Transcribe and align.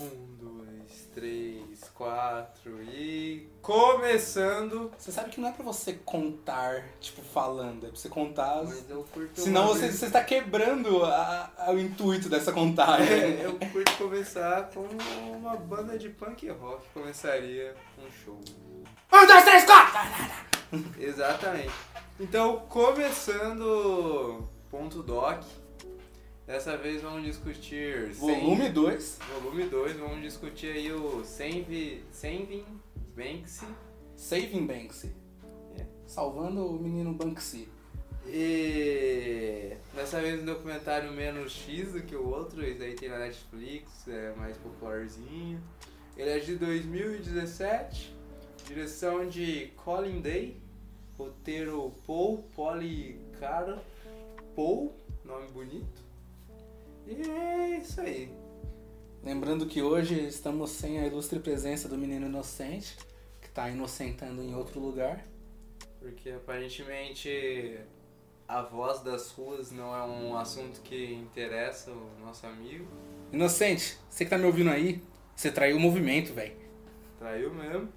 Um, 0.00 0.36
dois, 0.40 1.06
três, 1.14 1.84
quatro 1.94 2.82
e. 2.82 3.48
Começando! 3.60 4.90
Você 4.98 5.12
sabe 5.12 5.30
que 5.30 5.40
não 5.40 5.48
é 5.48 5.52
pra 5.52 5.62
você 5.64 5.92
contar, 6.04 6.84
tipo, 7.00 7.22
falando, 7.22 7.84
é 7.86 7.88
pra 7.90 7.96
você 7.98 8.08
contar. 8.08 8.62
Mas 8.64 8.88
eu 8.90 9.04
curto. 9.12 9.40
Senão 9.40 9.68
você, 9.68 9.80
vez- 9.82 9.94
você 9.96 10.06
está 10.06 10.24
quebrando 10.24 11.04
a- 11.04 11.50
a- 11.58 11.70
o 11.70 11.78
intuito 11.78 12.28
dessa 12.28 12.52
contagem. 12.52 13.06
É, 13.12 13.42
eu 13.44 13.58
curto 13.70 13.96
começar 13.98 14.70
com 14.70 14.88
uma 15.36 15.56
banda 15.56 15.96
de 15.98 16.08
punk 16.08 16.48
rock 16.48 16.84
começaria 16.92 17.74
um 17.98 18.10
show. 18.24 18.40
Um, 19.12 19.26
dois, 19.26 19.44
três, 19.44 19.64
quatro! 19.64 20.00
Exatamente. 20.98 21.72
Então, 22.18 22.60
começando 22.68 24.48
ponto 24.70 25.02
doc. 25.02 25.42
Dessa 26.46 26.76
vez 26.76 27.00
vamos 27.02 27.24
discutir 27.24 28.08
Volume 28.14 28.68
2. 28.68 29.02
cem- 29.02 29.26
volume 29.40 29.64
2, 29.64 29.96
vamos 29.96 30.22
discutir 30.22 30.72
aí 30.72 30.92
o 30.92 31.24
Saving, 31.24 32.02
Saving 32.10 32.64
Banksy 33.16 33.66
Saving 34.16 34.66
Banksy. 34.66 35.12
É. 35.78 35.86
Salvando 36.06 36.66
o 36.66 36.78
menino 36.80 37.12
Banksy. 37.14 37.68
E 38.26 39.76
dessa 39.94 40.20
vez 40.20 40.40
um 40.42 40.44
documentário 40.44 41.12
menos 41.12 41.52
X 41.52 41.92
do 41.92 42.02
que 42.02 42.14
o 42.14 42.28
outro, 42.28 42.64
esse 42.64 42.82
aí 42.82 42.94
tem 42.94 43.08
na 43.08 43.18
Netflix, 43.18 44.06
é 44.08 44.32
mais 44.36 44.56
popularzinho. 44.58 45.60
Ele 46.16 46.30
é 46.30 46.38
de 46.38 46.56
2017, 46.56 48.14
direção 48.66 49.28
de 49.28 49.72
Colin 49.76 50.20
Day, 50.20 50.56
roteiro 51.16 51.92
Paul 52.06 52.44
Policara, 52.54 53.82
Paul, 54.54 54.94
nome 55.24 55.48
bonito. 55.48 56.01
E 57.06 57.30
é 57.30 57.78
isso 57.78 58.00
aí. 58.00 58.32
Lembrando 59.22 59.66
que 59.66 59.82
hoje 59.82 60.26
estamos 60.26 60.70
sem 60.70 60.98
a 60.98 61.06
ilustre 61.06 61.38
presença 61.38 61.88
do 61.88 61.96
menino 61.96 62.26
inocente, 62.26 62.96
que 63.40 63.48
tá 63.50 63.70
inocentando 63.70 64.42
em 64.42 64.54
outro 64.54 64.80
lugar. 64.80 65.24
Porque 66.00 66.30
aparentemente 66.30 67.78
a 68.48 68.62
voz 68.62 69.00
das 69.00 69.30
ruas 69.30 69.70
não 69.70 69.94
é 69.94 70.02
um 70.02 70.36
assunto 70.36 70.80
que 70.82 71.14
interessa 71.14 71.90
o 71.90 72.10
nosso 72.20 72.46
amigo. 72.46 72.86
Inocente, 73.32 73.96
você 74.10 74.24
que 74.24 74.30
tá 74.30 74.36
me 74.36 74.44
ouvindo 74.44 74.70
aí, 74.70 75.00
você 75.34 75.50
traiu 75.50 75.76
o 75.76 75.80
movimento, 75.80 76.32
velho. 76.34 76.56
Traiu 77.18 77.54
mesmo. 77.54 77.88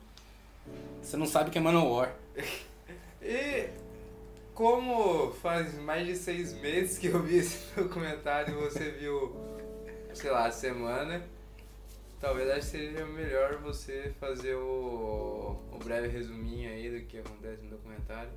Você 1.01 1.17
não 1.17 1.25
sabe 1.25 1.49
que 1.49 1.57
é 1.57 1.61
Manowar. 1.61 2.15
E 3.27 3.69
como 4.55 5.31
faz 5.33 5.77
mais 5.79 6.07
de 6.07 6.15
seis 6.15 6.53
meses 6.53 6.97
que 6.97 7.07
eu 7.07 7.21
vi 7.21 7.37
esse 7.39 7.59
documentário 7.75 8.57
você 8.61 8.89
viu, 8.91 9.35
sei 10.13 10.31
lá, 10.31 10.47
a 10.47 10.51
semana, 10.51 11.21
talvez 12.21 12.63
seja 12.63 13.05
melhor 13.05 13.57
você 13.57 14.13
fazer 14.17 14.55
o, 14.55 15.57
o 15.73 15.77
breve 15.83 16.07
resuminho 16.07 16.69
aí 16.69 16.89
do 16.89 17.05
que 17.05 17.19
acontece 17.19 17.63
no 17.63 17.71
documentário. 17.71 18.29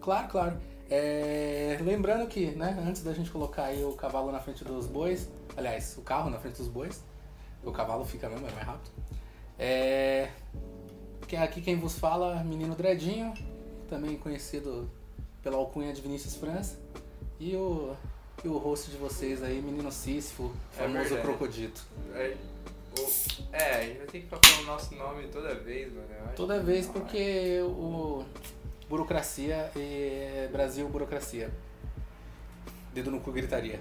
Claro, 0.00 0.28
claro. 0.28 0.56
É, 0.90 1.76
Lembrando 1.82 2.26
que, 2.26 2.46
né, 2.52 2.82
antes 2.86 3.02
da 3.02 3.12
gente 3.12 3.30
colocar 3.30 3.64
aí 3.64 3.84
o 3.84 3.92
cavalo 3.92 4.32
na 4.32 4.40
frente 4.40 4.64
dos 4.64 4.86
bois, 4.86 5.30
aliás, 5.54 5.98
o 5.98 6.00
carro 6.00 6.30
na 6.30 6.38
frente 6.38 6.56
dos 6.56 6.68
bois, 6.68 7.04
o 7.62 7.70
cavalo 7.70 8.06
fica 8.06 8.26
mesmo, 8.30 8.46
é 8.46 8.52
mais 8.52 8.66
rápido. 8.66 8.90
É... 9.58 10.30
Aqui 11.42 11.60
quem 11.60 11.76
vos 11.76 11.98
fala, 11.98 12.42
menino 12.42 12.74
Dredinho, 12.74 13.34
também 13.86 14.16
conhecido 14.16 14.90
pela 15.42 15.56
alcunha 15.56 15.92
de 15.92 16.00
Vinícius 16.00 16.36
França, 16.36 16.76
e 17.40 17.54
o, 17.54 17.94
e 18.44 18.48
o 18.48 18.56
host 18.58 18.90
de 18.90 18.96
vocês 18.96 19.42
aí, 19.42 19.60
menino 19.62 19.90
Sísifo, 19.92 20.52
É 20.74 20.82
famoso 20.82 20.98
verdade. 21.10 21.22
Crocodito. 21.22 21.82
É, 22.14 22.36
o- 22.98 23.08
é, 23.52 23.70
a 23.76 23.82
gente 23.84 23.98
vai 23.98 24.06
ter 24.06 24.20
que 24.22 24.26
falando 24.26 24.60
o 24.62 24.66
nosso 24.66 24.94
nome 24.94 25.28
toda 25.28 25.54
vez, 25.54 25.92
mano. 25.92 26.06
Toda 26.34 26.60
vez 26.60 26.86
porque 26.86 27.60
o 27.62 28.24
burocracia 28.88 29.70
e 29.76 30.48
Brasil 30.50 30.88
burocracia. 30.88 31.50
Dedo 32.92 33.10
no 33.10 33.20
cu 33.20 33.30
gritaria. 33.32 33.80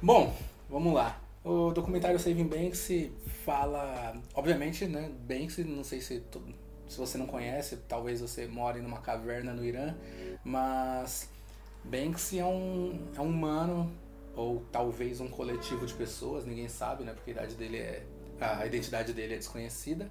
Bom, 0.00 0.34
vamos 0.70 0.94
lá. 0.94 1.20
O 1.44 1.70
documentário 1.72 2.18
Saving 2.18 2.46
Banksy 2.48 3.12
fala, 3.44 4.14
obviamente, 4.34 4.86
né, 4.86 5.10
Banksy, 5.28 5.62
não 5.64 5.84
sei 5.84 6.00
se 6.00 6.20
to- 6.20 6.42
se 6.88 6.98
você 6.98 7.18
não 7.18 7.26
conhece, 7.26 7.76
talvez 7.88 8.20
você 8.20 8.46
more 8.46 8.80
numa 8.80 8.98
caverna 8.98 9.52
no 9.52 9.64
Irã, 9.64 9.94
mas 10.44 11.28
Banksy 11.84 12.38
é 12.38 12.44
um 12.44 12.98
é 13.16 13.20
um 13.20 13.28
humano 13.28 13.92
ou 14.34 14.62
talvez 14.70 15.20
um 15.20 15.28
coletivo 15.28 15.86
de 15.86 15.94
pessoas, 15.94 16.44
ninguém 16.44 16.68
sabe, 16.68 17.04
né, 17.04 17.12
porque 17.12 17.30
a 17.30 17.34
idade 17.34 17.54
dele 17.54 17.78
é 17.78 18.02
a 18.40 18.66
identidade 18.66 19.12
dele 19.12 19.34
é 19.34 19.38
desconhecida. 19.38 20.10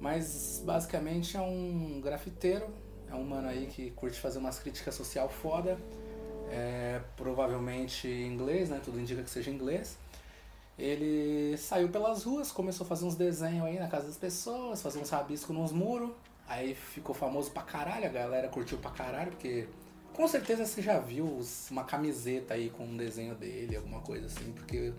Mas 0.00 0.62
basicamente 0.64 1.36
é 1.36 1.40
um 1.40 2.00
grafiteiro, 2.02 2.66
é 3.10 3.14
um 3.14 3.24
mano 3.24 3.48
aí 3.48 3.66
que 3.66 3.90
curte 3.92 4.18
fazer 4.18 4.38
umas 4.38 4.58
críticas 4.58 4.94
social 4.94 5.28
foda. 5.28 5.78
É, 6.50 7.00
provavelmente 7.16 8.06
inglês, 8.06 8.68
né? 8.70 8.80
Tudo 8.84 9.00
indica 9.00 9.22
que 9.22 9.30
seja 9.30 9.50
inglês. 9.50 9.98
Ele 10.78 11.56
saiu 11.56 11.88
pelas 11.88 12.24
ruas, 12.24 12.52
começou 12.52 12.84
a 12.84 12.88
fazer 12.88 13.06
uns 13.06 13.14
desenhos 13.14 13.64
aí 13.64 13.78
na 13.78 13.88
casa 13.88 14.08
das 14.08 14.16
pessoas, 14.16 14.82
fazer 14.82 14.98
uns 14.98 15.08
rabiscos 15.08 15.56
nos 15.56 15.72
muros. 15.72 16.10
Aí 16.46 16.74
ficou 16.74 17.14
famoso 17.14 17.50
pra 17.50 17.62
caralho, 17.62 18.06
a 18.06 18.10
galera 18.10 18.48
curtiu 18.48 18.78
pra 18.78 18.90
caralho, 18.90 19.30
porque 19.30 19.66
com 20.12 20.28
certeza 20.28 20.64
você 20.64 20.80
já 20.80 20.98
viu 20.98 21.40
uma 21.70 21.84
camiseta 21.84 22.54
aí 22.54 22.70
com 22.70 22.84
um 22.84 22.96
desenho 22.96 23.34
dele, 23.34 23.76
alguma 23.76 24.00
coisa 24.00 24.26
assim, 24.26 24.52
porque 24.52 24.92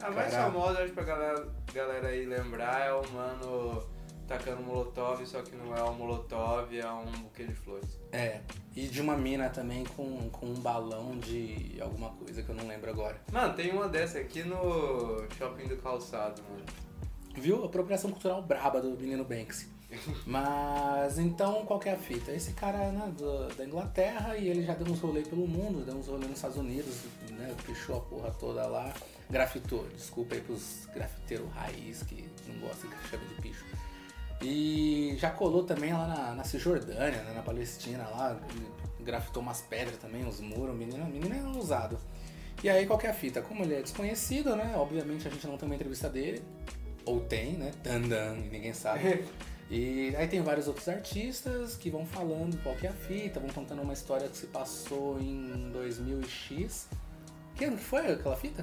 A 0.00 0.10
mais 0.10 0.32
famosa, 0.32 0.82
acho, 0.82 0.92
pra 0.92 1.04
galera, 1.04 1.48
galera 1.72 2.08
aí 2.08 2.24
lembrar, 2.24 2.86
é 2.86 2.92
o 2.92 3.02
mano 3.12 3.82
tacando 4.26 4.62
molotov, 4.62 5.24
só 5.26 5.42
que 5.42 5.54
não 5.56 5.74
é 5.76 5.82
um 5.82 5.94
molotov, 5.94 6.76
é 6.78 6.90
um 6.90 7.04
buquê 7.22 7.44
de 7.44 7.54
flores. 7.54 7.98
É, 8.12 8.40
e 8.74 8.86
de 8.86 9.00
uma 9.00 9.16
mina 9.16 9.48
também 9.50 9.84
com, 9.96 10.28
com 10.30 10.46
um 10.46 10.54
balão 10.54 11.18
de 11.18 11.76
alguma 11.80 12.10
coisa 12.10 12.42
que 12.42 12.48
eu 12.48 12.54
não 12.54 12.66
lembro 12.66 12.90
agora. 12.90 13.20
Mano, 13.32 13.54
tem 13.54 13.70
uma 13.72 13.88
dessa 13.88 14.18
aqui 14.18 14.42
no 14.42 15.24
Shopping 15.36 15.66
do 15.68 15.76
Calçado, 15.78 16.42
mano. 16.48 16.64
Viu? 17.36 17.64
Apropriação 17.64 18.10
cultural 18.10 18.42
braba 18.42 18.80
do 18.80 18.90
menino 18.90 19.24
Banksy. 19.24 19.68
Mas 20.26 21.18
então 21.18 21.64
qual 21.66 21.78
que 21.78 21.88
é 21.88 21.92
a 21.92 21.98
fita? 21.98 22.32
Esse 22.32 22.52
cara 22.52 22.90
né, 22.90 23.12
do- 23.16 23.48
da 23.54 23.64
Inglaterra 23.64 24.36
e 24.36 24.48
ele 24.48 24.64
já 24.64 24.74
deu 24.74 24.92
uns 24.92 25.00
rolês 25.00 25.26
pelo 25.28 25.46
mundo, 25.46 25.84
deu 25.84 25.94
uns 25.94 26.06
rolês 26.08 26.28
nos 26.28 26.36
Estados 26.38 26.56
Unidos, 26.56 27.02
né? 27.30 27.54
Pichou 27.64 27.96
a 27.98 28.00
porra 28.00 28.30
toda 28.32 28.66
lá, 28.66 28.92
grafitou. 29.30 29.86
Desculpa 29.94 30.34
aí 30.34 30.40
pros 30.40 30.86
grafiteiros 30.94 31.48
raiz 31.52 32.02
que 32.02 32.28
não 32.48 32.58
gostam 32.68 32.90
que 32.90 33.08
chame 33.08 33.24
de 33.26 33.34
picho. 33.42 33.63
E 34.42 35.16
já 35.18 35.30
colou 35.30 35.64
também 35.64 35.92
lá 35.92 36.06
na, 36.06 36.34
na 36.34 36.44
Cisjordânia, 36.44 37.22
né, 37.22 37.32
na 37.34 37.42
Palestina 37.42 38.06
lá, 38.08 38.38
grafitou 39.00 39.42
umas 39.42 39.62
pedras 39.62 39.96
também, 39.98 40.24
uns 40.24 40.40
muros, 40.40 40.74
o 40.74 40.78
menino, 40.78 41.04
o 41.04 41.08
menino 41.08 41.34
é 41.34 41.56
ousado. 41.56 41.98
E 42.62 42.68
aí 42.68 42.86
qual 42.86 43.00
é 43.02 43.08
a 43.08 43.14
fita? 43.14 43.42
Como 43.42 43.62
ele 43.62 43.74
é 43.74 43.82
desconhecido, 43.82 44.56
né? 44.56 44.74
Obviamente 44.76 45.26
a 45.26 45.30
gente 45.30 45.46
não 45.46 45.56
tem 45.56 45.66
uma 45.66 45.74
entrevista 45.74 46.08
dele. 46.08 46.42
Ou 47.04 47.20
tem, 47.20 47.52
né? 47.52 47.72
Tandan, 47.82 48.36
ninguém 48.50 48.72
sabe. 48.72 49.24
E 49.70 50.14
aí 50.16 50.28
tem 50.28 50.42
vários 50.42 50.68
outros 50.68 50.86
artistas 50.88 51.74
que 51.76 51.88
vão 51.88 52.04
falando 52.04 52.62
qual 52.62 52.76
que 52.76 52.86
é 52.86 52.90
a 52.90 52.92
fita, 52.92 53.40
vão 53.40 53.48
contando 53.48 53.80
uma 53.80 53.94
história 53.94 54.28
que 54.28 54.36
se 54.36 54.46
passou 54.48 55.18
em 55.18 55.70
2000 55.72 56.20
e 56.20 56.28
X. 56.28 56.88
Que 57.54 57.64
ano 57.64 57.76
que 57.76 57.82
foi 57.82 58.12
aquela 58.12 58.36
fita? 58.36 58.62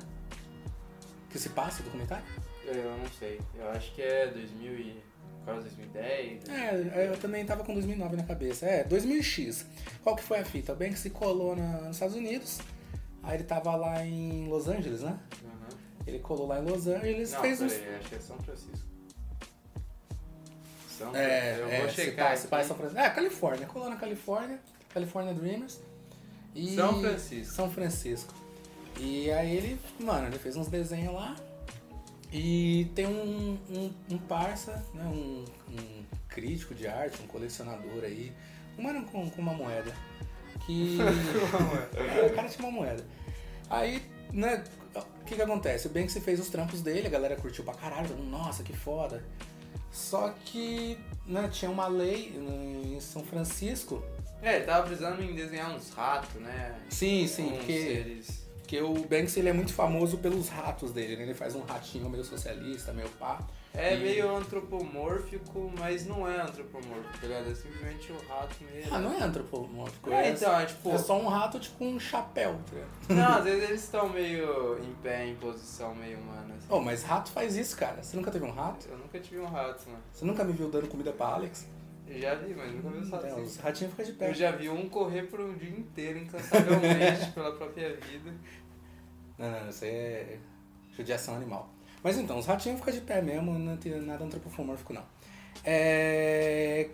Que 1.30 1.40
se 1.40 1.50
passa 1.50 1.82
o 1.82 1.86
documentário? 1.86 2.24
Eu 2.66 2.98
não 2.98 3.08
sei, 3.18 3.42
eu 3.56 3.70
acho 3.72 3.94
que 3.96 4.02
é 4.02 4.28
2000 4.28 4.74
e... 4.74 5.04
quase 5.46 5.62
2010. 5.62 6.50
É, 6.50 7.08
eu 7.12 7.18
também 7.18 7.46
tava 7.46 7.64
com 7.64 7.74
2009 7.74 8.16
na 8.18 8.24
cabeça. 8.24 8.66
É, 8.66 8.84
2000X. 8.84 9.66
Qual 10.04 10.16
que 10.16 10.24
foi 10.24 10.40
a 10.40 10.46
fita? 10.46 10.74
O 10.74 10.76
Banks 10.76 11.00
se 11.00 11.10
colou 11.10 11.56
na- 11.56 11.82
nos 11.82 11.96
Estados 11.98 12.16
Unidos. 12.16 12.60
Aí 13.24 13.36
ele 13.38 13.44
tava 13.44 13.76
lá 13.76 14.04
em 14.06 14.48
Los 14.48 14.68
Angeles, 14.68 15.02
né? 15.02 15.18
Uhum. 15.44 15.78
Ele 16.08 16.20
colou 16.20 16.48
lá 16.48 16.60
em 16.60 16.64
Los 16.66 16.88
Angeles, 16.88 17.32
Não, 17.32 17.42
fez 17.42 17.60
peraí, 17.60 17.78
uns... 17.78 18.00
acho 18.00 18.10
que 18.10 18.16
é 18.16 18.20
São 18.20 18.38
Francisco. 18.40 18.88
São 20.98 21.16
É, 21.16 21.60
eu 21.60 21.70
é, 21.70 21.82
vou 21.82 21.90
checar 21.90 22.38
se 22.38 22.48
é 22.52 22.56
aqui. 22.58 22.68
São 22.68 22.76
Francisco. 22.78 23.00
É, 23.04 23.10
Califórnia. 23.10 23.68
Colou 23.68 23.90
na 23.90 23.96
Califórnia. 23.96 24.60
California 24.94 25.34
Dreamers. 25.34 25.80
E 26.54 26.76
São 26.76 27.00
Francisco. 27.02 27.54
São 27.54 27.72
Francisco. 27.72 28.34
E 29.00 29.32
aí 29.32 29.56
ele, 29.56 29.80
mano, 30.00 30.28
ele 30.28 30.38
fez 30.38 30.56
uns 30.58 30.68
desenhos 30.68 31.14
lá. 31.14 31.36
E 32.32 32.90
tem 32.96 33.06
um, 33.08 33.58
um, 33.70 33.94
um 34.10 34.18
parça, 34.18 34.84
né, 34.94 35.04
um, 35.04 35.44
um 35.70 36.04
crítico 36.30 36.74
de 36.74 36.88
arte, 36.88 37.22
um 37.22 37.28
colecionador 37.28 38.04
aí. 38.04 38.32
Um 38.78 38.84
mano 38.84 39.06
com, 39.06 39.30
com 39.30 39.42
uma 39.42 39.54
moeda. 39.54 39.94
Que. 40.66 40.98
É, 41.94 42.26
o 42.26 42.34
cara 42.34 42.48
tinha 42.48 42.68
uma 42.68 42.72
moeda. 42.72 43.06
Aí, 43.70 44.02
né, 44.32 44.64
o 44.96 45.26
que 45.26 45.36
que 45.36 45.42
acontece? 45.42 45.88
O 45.88 45.90
Banksy 45.90 46.22
fez 46.22 46.40
os 46.40 46.50
trampos 46.50 46.82
dele, 46.82 47.08
a 47.08 47.10
galera 47.10 47.36
curtiu 47.36 47.64
pra 47.64 47.74
caralho, 47.74 48.10
mundo, 48.16 48.30
nossa, 48.30 48.64
que 48.64 48.74
foda. 48.74 49.24
Só 49.92 50.34
que, 50.46 50.98
né, 51.26 51.50
tinha 51.52 51.70
uma 51.70 51.88
lei 51.88 52.34
em 52.38 53.00
São 53.00 53.24
Francisco. 53.24 54.04
É, 54.42 54.56
ele 54.56 54.66
tava 54.66 54.88
precisando 54.88 55.22
em 55.22 55.36
desenhar 55.36 55.76
uns 55.76 55.92
ratos, 55.92 56.42
né? 56.42 56.80
Sim, 56.90 57.28
sim, 57.28 57.52
porque 57.52 57.82
seres. 57.82 58.41
Porque 58.72 58.82
o 58.82 58.94
Banks 59.06 59.36
ele 59.36 59.50
é 59.50 59.54
muito 59.54 59.74
famoso 59.74 60.18
pelos 60.20 60.48
ratos 60.48 60.94
dele, 60.94 61.18
né? 61.18 61.24
Ele 61.24 61.34
faz 61.34 61.56
um 61.56 61.62
ratinho 61.62 62.10
meio 62.10 62.24
socialista, 62.24 62.94
meio 62.94 63.10
pá. 63.20 63.42
É 63.74 63.96
E- 63.96 64.00
meio 64.00 64.34
antropomórfico, 64.34 65.70
mas 65.78 66.06
não 66.06 66.26
é 66.26 66.40
antropomórfico, 66.40 67.20
tá 67.20 67.28
ligado? 67.28 67.52
É 67.52 67.54
simplesmente 67.54 68.14
o 68.14 68.18
rato 68.30 68.56
mesmo. 68.64 68.96
Ah, 68.96 69.00
não 69.00 69.14
é 69.14 69.24
antropomórfico. 69.24 70.10
É, 70.10 70.28
é, 70.28 70.32
então, 70.32 70.58
é 70.58 70.66
tipo. 70.66 70.90
é 70.90 70.98
só 70.98 71.20
um 71.20 71.28
rato 71.28 71.60
tipo 71.60 71.84
um 71.84 72.00
chapéu, 72.00 72.58
tá 72.66 72.74
ligado? 72.74 73.30
Não, 73.30 73.38
às 73.40 73.44
vezes 73.44 73.70
eles 73.70 73.84
estão 73.84 74.08
meio 74.08 74.80
em 74.82 74.94
pé, 75.04 75.28
em 75.28 75.36
posição 75.36 75.94
meio 75.94 76.18
humana. 76.20 76.56
Assim. 76.56 76.68
Oh, 76.70 76.80
mas 76.80 77.04
rato 77.04 77.30
faz 77.30 77.58
isso, 77.58 77.76
cara. 77.76 78.02
Você 78.02 78.16
nunca 78.16 78.32
teve 78.32 78.46
um 78.46 78.52
rato? 78.52 78.88
Eu 78.90 78.98
nunca 78.98 79.20
tive 79.20 79.42
um 79.42 79.48
rato, 79.48 79.84
mano. 79.90 80.02
Você 80.14 80.24
nunca 80.24 80.46
me 80.46 80.54
viu 80.54 80.70
dando 80.72 80.88
comida 80.88 81.12
pra 81.12 81.26
Alex? 81.28 81.68
Eu 82.14 82.20
já 82.20 82.36
vi, 82.36 82.54
mas 82.54 82.74
nunca 82.74 82.90
vi 82.90 82.98
os 83.00 83.10
ratos. 83.10 83.26
É, 83.26 83.32
assim. 83.32 83.42
os 83.44 83.58
ratinhos 83.58 83.94
ficam 83.94 84.06
de 84.06 84.12
pé. 84.14 84.30
Eu 84.30 84.34
já 84.34 84.52
vi 84.52 84.68
um 84.70 84.90
correr 84.90 85.24
por 85.24 85.40
um 85.40 85.54
dia 85.56 85.70
inteiro, 85.70 86.20
incansavelmente, 86.20 87.32
pela 87.32 87.54
própria 87.54 87.96
vida. 87.96 88.34
Não, 89.42 89.50
não, 89.50 89.70
isso 89.70 89.84
aí 89.84 89.92
é 89.92 90.40
judiação 90.96 91.36
animal. 91.36 91.68
Mas 92.04 92.18
então, 92.18 92.38
os 92.38 92.46
ratinhos 92.46 92.80
ficam 92.80 92.94
de 92.94 93.02
pé 93.02 93.22
mesmo, 93.22 93.58
não 93.58 93.76
tem 93.76 94.00
nada 94.02 94.24
antropomórfico 94.24 94.94
não. 94.94 95.04
É... 95.64 96.90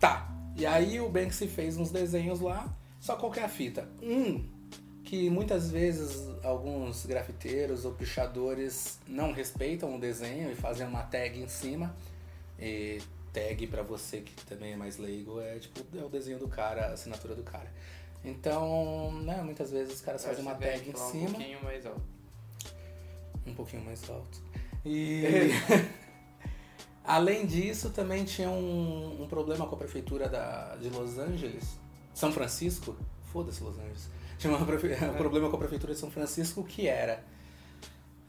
Tá, 0.00 0.28
e 0.56 0.64
aí 0.64 1.00
o 1.00 1.08
Banksy 1.08 1.46
fez 1.46 1.76
uns 1.76 1.90
desenhos 1.90 2.40
lá, 2.40 2.74
só 3.00 3.16
qual 3.16 3.30
que 3.30 3.40
é 3.40 3.48
fita? 3.48 3.88
Um, 4.02 4.44
que 5.04 5.28
muitas 5.28 5.70
vezes 5.70 6.28
alguns 6.42 7.06
grafiteiros 7.06 7.84
ou 7.84 7.92
pichadores 7.92 8.98
não 9.06 9.32
respeitam 9.32 9.94
o 9.94 10.00
desenho 10.00 10.50
e 10.50 10.54
fazem 10.54 10.86
uma 10.86 11.02
tag 11.02 11.40
em 11.40 11.48
cima. 11.48 11.94
E 12.58 13.00
tag 13.32 13.66
pra 13.66 13.82
você 13.82 14.20
que 14.20 14.34
também 14.44 14.72
é 14.72 14.76
mais 14.76 14.98
leigo 14.98 15.40
é 15.40 15.58
tipo 15.58 15.84
é 15.96 16.04
o 16.04 16.08
desenho 16.08 16.38
do 16.38 16.48
cara, 16.48 16.86
a 16.86 16.92
assinatura 16.92 17.34
do 17.34 17.42
cara. 17.42 17.70
Então, 18.24 19.12
né, 19.22 19.40
muitas 19.42 19.70
vezes 19.70 19.94
os 19.94 20.00
caras 20.00 20.24
fazem 20.24 20.42
uma 20.42 20.54
tag 20.54 20.88
em 20.88 20.92
falar 20.92 21.06
Um 21.06 21.10
cima 21.10 21.30
pouquinho 21.30 21.62
mais 21.64 21.86
alto. 21.86 22.02
um 23.46 23.54
pouquinho 23.54 23.84
mais 23.84 24.10
alto. 24.10 24.42
E 24.84 25.24
além 27.04 27.46
disso, 27.46 27.90
também 27.90 28.24
tinha 28.24 28.50
um, 28.50 29.22
um 29.22 29.26
problema 29.28 29.66
com 29.66 29.74
a 29.74 29.78
prefeitura 29.78 30.28
da, 30.28 30.76
de 30.76 30.88
Los 30.90 31.18
Angeles, 31.18 31.78
São 32.14 32.32
Francisco. 32.32 32.96
Foda-se 33.32 33.62
Los 33.62 33.78
Angeles. 33.78 34.08
Tinha 34.38 34.56
prefe- 34.64 34.94
um 35.04 35.14
problema 35.14 35.48
com 35.50 35.56
a 35.56 35.58
prefeitura 35.58 35.92
de 35.94 35.98
São 36.00 36.10
Francisco 36.10 36.62
que 36.64 36.86
era 36.86 37.22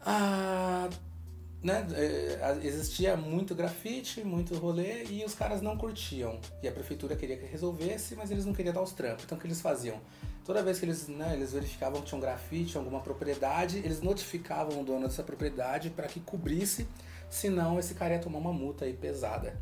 a 0.01 0.89
né, 1.61 1.85
é, 1.93 2.59
existia 2.65 3.17
muito 3.17 3.53
grafite, 3.53 4.23
muito 4.23 4.55
rolê 4.55 5.03
e 5.05 5.23
os 5.25 5.33
caras 5.33 5.61
não 5.61 5.77
curtiam. 5.77 6.39
E 6.63 6.67
a 6.67 6.71
prefeitura 6.71 7.15
queria 7.15 7.37
que 7.37 7.45
resolvesse, 7.45 8.15
mas 8.15 8.31
eles 8.31 8.45
não 8.45 8.53
queriam 8.53 8.73
dar 8.73 8.81
os 8.81 8.93
trampos. 8.93 9.25
Então 9.25 9.37
o 9.37 9.41
que 9.41 9.47
eles 9.47 9.59
faziam? 9.61 9.99
Toda 10.45 10.63
vez 10.63 10.79
que 10.79 10.85
eles, 10.85 11.07
né, 11.07 11.33
eles 11.33 11.51
verificavam 11.51 12.01
que 12.01 12.07
tinha 12.07 12.17
um 12.17 12.21
grafite 12.21 12.77
alguma 12.77 13.01
propriedade, 13.01 13.79
eles 13.79 14.01
notificavam 14.01 14.81
o 14.81 14.83
dono 14.85 15.07
dessa 15.07 15.21
propriedade 15.21 15.89
para 15.89 16.07
que 16.07 16.19
cobrisse, 16.21 16.87
senão 17.29 17.77
esse 17.77 17.93
cara 17.93 18.13
ia 18.15 18.19
tomar 18.19 18.39
uma 18.39 18.53
multa 18.53 18.85
aí 18.85 18.93
pesada. 18.93 19.61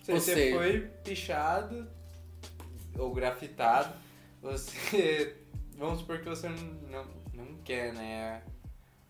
Você, 0.00 0.12
Ou 0.12 0.20
você 0.20 0.34
seja- 0.34 0.56
foi 0.56 0.80
pichado 1.02 1.88
ou 2.96 3.12
grafitado, 3.12 3.92
você. 4.40 5.36
Vamos 5.76 5.98
supor 5.98 6.20
que 6.20 6.28
você 6.28 6.48
não, 6.48 6.64
não, 6.88 7.06
não 7.34 7.54
quer, 7.62 7.92
né? 7.92 8.42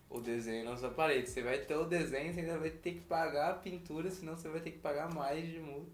O 0.09 0.19
desenho 0.21 0.65
na 0.65 0.77
sua 0.77 0.89
parede. 0.89 1.29
Você 1.29 1.41
vai 1.41 1.57
ter 1.57 1.75
o 1.75 1.85
desenho, 1.85 2.33
você 2.33 2.39
ainda 2.39 2.57
vai 2.57 2.69
ter 2.69 2.93
que 2.93 3.01
pagar 3.01 3.49
a 3.51 3.53
pintura, 3.53 4.09
senão 4.09 4.35
você 4.37 4.47
vai 4.47 4.61
ter 4.61 4.71
que 4.71 4.79
pagar 4.79 5.13
mais 5.13 5.45
de 5.45 5.59
multa. 5.59 5.91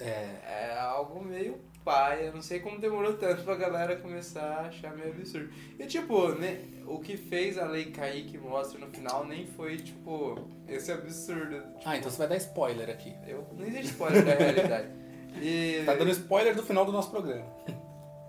É, 0.00 0.70
É 0.70 0.78
algo 0.78 1.22
meio 1.24 1.58
paia. 1.84 2.30
Não 2.30 2.40
sei 2.42 2.60
como 2.60 2.78
demorou 2.78 3.14
tanto 3.14 3.42
pra 3.42 3.56
galera 3.56 3.96
começar 3.96 4.42
a 4.42 4.60
achar 4.68 4.94
meio 4.96 5.10
absurdo. 5.10 5.50
E 5.78 5.86
tipo, 5.86 6.28
né, 6.34 6.60
o 6.86 7.00
que 7.00 7.16
fez 7.16 7.58
a 7.58 7.66
lei 7.66 7.86
cair 7.90 8.26
que 8.26 8.38
mostra 8.38 8.78
no 8.78 8.86
final 8.92 9.26
nem 9.26 9.46
foi, 9.46 9.76
tipo, 9.78 10.38
esse 10.68 10.92
absurdo. 10.92 11.60
Ah, 11.84 11.96
então 11.96 12.10
você 12.10 12.18
vai 12.18 12.28
dar 12.28 12.36
spoiler 12.36 12.88
aqui. 12.90 13.12
Eu, 13.26 13.44
não 13.56 13.66
existe 13.66 13.86
spoiler 13.92 14.24
da 14.24 14.34
realidade. 14.34 14.88
E, 15.40 15.82
Tá 15.84 15.94
dando 15.94 16.10
spoiler 16.10 16.54
do 16.56 16.62
final 16.62 16.84
do 16.86 16.90
nosso 16.90 17.10
programa. 17.10 17.44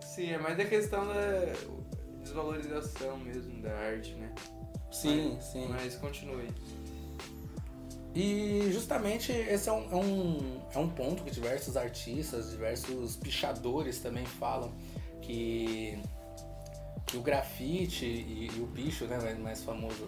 Sim, 0.01 0.31
é 0.31 0.37
mais 0.37 0.57
da 0.57 0.65
questão 0.65 1.07
da 1.07 1.13
desvalorização 2.24 3.18
mesmo 3.18 3.62
da 3.62 3.71
arte, 3.75 4.13
né? 4.16 4.33
Sim, 4.92 5.38
sim. 5.39 5.68
Mas 5.69 5.95
continue. 5.95 6.48
E 8.16 8.69
justamente 8.71 9.31
esse 9.31 9.69
é 9.69 9.71
um, 9.71 9.92
é, 9.92 9.95
um, 9.95 10.62
é 10.74 10.80
um 10.80 10.89
ponto 10.89 11.24
que 11.24 11.31
diversos 11.31 11.77
artistas, 11.77 12.50
diversos 12.50 13.16
pichadores 13.16 14.00
também 14.00 14.25
falam 14.25 14.74
que, 15.21 15.98
que 17.06 17.18
o 17.18 17.21
grafite 17.21 18.06
e, 18.06 18.50
e 18.56 18.60
o 18.62 18.68
picho, 18.68 19.06
né, 19.06 19.18
mais- 19.36 19.63
famoso 19.63 20.07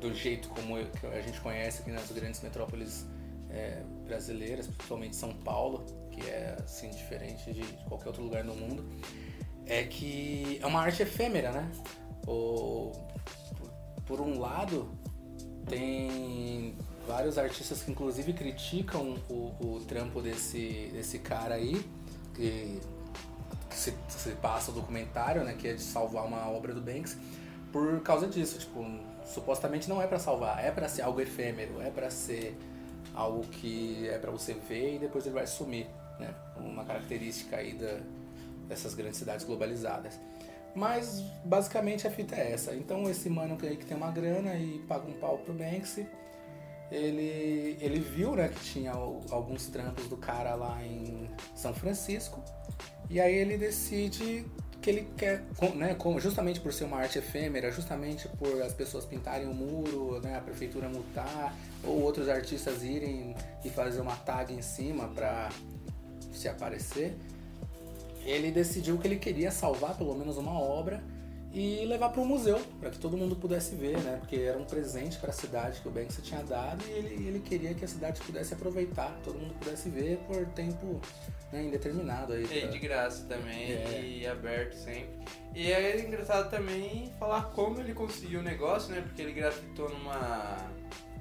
do 0.00 0.14
jeito 0.14 0.48
como 0.50 0.76
a 0.76 1.20
gente 1.20 1.40
conhece 1.40 1.82
aqui 1.82 1.90
nas 1.90 2.10
grandes 2.12 2.40
metrópoles 2.40 3.06
é, 3.50 3.82
brasileiras, 4.06 4.66
principalmente 4.66 5.16
São 5.16 5.32
Paulo, 5.34 5.84
que 6.12 6.20
é 6.28 6.56
assim 6.62 6.90
diferente 6.90 7.52
de 7.52 7.62
qualquer 7.88 8.08
outro 8.08 8.22
lugar 8.22 8.44
no 8.44 8.54
mundo, 8.54 8.84
é 9.66 9.84
que 9.84 10.58
é 10.62 10.66
uma 10.66 10.80
arte 10.80 11.02
efêmera, 11.02 11.50
né? 11.52 11.70
O, 12.26 12.92
por, 14.06 14.20
um 14.20 14.38
lado, 14.38 14.88
tem 15.68 16.76
vários 17.06 17.38
artistas 17.38 17.82
que 17.82 17.90
inclusive 17.90 18.32
criticam 18.32 19.16
o, 19.28 19.54
o 19.60 19.84
trampo 19.86 20.20
desse, 20.20 20.90
desse 20.92 21.18
cara 21.18 21.54
aí, 21.54 21.84
que, 22.34 22.80
que 23.68 23.76
se, 23.76 23.94
se 24.08 24.30
passa 24.32 24.70
o 24.70 24.74
documentário, 24.74 25.44
né, 25.44 25.54
que 25.58 25.68
é 25.68 25.74
de 25.74 25.82
salvar 25.82 26.24
uma 26.24 26.48
obra 26.48 26.74
do 26.74 26.80
Banks, 26.80 27.16
por 27.72 28.00
causa 28.02 28.26
disso, 28.26 28.58
tipo, 28.58 28.84
supostamente 29.26 29.88
não 29.88 30.00
é 30.00 30.06
pra 30.06 30.18
salvar, 30.18 30.64
é 30.64 30.70
pra 30.70 30.88
ser 30.88 31.02
algo 31.02 31.20
efêmero, 31.20 31.80
é 31.80 31.90
pra 31.90 32.10
ser 32.10 32.56
algo 33.14 33.42
que 33.46 34.08
é 34.08 34.18
pra 34.18 34.30
você 34.30 34.54
ver 34.54 34.96
e 34.96 34.98
depois 34.98 35.26
ele 35.26 35.34
vai 35.34 35.46
sumir, 35.46 35.86
né? 36.18 36.34
Uma 36.56 36.84
característica 36.84 37.56
aí 37.56 37.74
da, 37.74 38.00
dessas 38.68 38.94
grandes 38.94 39.18
cidades 39.18 39.44
globalizadas. 39.44 40.18
Mas 40.74 41.20
basicamente 41.44 42.06
a 42.06 42.10
fita 42.10 42.34
é 42.34 42.52
essa. 42.52 42.74
Então 42.74 43.08
esse 43.08 43.30
mano 43.30 43.56
aí 43.62 43.76
que 43.76 43.86
tem 43.86 43.96
uma 43.96 44.10
grana 44.10 44.54
e 44.56 44.80
paga 44.88 45.08
um 45.08 45.12
pau 45.14 45.38
pro 45.38 45.54
Banksy, 45.54 46.06
ele, 46.90 47.76
ele 47.80 48.00
viu 48.00 48.34
né, 48.34 48.48
que 48.48 48.60
tinha 48.60 48.92
alguns 48.92 49.66
trampos 49.66 50.06
do 50.08 50.16
cara 50.16 50.54
lá 50.54 50.84
em 50.84 51.30
São 51.54 51.72
Francisco 51.74 52.42
e 53.08 53.20
aí 53.20 53.34
ele 53.34 53.56
decide 53.56 54.44
que 54.80 54.90
ele 54.90 55.08
quer, 55.16 55.42
né, 55.74 55.96
justamente 56.18 56.60
por 56.60 56.70
ser 56.70 56.84
uma 56.84 56.98
arte 56.98 57.18
efêmera, 57.18 57.70
justamente 57.70 58.28
por 58.28 58.60
as 58.60 58.74
pessoas 58.74 59.06
pintarem 59.06 59.48
o 59.48 59.54
muro, 59.54 60.20
né, 60.20 60.36
a 60.36 60.40
prefeitura 60.42 60.90
multar, 60.90 61.56
ou 61.82 62.02
outros 62.02 62.28
artistas 62.28 62.82
irem 62.82 63.34
e 63.64 63.70
fazer 63.70 64.02
uma 64.02 64.14
tag 64.14 64.52
em 64.52 64.60
cima 64.60 65.08
pra 65.08 65.48
se 66.30 66.48
aparecer, 66.48 67.16
ele 68.24 68.50
decidiu 68.50 68.98
que 68.98 69.06
ele 69.06 69.16
queria 69.16 69.50
salvar 69.50 69.96
pelo 69.96 70.14
menos 70.14 70.36
uma 70.36 70.58
obra 70.58 71.02
e 71.52 71.84
levar 71.86 72.08
para 72.08 72.20
um 72.20 72.24
museu, 72.24 72.60
para 72.80 72.90
que 72.90 72.98
todo 72.98 73.16
mundo 73.16 73.36
pudesse 73.36 73.76
ver, 73.76 73.96
né? 74.00 74.16
Porque 74.18 74.34
era 74.36 74.58
um 74.58 74.64
presente 74.64 75.18
para 75.18 75.30
a 75.30 75.32
cidade 75.32 75.80
que 75.80 75.86
o 75.86 75.90
Banksy 75.90 76.20
tinha 76.20 76.42
dado 76.42 76.82
e 76.88 76.90
ele, 76.90 77.28
ele 77.28 77.38
queria 77.40 77.72
que 77.74 77.84
a 77.84 77.88
cidade 77.88 78.20
pudesse 78.22 78.54
aproveitar, 78.54 79.16
todo 79.22 79.38
mundo 79.38 79.54
pudesse 79.60 79.88
ver 79.88 80.16
por 80.26 80.44
tempo 80.46 81.00
né, 81.52 81.62
indeterminado 81.62 82.32
aí. 82.32 82.42
E 82.44 82.60
pra- 82.62 82.70
de 82.70 82.78
graça 82.80 83.24
também, 83.28 83.70
É. 83.72 84.00
e 84.04 84.26
aberto 84.26 84.72
sempre. 84.74 85.10
E 85.54 85.70
é 85.70 86.00
engraçado 86.00 86.50
também 86.50 87.12
falar 87.20 87.42
como 87.54 87.78
ele 87.78 87.94
conseguiu 87.94 88.40
o 88.40 88.42
negócio, 88.42 88.92
né? 88.92 89.00
Porque 89.02 89.22
ele 89.22 89.32
grafitou 89.32 89.88
numa 89.90 90.56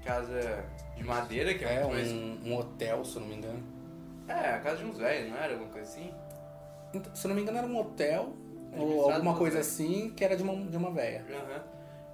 casa 0.03 0.65
de 0.97 1.03
madeira, 1.03 1.53
que 1.53 1.63
é, 1.63 1.75
É 1.81 1.87
mais. 1.87 2.11
um, 2.11 2.39
um 2.45 2.57
hotel, 2.57 3.05
se 3.05 3.15
eu 3.17 3.21
não 3.21 3.27
me 3.27 3.35
engano. 3.35 3.61
É, 4.27 4.33
a 4.55 4.59
casa 4.61 4.77
de 4.77 4.85
uns 4.85 4.97
velhos, 4.97 5.29
não 5.29 5.37
era 5.37 5.53
alguma 5.53 5.69
coisa 5.71 5.87
assim? 5.87 6.11
Então, 6.93 7.15
se 7.15 7.27
não 7.27 7.35
me 7.35 7.41
engano 7.41 7.57
era 7.57 7.67
um 7.67 7.77
hotel 7.77 8.33
ou 8.71 8.81
Administrado 8.81 9.13
alguma 9.13 9.37
coisa 9.37 9.59
assim 9.59 10.11
que 10.15 10.23
era 10.23 10.35
de 10.35 10.43
uma, 10.43 10.55
de 10.65 10.77
uma 10.77 10.91
véia. 10.91 11.25
Aham. 11.29 11.63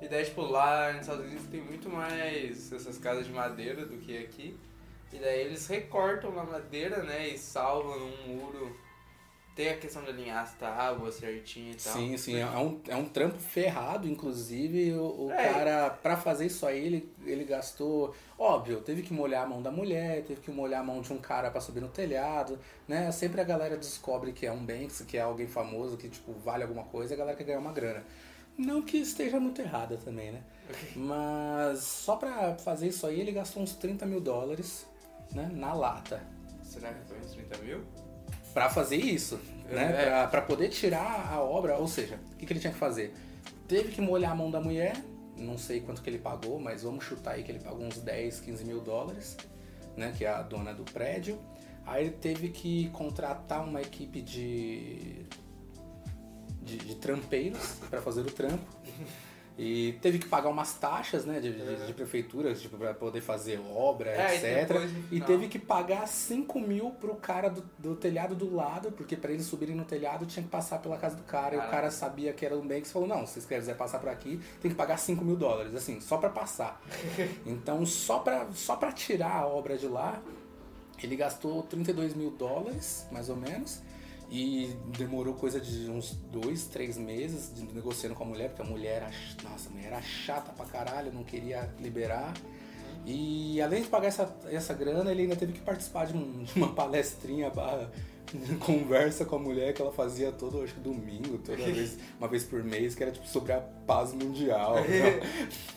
E 0.01 0.07
daí, 0.07 0.24
tipo, 0.24 0.41
lá 0.41 0.93
nos 0.93 1.01
Estados 1.01 1.25
Unidos 1.25 1.45
tem 1.48 1.62
muito 1.62 1.89
mais 1.89 2.71
essas 2.71 2.98
casas 2.98 3.25
de 3.25 3.33
madeira 3.33 3.86
do 3.86 3.98
que 3.98 4.17
aqui. 4.17 4.57
E 5.12 5.17
daí 5.17 5.41
eles 5.41 5.67
recortam 5.67 6.31
na 6.31 6.43
madeira, 6.43 7.03
né? 7.03 7.27
E 7.29 7.38
salvam 7.38 8.00
num 8.00 8.36
muro. 8.36 8.77
Tem 9.60 9.72
a 9.72 9.75
questão 9.78 10.01
de 10.04 10.10
alinhar 10.12 10.42
as 10.42 10.54
tábuas 10.54 11.16
certinho 11.16 11.74
e 11.74 11.75
tal. 11.75 11.92
Sim, 11.92 12.16
sim, 12.16 12.38
é 12.38 12.46
um, 12.58 12.80
é 12.88 12.96
um 12.96 13.04
trampo 13.04 13.38
ferrado, 13.38 14.08
inclusive 14.08 14.94
o, 14.94 15.25
o 15.25 15.32
É. 15.34 15.51
cara, 15.51 15.89
pra 15.89 16.16
fazer 16.16 16.46
isso 16.46 16.66
aí, 16.66 16.80
ele, 16.86 17.13
ele 17.25 17.44
gastou, 17.44 18.16
óbvio, 18.38 18.80
teve 18.80 19.01
que 19.01 19.12
molhar 19.12 19.44
a 19.44 19.46
mão 19.46 19.62
da 19.62 19.70
mulher, 19.70 20.24
teve 20.24 20.39
que 20.39 20.50
molhar 20.50 20.80
a 20.80 20.84
mão 20.86 21.01
de 21.01 21.12
um 21.12 21.18
cara 21.18 21.51
pra 21.51 21.60
subir 21.60 21.82
no 21.82 21.89
telhado, 21.89 22.58
né, 22.88 23.12
sempre 23.12 23.42
a 23.42 23.44
galera 23.44 23.75
descobre 23.75 24.32
que 24.32 24.46
é 24.46 24.51
um 24.54 24.66
Banks, 24.66 25.01
que 25.01 25.18
é 25.18 25.22
alguém 25.24 25.46
famoso, 25.48 25.98
que 25.98 26.08
tipo, 26.08 26.32
vale 26.39 26.63
alguma 26.63 26.86
coisa, 26.86 27.12
e 27.12 27.16
a 27.16 27.18
galera 27.18 27.36
quer 27.36 27.44
ganhar 27.44 27.60
uma 27.60 27.74
grana. 27.74 28.06
Não 28.58 28.82
que 28.82 28.96
esteja 28.96 29.42
muito 29.42 29.62
errada 29.62 29.98
também, 29.98 30.32
né, 30.32 30.42
mas 30.96 31.80
só 31.80 32.16
pra 32.16 32.56
fazer 32.56 32.88
isso 32.88 33.06
aí, 33.06 33.20
ele 33.20 33.34
gastou 33.34 33.62
uns 33.62 33.75
30 33.75 34.06
mil 34.06 34.22
dólares, 34.22 34.88
né, 35.34 35.50
na 35.51 35.74
lata. 35.74 36.25
Será 36.63 36.94
que 36.94 37.06
foi 37.10 37.18
uns 37.20 37.32
30 37.34 37.58
mil? 37.58 37.84
Pra 38.53 38.70
fazer 38.70 38.98
isso. 38.98 39.39
né? 39.70 39.94
É. 40.01 40.06
Pra, 40.06 40.27
pra 40.27 40.41
poder 40.41 40.70
tirar 40.70 41.29
a 41.32 41.41
obra, 41.41 41.77
ou 41.77 41.88
seja, 41.88 42.20
o 42.34 42.36
que, 42.38 42.46
que 42.46 42.53
ele 42.53 42.60
tinha 42.60 42.74
que 42.74 42.79
fazer? 42.79 43.13
Teve 43.68 43.91
que 43.91 44.01
molhar 44.01 44.32
a 44.32 44.36
mão 44.36 44.50
da 44.50 44.60
mulher, 44.60 44.96
não 45.38 45.58
sei 45.58 45.79
quanto 45.79 46.01
que 46.01 46.10
ele 46.10 46.18
pagou, 46.18 46.60
mas 46.60 46.84
vamos 46.84 47.03
chutar 47.06 47.36
aí 47.36 47.44
que 47.44 47.51
ele 47.51 47.60
pagou 47.60 47.86
uns 47.86 47.98
10, 48.00 48.39
15 48.41 48.65
mil 48.65 48.82
dólares, 48.82 49.38
né? 49.96 50.13
Que 50.18 50.25
é 50.25 50.29
a 50.29 50.41
dona 50.41 50.74
do 50.74 50.84
prédio. 50.84 51.39
Aí 51.86 52.06
ele 52.06 52.15
teve 52.15 52.50
que 52.50 52.89
contratar 52.89 53.63
uma 53.63 53.82
equipe 53.82 54.22
de, 54.22 55.25
de, 56.62 56.77
de 56.77 56.96
trampeiros 56.96 57.75
para 57.89 58.01
fazer 58.01 58.22
o 58.22 58.25
trampo. 58.32 58.65
E 59.62 59.92
teve 60.01 60.20
que 60.20 60.25
pagar 60.25 60.48
umas 60.48 60.74
taxas, 60.75 61.25
né, 61.25 61.42
de, 61.42 61.51
de, 61.51 61.86
de 61.88 61.94
prefeitura, 61.94 62.56
tipo, 62.56 62.78
pra 62.78 62.94
poder 62.94 63.20
fazer 63.20 63.60
obra, 63.75 64.10
É, 64.10 64.34
e 64.34 64.38
etc. 64.38 64.70
E 64.78 64.88
final- 65.16 65.28
teve 65.28 65.48
que 65.50 65.60
pagar 65.60 66.08
5 66.08 66.62
mil 66.62 66.92
pro 66.92 67.13
cara 67.16 67.50
do, 67.50 67.62
do 67.78 67.94
telhado 67.94 68.34
do 68.36 68.56
lado, 68.56 68.89
porque 68.94 69.18
pra 69.18 69.34
eles 69.34 69.46
subirem 69.46 69.75
no 69.75 69.84
telhado 69.84 70.25
tinha 70.25 70.42
que 70.42 70.48
passar 70.50 70.80
pela 70.80 70.98
casa 70.98 71.18
do 71.18 71.24
cara. 71.24 71.56
E 71.56 71.58
o 71.58 71.60
Caraca. 71.60 71.75
cara 71.75 71.92
sabia 71.92 72.32
que 72.32 72.46
era 72.46 72.56
um 72.58 72.66
Banks 72.66 72.89
e 72.89 72.94
falou: 72.94 73.06
não, 73.08 73.25
se 73.28 73.34
vocês 73.34 73.46
quiserem 73.46 73.78
passar 73.78 74.00
por 74.00 74.08
aqui, 74.08 74.39
tem 74.62 74.72
que 74.72 74.78
pagar 74.78 74.96
5 74.96 75.25
mil 75.25 75.36
dólares, 75.36 75.75
assim, 75.75 76.00
só 76.00 76.18
pra 76.18 76.30
passar. 76.30 76.82
então, 77.46 77.86
só 77.86 78.20
pra, 78.20 78.48
só 78.54 78.78
pra 78.78 78.94
tirar 78.94 79.42
a 79.42 79.46
obra 79.46 79.78
de 79.78 79.88
lá, 79.88 80.22
ele 81.04 81.18
gastou 81.18 81.63
32 81.63 82.13
mil 82.13 82.32
dólares, 82.32 83.06
mais 83.12 83.28
ou 83.30 83.36
menos. 83.36 83.82
E 84.31 84.75
demorou 84.98 85.33
coisa 85.33 85.59
de 85.59 85.89
uns 85.89 86.13
dois, 86.31 86.65
três 86.67 86.98
meses 86.98 87.51
de- 87.53 87.63
negociando 87.74 88.13
com 88.15 88.24
a 88.24 88.27
mulher, 88.27 88.50
porque 88.50 88.62
a 88.62 88.65
mulher 88.65 88.98
era, 89.01 89.12
nossa, 89.50 89.69
a 89.69 89.71
mulher 89.71 89.88
era 89.88 90.01
chata 90.01 90.51
pra 90.51 90.65
caralho, 90.65 91.12
não 91.12 91.24
queria 91.24 91.67
liberar. 91.79 92.33
E 93.05 93.59
além 93.62 93.81
de 93.81 93.88
pagar 93.88 94.07
essa, 94.07 94.31
essa 94.51 94.74
grana, 94.74 95.09
ele 95.12 95.24
ainda 95.24 95.36
teve 95.36 95.53
que 95.53 95.62
participar 95.62 96.05
de, 96.05 96.15
um- 96.15 96.43
de 96.43 96.53
uma 96.55 96.74
palestrinha 96.74 97.50
barra 97.50 97.89
conversa 98.59 99.25
com 99.25 99.36
a 99.36 99.39
mulher 99.39 99.74
que 99.74 99.81
ela 99.81 99.91
fazia 99.91 100.31
todo, 100.31 100.62
acho 100.63 100.74
que 100.74 100.79
domingo, 100.79 101.38
toda 101.39 101.57
vez, 101.63 101.98
uma 102.17 102.27
vez 102.27 102.43
por 102.43 102.63
mês, 102.63 102.95
que 102.95 103.03
era 103.03 103.12
tipo 103.12 103.27
sobre 103.27 103.53
a 103.53 103.59
paz 103.59 104.13
mundial. 104.13 104.75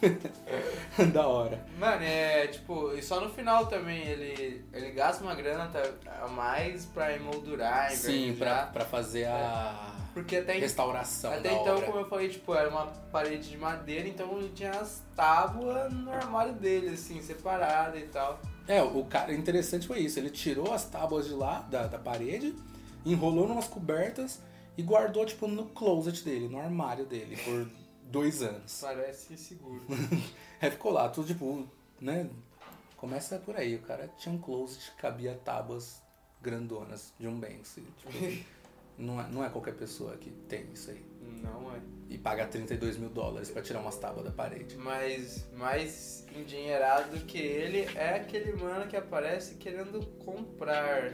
da 1.13 1.27
hora. 1.27 1.65
Mano, 1.79 2.03
é 2.03 2.47
tipo, 2.47 2.93
e 2.93 3.03
só 3.03 3.21
no 3.21 3.31
final 3.31 3.67
também 3.67 4.03
ele, 4.07 4.65
ele 4.73 4.91
gasta 4.93 5.23
uma 5.23 5.35
grana 5.35 5.71
a 6.21 6.29
mais 6.29 6.85
pra 6.87 7.15
emoldurar, 7.15 7.91
Sim, 7.93 8.35
pra, 8.39 8.67
pra 8.67 8.85
fazer 8.85 9.27
a 9.27 9.95
Porque 10.13 10.37
até, 10.37 10.55
restauração 10.55 11.33
até 11.33 11.53
então, 11.53 11.77
obra. 11.77 11.87
como 11.87 11.99
eu 12.01 12.09
falei, 12.09 12.29
tipo, 12.29 12.55
era 12.55 12.69
uma 12.69 12.87
parede 13.11 13.49
de 13.51 13.57
madeira, 13.57 14.09
então 14.09 14.29
tinha 14.55 14.71
as 14.73 15.03
tábuas 15.17 15.93
no 15.93 16.13
armário 16.13 16.53
dele, 16.55 16.91
assim, 16.91 17.21
separada 17.23 17.99
e 17.99 18.07
tal. 18.09 18.41
É, 18.67 18.83
o 18.83 19.05
cara 19.05 19.35
interessante 19.35 19.87
foi 19.87 20.01
isso. 20.01 20.19
Ele 20.19 20.31
tirou 20.31 20.73
as 20.73 20.85
tábuas 20.85 21.27
de 21.27 21.35
lá, 21.35 21.61
da, 21.63 21.87
da 21.87 21.99
parede, 21.99 22.55
enrolou 23.05 23.49
numas 23.49 23.67
cobertas 23.67 24.41
e 24.77 24.83
guardou, 24.83 25.27
tipo, 25.27 25.47
no 25.47 25.67
closet 25.67 26.25
dele, 26.25 26.49
no 26.49 26.59
armário 26.59 27.05
dele, 27.05 27.37
por 27.37 27.69
dois 28.05 28.43
anos. 28.43 28.79
Parece 28.81 29.37
seguro. 29.37 29.83
Aí 30.61 30.71
ficou 30.71 30.93
lá, 30.93 31.09
tudo 31.09 31.27
tipo, 31.27 31.67
né? 32.01 32.29
Começa 32.97 33.39
por 33.39 33.57
aí, 33.57 33.75
o 33.75 33.83
cara 33.83 34.09
tinha 34.17 34.35
um 34.35 34.39
closet 34.39 34.93
que 34.93 34.97
cabia 35.03 35.39
tábuas 35.45 36.01
grandonas 36.41 37.13
de 37.19 37.27
um 37.27 37.39
Banksy. 37.39 37.83
Tipo, 37.99 38.13
não, 38.99 39.21
é, 39.21 39.29
não 39.31 39.45
é 39.45 39.49
qualquer 39.49 39.75
pessoa 39.75 40.17
que 40.17 40.31
tem 40.49 40.67
isso 40.73 40.91
aí. 40.91 41.03
Não 41.43 41.75
é. 41.75 41.81
E 42.11 42.19
paga 42.19 42.47
32 42.47 42.99
mil 42.99 43.09
dólares 43.09 43.51
pra 43.51 43.63
tirar 43.63 43.81
umas 43.81 43.97
tábuas 43.97 44.25
da 44.27 44.31
parede. 44.31 44.77
Mas 44.77 45.47
mais 45.57 46.27
endinheirado 46.37 47.17
do 47.17 47.25
que 47.25 47.39
ele 47.39 47.89
é 47.97 48.17
aquele 48.17 48.53
mano 48.53 48.87
que 48.87 48.97
aparece 48.97 49.55
querendo 49.55 50.05
comprar 50.25 51.11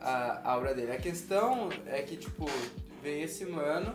a, 0.00 0.50
a 0.50 0.56
obra 0.56 0.74
dele. 0.74 0.92
A 0.92 0.98
questão 0.98 1.68
é 1.86 2.00
que, 2.02 2.16
tipo, 2.16 2.46
vem 3.02 3.22
esse 3.22 3.44
mano, 3.44 3.94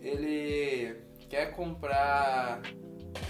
ele 0.00 0.96
quer 1.28 1.52
comprar 1.54 2.60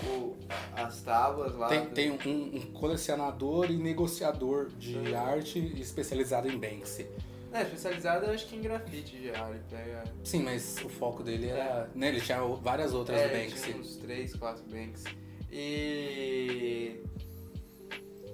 o- 0.08 0.36
as 0.74 1.02
tábuas 1.02 1.54
lá. 1.54 1.68
Tem, 1.68 1.84
do- 1.84 1.90
tem 1.94 2.10
um, 2.12 2.56
um 2.56 2.72
colecionador 2.72 3.70
e 3.70 3.76
negociador 3.76 4.68
de 4.70 5.14
arte 5.14 5.58
especializado 5.80 6.48
em 6.48 6.58
Banksy. 6.58 7.06
É, 7.56 7.62
especializado 7.62 8.26
eu 8.26 8.32
acho 8.32 8.46
que 8.46 8.56
em 8.56 8.60
grafite 8.60 9.22
já. 9.24 9.48
Ele 9.48 9.60
pega. 9.70 10.04
Sim, 10.22 10.42
mas 10.42 10.76
o 10.84 10.88
foco 10.88 11.22
dele 11.22 11.48
era. 11.48 11.90
Né, 11.94 12.08
ele 12.08 12.20
tinha 12.20 12.40
várias 12.40 12.92
outras 12.92 13.18
é, 13.18 13.28
Banksy. 13.28 13.64
tinha 13.64 13.76
uns 13.78 13.96
3, 13.96 14.34
4 14.36 14.64
Banks. 14.64 15.04
E 15.50 17.00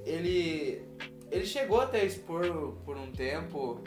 ele 0.04 0.82
ele 1.30 1.46
chegou 1.46 1.80
até 1.80 2.00
a 2.00 2.04
expor 2.04 2.72
por 2.84 2.96
um 2.96 3.10
tempo, 3.10 3.80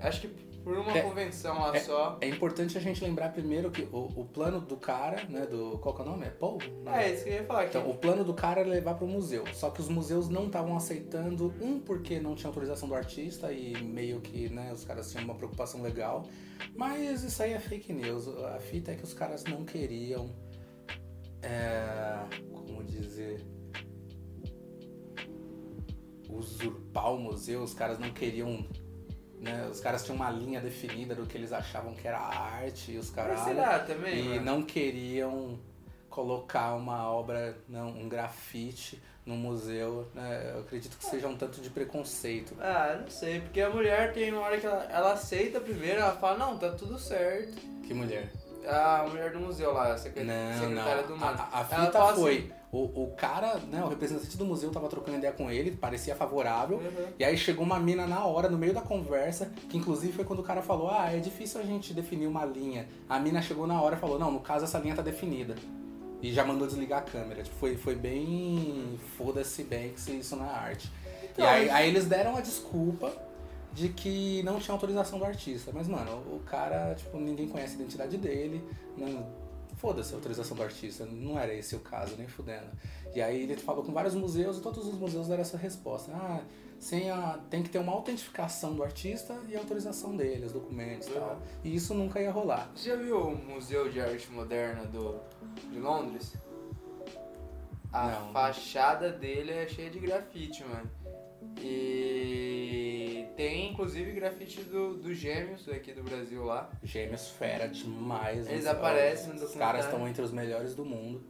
acho 0.00 0.22
que 0.22 0.28
por 0.62 0.76
uma 0.78 0.96
É, 0.96 1.02
convenção 1.02 1.58
lá 1.58 1.76
é, 1.76 1.80
só. 1.80 2.18
É 2.20 2.28
importante 2.28 2.76
a 2.78 2.80
gente 2.80 3.02
lembrar 3.02 3.32
primeiro 3.32 3.70
que 3.70 3.82
o, 3.92 4.08
o 4.20 4.24
plano 4.24 4.60
do 4.60 4.76
cara, 4.76 5.24
né, 5.28 5.46
do. 5.46 5.78
Qual 5.78 5.94
que 5.94 6.02
é 6.02 6.04
o 6.04 6.08
nome? 6.08 6.26
É 6.26 6.30
Paul? 6.30 6.58
Não. 6.84 6.94
É, 6.94 7.12
isso 7.12 7.24
que 7.24 7.30
eu 7.30 7.34
ia 7.34 7.44
falar. 7.44 7.64
Que 7.64 7.76
Então, 7.76 7.90
o 7.90 7.94
plano 7.94 8.24
do 8.24 8.34
cara 8.34 8.60
era 8.60 8.68
levar 8.68 8.94
para 8.94 9.04
o 9.04 9.08
museu. 9.08 9.44
Só 9.52 9.70
que 9.70 9.80
os 9.80 9.88
museus 9.88 10.28
não 10.28 10.46
estavam 10.46 10.76
aceitando, 10.76 11.52
um, 11.60 11.80
porque 11.80 12.20
não 12.20 12.34
tinha 12.34 12.48
autorização 12.48 12.88
do 12.88 12.94
artista 12.94 13.52
e 13.52 13.82
meio 13.82 14.20
que, 14.20 14.48
né, 14.48 14.72
os 14.72 14.84
caras 14.84 15.10
tinham 15.10 15.24
uma 15.24 15.34
preocupação 15.34 15.82
legal. 15.82 16.24
Mas 16.74 17.22
isso 17.24 17.42
aí 17.42 17.52
é 17.52 17.58
fake 17.58 17.92
news. 17.92 18.28
A 18.28 18.58
fita 18.58 18.92
é 18.92 18.94
que 18.94 19.04
os 19.04 19.12
caras 19.12 19.44
não 19.44 19.64
queriam. 19.64 20.30
É, 21.42 22.18
como 22.52 22.84
dizer. 22.84 23.44
Usurpar 26.28 27.12
o 27.12 27.18
museu, 27.18 27.62
os 27.62 27.74
caras 27.74 27.98
não 27.98 28.10
queriam. 28.12 28.64
Né, 29.42 29.66
os 29.68 29.80
caras 29.80 30.04
tinham 30.04 30.14
uma 30.14 30.30
linha 30.30 30.60
definida 30.60 31.16
do 31.16 31.26
que 31.26 31.36
eles 31.36 31.52
achavam 31.52 31.92
que 31.94 32.06
era 32.06 32.16
arte 32.20 32.92
e 32.92 32.96
os 32.98 33.10
caras 33.10 33.40
será 33.40 33.80
também? 33.80 34.24
e 34.24 34.28
mano? 34.28 34.42
não 34.44 34.62
queriam 34.62 35.58
colocar 36.08 36.74
uma 36.74 37.10
obra, 37.10 37.56
não, 37.68 37.88
um 37.88 38.08
grafite 38.08 39.02
no 39.26 39.34
museu. 39.34 40.06
né? 40.14 40.52
Eu 40.54 40.60
acredito 40.60 40.96
que 40.96 41.04
seja 41.04 41.26
um 41.26 41.36
tanto 41.36 41.60
de 41.60 41.70
preconceito. 41.70 42.54
Ah, 42.60 42.98
não 43.00 43.10
sei, 43.10 43.40
porque 43.40 43.60
a 43.60 43.68
mulher 43.70 44.12
tem 44.12 44.30
uma 44.32 44.42
hora 44.42 44.58
que 44.60 44.66
ela, 44.66 44.84
ela 44.88 45.12
aceita 45.14 45.60
primeiro, 45.60 46.00
ela 46.00 46.14
fala, 46.14 46.38
não, 46.38 46.56
tá 46.56 46.70
tudo 46.70 46.96
certo. 46.98 47.56
Que 47.84 47.92
mulher? 47.94 48.30
A 48.64 49.04
mulher 49.08 49.32
do 49.32 49.40
museu 49.40 49.72
lá, 49.72 49.92
a 49.94 49.98
secre- 49.98 50.22
Não, 50.22 50.52
secretária 50.60 51.02
não. 51.02 51.08
do 51.08 51.14
A, 51.14 51.16
mano. 51.16 51.48
a- 51.52 51.64
fita 51.64 52.14
foi. 52.14 52.36
assim, 52.38 52.52
O, 52.72 53.02
o 53.04 53.14
cara, 53.14 53.60
né, 53.70 53.84
o 53.84 53.88
representante 53.88 54.34
do 54.38 54.46
museu 54.46 54.70
tava 54.70 54.88
trocando 54.88 55.18
ideia 55.18 55.32
com 55.32 55.50
ele, 55.50 55.72
parecia 55.72 56.16
favorável. 56.16 56.78
Uhum. 56.78 57.08
E 57.18 57.24
aí 57.24 57.36
chegou 57.36 57.66
uma 57.66 57.78
mina 57.78 58.06
na 58.06 58.24
hora, 58.24 58.48
no 58.48 58.56
meio 58.56 58.72
da 58.72 58.80
conversa, 58.80 59.52
que 59.68 59.76
inclusive 59.76 60.14
foi 60.14 60.24
quando 60.24 60.38
o 60.38 60.42
cara 60.42 60.62
falou, 60.62 60.90
ah, 60.90 61.12
é 61.12 61.18
difícil 61.18 61.60
a 61.60 61.64
gente 61.64 61.92
definir 61.92 62.26
uma 62.26 62.46
linha. 62.46 62.88
A 63.06 63.18
mina 63.20 63.42
chegou 63.42 63.66
na 63.66 63.80
hora 63.82 63.96
e 63.96 63.98
falou, 63.98 64.18
não, 64.18 64.30
no 64.30 64.40
caso 64.40 64.64
essa 64.64 64.78
linha 64.78 64.94
tá 64.94 65.02
definida. 65.02 65.54
E 66.22 66.32
já 66.32 66.44
mandou 66.44 66.66
desligar 66.66 67.00
a 67.00 67.02
câmera. 67.02 67.42
Tipo, 67.42 67.56
foi, 67.56 67.76
foi 67.76 67.94
bem. 67.94 68.98
Foda-se 69.18 69.64
Banks 69.64 70.08
isso 70.08 70.36
na 70.36 70.46
arte. 70.46 70.90
Então, 71.30 71.44
e 71.44 71.48
aí, 71.48 71.68
aí 71.68 71.88
eles 71.88 72.06
deram 72.06 72.36
a 72.36 72.40
desculpa 72.40 73.12
de 73.72 73.88
que 73.88 74.42
não 74.44 74.58
tinha 74.60 74.72
autorização 74.72 75.18
do 75.18 75.24
artista. 75.24 75.72
Mas, 75.74 75.88
mano, 75.88 76.22
o 76.32 76.40
cara, 76.46 76.94
tipo, 76.94 77.18
ninguém 77.18 77.48
conhece 77.48 77.72
a 77.72 77.74
identidade 77.74 78.16
dele. 78.16 78.64
Não, 78.96 79.26
Foda-se 79.76 80.12
a 80.12 80.16
autorização 80.16 80.56
do 80.56 80.62
artista, 80.62 81.04
não 81.06 81.38
era 81.38 81.52
esse 81.54 81.74
o 81.74 81.80
caso, 81.80 82.16
nem 82.16 82.28
fudendo. 82.28 82.66
E 83.14 83.20
aí 83.20 83.42
ele 83.42 83.56
falou 83.56 83.84
com 83.84 83.92
vários 83.92 84.14
museus 84.14 84.58
e 84.58 84.60
todos 84.60 84.86
os 84.86 84.94
museus 84.94 85.28
deram 85.28 85.42
essa 85.42 85.56
resposta. 85.56 86.12
Ah, 86.14 86.40
sem 86.78 87.10
a, 87.10 87.38
tem 87.48 87.62
que 87.62 87.70
ter 87.70 87.78
uma 87.78 87.92
autentificação 87.92 88.74
do 88.74 88.82
artista 88.82 89.38
e 89.48 89.54
a 89.54 89.60
autorização 89.60 90.16
dele, 90.16 90.46
os 90.46 90.52
documentos 90.52 91.08
e 91.08 91.12
tal. 91.12 91.30
Uhum. 91.30 91.40
E 91.64 91.74
isso 91.74 91.94
nunca 91.94 92.20
ia 92.20 92.30
rolar. 92.30 92.70
Você 92.74 92.90
já 92.90 92.96
viu 92.96 93.20
o 93.28 93.36
Museu 93.36 93.88
de 93.88 94.00
Arte 94.00 94.30
Moderna 94.32 94.84
do, 94.84 95.20
de 95.70 95.78
Londres? 95.78 96.34
A 97.92 98.08
Não. 98.08 98.32
fachada 98.32 99.12
dele 99.12 99.52
é 99.52 99.68
cheia 99.68 99.90
de 99.90 99.98
grafite, 100.00 100.64
mano. 100.64 100.90
E 101.60 103.21
tem 103.36 103.72
inclusive 103.72 104.12
grafite 104.12 104.62
do, 104.62 104.94
do 104.94 105.14
Gêmeos 105.14 105.68
aqui 105.68 105.92
do 105.92 106.02
Brasil 106.02 106.44
lá. 106.44 106.70
Gêmeos 106.82 107.30
fera 107.30 107.68
demais. 107.68 108.48
Eles 108.48 108.64
né? 108.64 108.70
aparecem 108.70 109.34
no 109.34 109.44
Os 109.44 109.54
caras 109.54 109.84
estão 109.84 110.06
entre 110.06 110.22
os 110.22 110.32
melhores 110.32 110.74
do 110.74 110.84
mundo. 110.84 111.22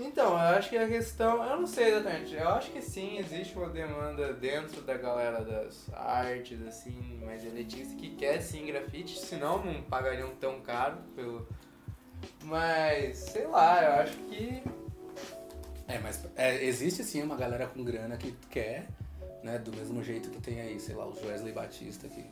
Então, 0.00 0.30
eu 0.30 0.38
acho 0.56 0.70
que 0.70 0.78
a 0.78 0.86
questão, 0.86 1.42
eu 1.42 1.56
não 1.56 1.66
sei 1.66 1.88
exatamente, 1.88 2.32
eu 2.32 2.48
acho 2.50 2.70
que 2.70 2.80
sim, 2.80 3.18
existe 3.18 3.58
uma 3.58 3.68
demanda 3.68 4.32
dentro 4.32 4.80
da 4.82 4.96
galera 4.96 5.44
das 5.44 5.92
artes, 5.92 6.62
assim, 6.62 7.20
mais 7.24 7.44
elitista, 7.44 7.96
que 7.96 8.10
quer 8.10 8.40
sim 8.40 8.64
grafite, 8.64 9.18
senão 9.18 9.64
não 9.64 9.82
pagariam 9.82 10.30
tão 10.36 10.60
caro 10.60 10.98
pelo. 11.16 11.48
Mas, 12.44 13.18
sei 13.18 13.48
lá, 13.48 13.82
eu 13.82 13.92
acho 14.02 14.16
que. 14.18 14.62
É, 15.88 15.98
mas 15.98 16.24
é, 16.36 16.64
existe 16.64 17.02
sim 17.02 17.20
uma 17.24 17.34
galera 17.34 17.66
com 17.66 17.82
grana 17.82 18.16
que 18.16 18.30
quer, 18.48 18.86
né? 19.42 19.58
Do 19.58 19.72
mesmo 19.72 20.02
jeito 20.02 20.30
que 20.30 20.40
tem 20.40 20.60
aí, 20.60 20.78
sei 20.80 20.94
lá, 20.94 21.06
o 21.06 21.14
Wesley 21.26 21.52
Batista 21.52 22.08
que 22.08 22.24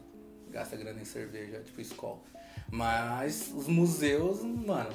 gasta 0.51 0.77
grana 0.77 1.01
em 1.01 1.05
cerveja, 1.05 1.61
tipo 1.61 1.81
Skol. 1.81 2.23
Mas 2.71 3.53
os 3.55 3.67
museus, 3.69 4.43
mano, 4.43 4.91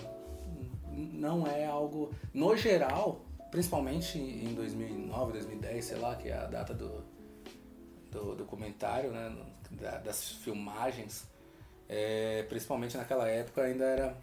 não 1.13 1.45
é 1.47 1.65
algo. 1.65 2.11
No 2.33 2.55
geral, 2.55 3.21
principalmente 3.49 4.17
em 4.17 4.53
2009, 4.53 5.33
2010, 5.33 5.85
sei 5.85 5.97
lá, 5.97 6.15
que 6.15 6.29
é 6.29 6.33
a 6.37 6.45
data 6.45 6.73
do, 6.73 7.03
do 8.11 8.35
documentário, 8.35 9.11
né? 9.11 9.35
da- 9.71 9.97
das 9.99 10.29
filmagens. 10.29 11.25
é, 11.87 12.43
principalmente 12.43 12.95
naquela 12.97 13.27
época 13.27 13.61
ainda 13.63 13.83
era 13.85 14.17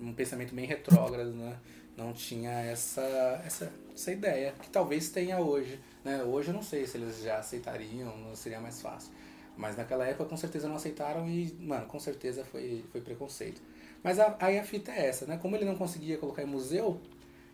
um 0.00 0.12
pensamento 0.12 0.54
bem 0.54 0.66
retrógrado, 0.66 1.30
né? 1.32 1.56
Não 1.96 2.12
tinha 2.12 2.50
essa, 2.50 3.02
essa, 3.44 3.72
essa 3.94 4.12
ideia, 4.12 4.54
que 4.60 4.70
talvez 4.70 5.10
tenha 5.10 5.38
hoje. 5.38 5.78
Né? 6.04 6.22
Hoje 6.22 6.48
eu 6.48 6.54
não 6.54 6.62
sei 6.62 6.86
se 6.86 6.96
eles 6.96 7.22
já 7.22 7.38
aceitariam, 7.38 8.12
seria 8.34 8.60
mais 8.60 8.80
fácil. 8.80 9.12
Mas 9.56 9.76
naquela 9.76 10.06
época 10.06 10.24
com 10.24 10.36
certeza 10.36 10.66
não 10.66 10.76
aceitaram 10.76 11.28
e, 11.28 11.54
mano, 11.60 11.86
com 11.86 12.00
certeza 12.00 12.44
foi, 12.44 12.84
foi 12.90 13.00
preconceito. 13.00 13.60
Mas 14.02 14.18
a, 14.18 14.36
aí 14.40 14.58
a 14.58 14.64
fita 14.64 14.90
é 14.90 15.06
essa, 15.06 15.26
né? 15.26 15.38
Como 15.40 15.54
ele 15.54 15.64
não 15.64 15.76
conseguia 15.76 16.16
colocar 16.16 16.42
em 16.42 16.46
museu, 16.46 17.00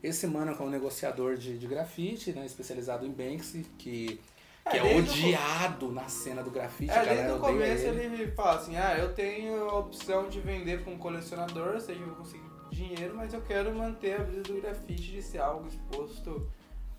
esse 0.03 0.27
mano 0.27 0.57
que 0.57 0.63
é 0.63 0.65
um 0.65 0.71
negociador 0.71 1.37
de, 1.37 1.59
de 1.59 1.67
grafite, 1.67 2.33
né? 2.33 2.47
Especializado 2.47 3.05
em 3.05 3.11
Banksy, 3.11 3.67
que, 3.77 4.21
É, 4.65 4.71
que 4.71 4.77
é, 4.79 4.83
o 4.83 4.99
odiado 4.99 5.91
na 5.91 6.09
cena 6.09 6.43
do 6.43 6.51
grafite. 6.51 6.93
É, 6.93 7.05
desde 7.05 7.33
o 7.33 7.41
começo 7.41 7.87
ele. 7.87 8.05
ele 8.05 8.31
fala 8.31 8.59
assim, 8.59 8.77
ah, 8.77 8.97
eu 8.97 9.13
tenho 9.13 9.69
a 9.69 9.79
opção 9.79 10.29
de 10.29 10.41
vender 10.41 10.83
para 10.85 10.93
um 10.93 10.99
colecionador, 10.99 11.81
seja, 11.81 12.01
eu 12.01 12.15
conseguir 12.15 12.49
dinheiro, 12.71 13.15
mas 13.17 13.33
eu 13.35 13.41
quero 13.43 13.75
manter 13.75 14.21
a 14.21 14.25
brisa 14.25 14.43
do 14.43 14.61
grafite 14.61 15.13
de 15.13 15.23
ser 15.23 15.39
algo 15.39 15.69
exposto, 15.69 16.51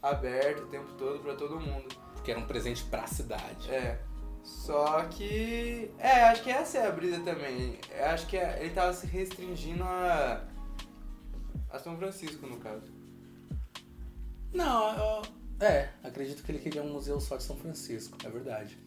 aberto 0.02 0.64
o 0.64 0.68
tempo 0.68 0.92
todo 0.98 1.20
para 1.20 1.36
todo 1.36 1.60
mundo. 1.60 1.88
Que 2.24 2.32
era 2.32 2.40
um 2.40 2.46
presente 2.48 2.84
pra 2.86 3.08
cidade. 3.08 3.72
É. 3.72 4.00
Só 4.44 5.04
que. 5.06 5.92
É, 6.00 6.24
acho 6.24 6.44
que 6.44 6.50
essa 6.50 6.78
é 6.80 6.88
a 6.88 6.92
brisa 6.92 7.20
também. 7.22 7.78
Eu 7.92 8.06
acho 8.06 8.28
que 8.28 8.38
é- 8.38 8.60
ele 8.62 8.74
tava 8.74 8.94
se 8.94 9.06
restringindo 9.06 9.84
a. 9.84 10.46
a 11.72 11.80
São 11.80 11.98
Francisco, 11.98 12.46
no 12.48 12.58
caso. 12.58 12.92
Não, 14.52 14.98
eu, 14.98 15.22
é, 15.60 15.90
acredito 16.04 16.44
que 16.44 16.52
ele 16.52 16.60
queria 16.60 16.82
um 16.82 16.92
museu 16.92 17.20
só 17.20 17.38
de 17.38 17.44
São 17.44 17.56
Francisco, 17.56 18.18
é 18.26 18.30
verdade. 18.30 18.78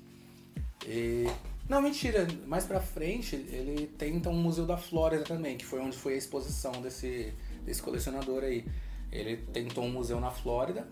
E, 0.86 1.26
não, 1.72 1.80
mentira, 1.80 2.28
mais 2.46 2.66
pra 2.66 2.80
frente 2.80 3.34
ele 3.34 3.86
tenta 3.86 4.28
um 4.28 4.34
museu 4.34 4.66
da 4.66 4.76
Flórida 4.76 5.24
também, 5.24 5.56
que 5.56 5.64
foi 5.64 5.80
onde 5.80 5.96
foi 5.96 6.12
a 6.12 6.16
exposição 6.18 6.70
desse, 6.82 7.32
desse 7.64 7.80
colecionador 7.80 8.44
aí. 8.44 8.66
Ele 9.10 9.38
tentou 9.38 9.82
um 9.82 9.90
museu 9.90 10.20
na 10.20 10.30
Flórida 10.30 10.86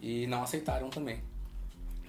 e 0.00 0.24
não 0.28 0.44
aceitaram 0.44 0.88
também. 0.88 1.20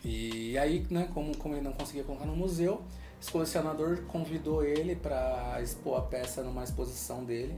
E 0.06 0.56
aí, 0.60 0.86
né, 0.92 1.10
como, 1.16 1.36
como 1.36 1.56
ele 1.56 1.64
não 1.64 1.74
conseguia 1.74 2.04
colocar 2.04 2.26
no 2.26 2.36
museu, 2.36 2.84
esse 3.20 3.32
colecionador 3.32 4.04
convidou 4.04 4.64
ele 4.64 4.96
pra 4.96 5.60
expor 5.60 5.98
a 5.98 6.02
peça 6.04 6.44
numa 6.44 6.64
exposição 6.64 7.26
dele. 7.26 7.56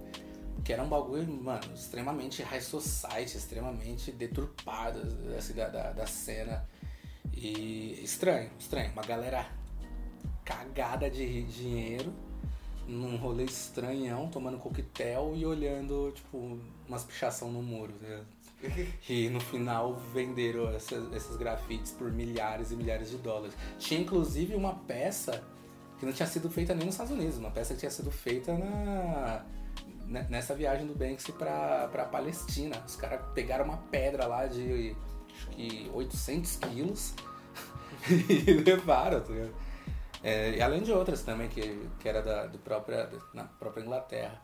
Que 0.64 0.72
era 0.72 0.82
um 0.82 0.88
bagulho, 0.88 1.28
mano, 1.28 1.74
extremamente 1.76 2.42
high 2.42 2.62
society, 2.62 3.36
extremamente 3.36 4.14
deturpado 4.14 5.02
assim, 5.38 5.54
da, 5.54 5.68
da, 5.68 5.92
da 5.92 6.08
cena. 6.08 6.66
E 7.36 8.00
estranho, 8.02 8.50
estranho. 8.58 8.94
Uma 8.94 9.04
galera 9.04 9.60
cagada 10.52 11.10
de 11.10 11.44
dinheiro, 11.44 12.12
num 12.88 13.16
rolê 13.18 13.44
estranhão, 13.46 14.28
tomando 14.28 14.58
coquetel 14.58 15.34
e 15.36 15.46
olhando, 15.46 16.12
tipo, 16.14 16.60
umas 16.88 17.04
pichação 17.04 17.52
no 17.52 17.62
muro, 17.62 17.94
né? 18.02 18.22
E 19.10 19.28
no 19.30 19.40
final 19.40 19.96
venderam 20.14 20.70
essas- 20.70 21.12
esses 21.14 21.36
grafites 21.36 21.92
por 21.94 22.12
milhares 22.12 22.72
e 22.72 22.76
milhares 22.76 23.10
de 23.10 23.18
dólares. 23.18 23.56
Tinha 23.80 24.00
inclusive 24.02 24.54
uma 24.56 24.74
peça 24.76 25.44
que 26.00 26.06
não 26.06 26.14
tinha 26.14 26.28
sido 26.28 26.50
feita 26.50 26.74
nem 26.76 26.86
nos 26.86 26.94
Estados 26.96 27.12
Unidos, 27.14 27.38
uma 27.38 27.50
peça 27.52 27.74
que 27.74 27.80
tinha 27.80 27.92
sido 27.92 28.12
feita 28.12 28.54
na, 28.56 29.44
ne- 30.06 30.24
nessa 30.30 30.54
viagem 30.54 30.86
do 30.86 30.94
Banksy 30.94 31.32
pra, 31.32 31.88
pra 31.92 32.06
Palestina. 32.06 32.84
Os 32.86 32.96
caras 32.96 33.22
pegaram 33.34 33.66
uma 33.66 33.78
pedra 33.78 34.28
lá 34.28 34.46
de 34.46 34.96
acho 35.34 35.48
que 35.50 35.90
800 35.94 36.56
quilos 36.58 37.14
e 38.10 38.52
levaram, 38.54 39.22
tá 39.22 39.32
ligado? 39.34 39.54
É, 40.24 40.52
e 40.58 40.62
além 40.62 40.82
de 40.84 40.92
outras 40.92 41.24
também, 41.24 41.48
que, 41.50 41.88
que 42.00 42.08
era 42.08 42.22
da, 42.22 42.46
do 42.46 42.60
própria, 42.60 43.10
na 43.34 43.44
própria 43.46 43.82
Inglaterra. 43.82 44.40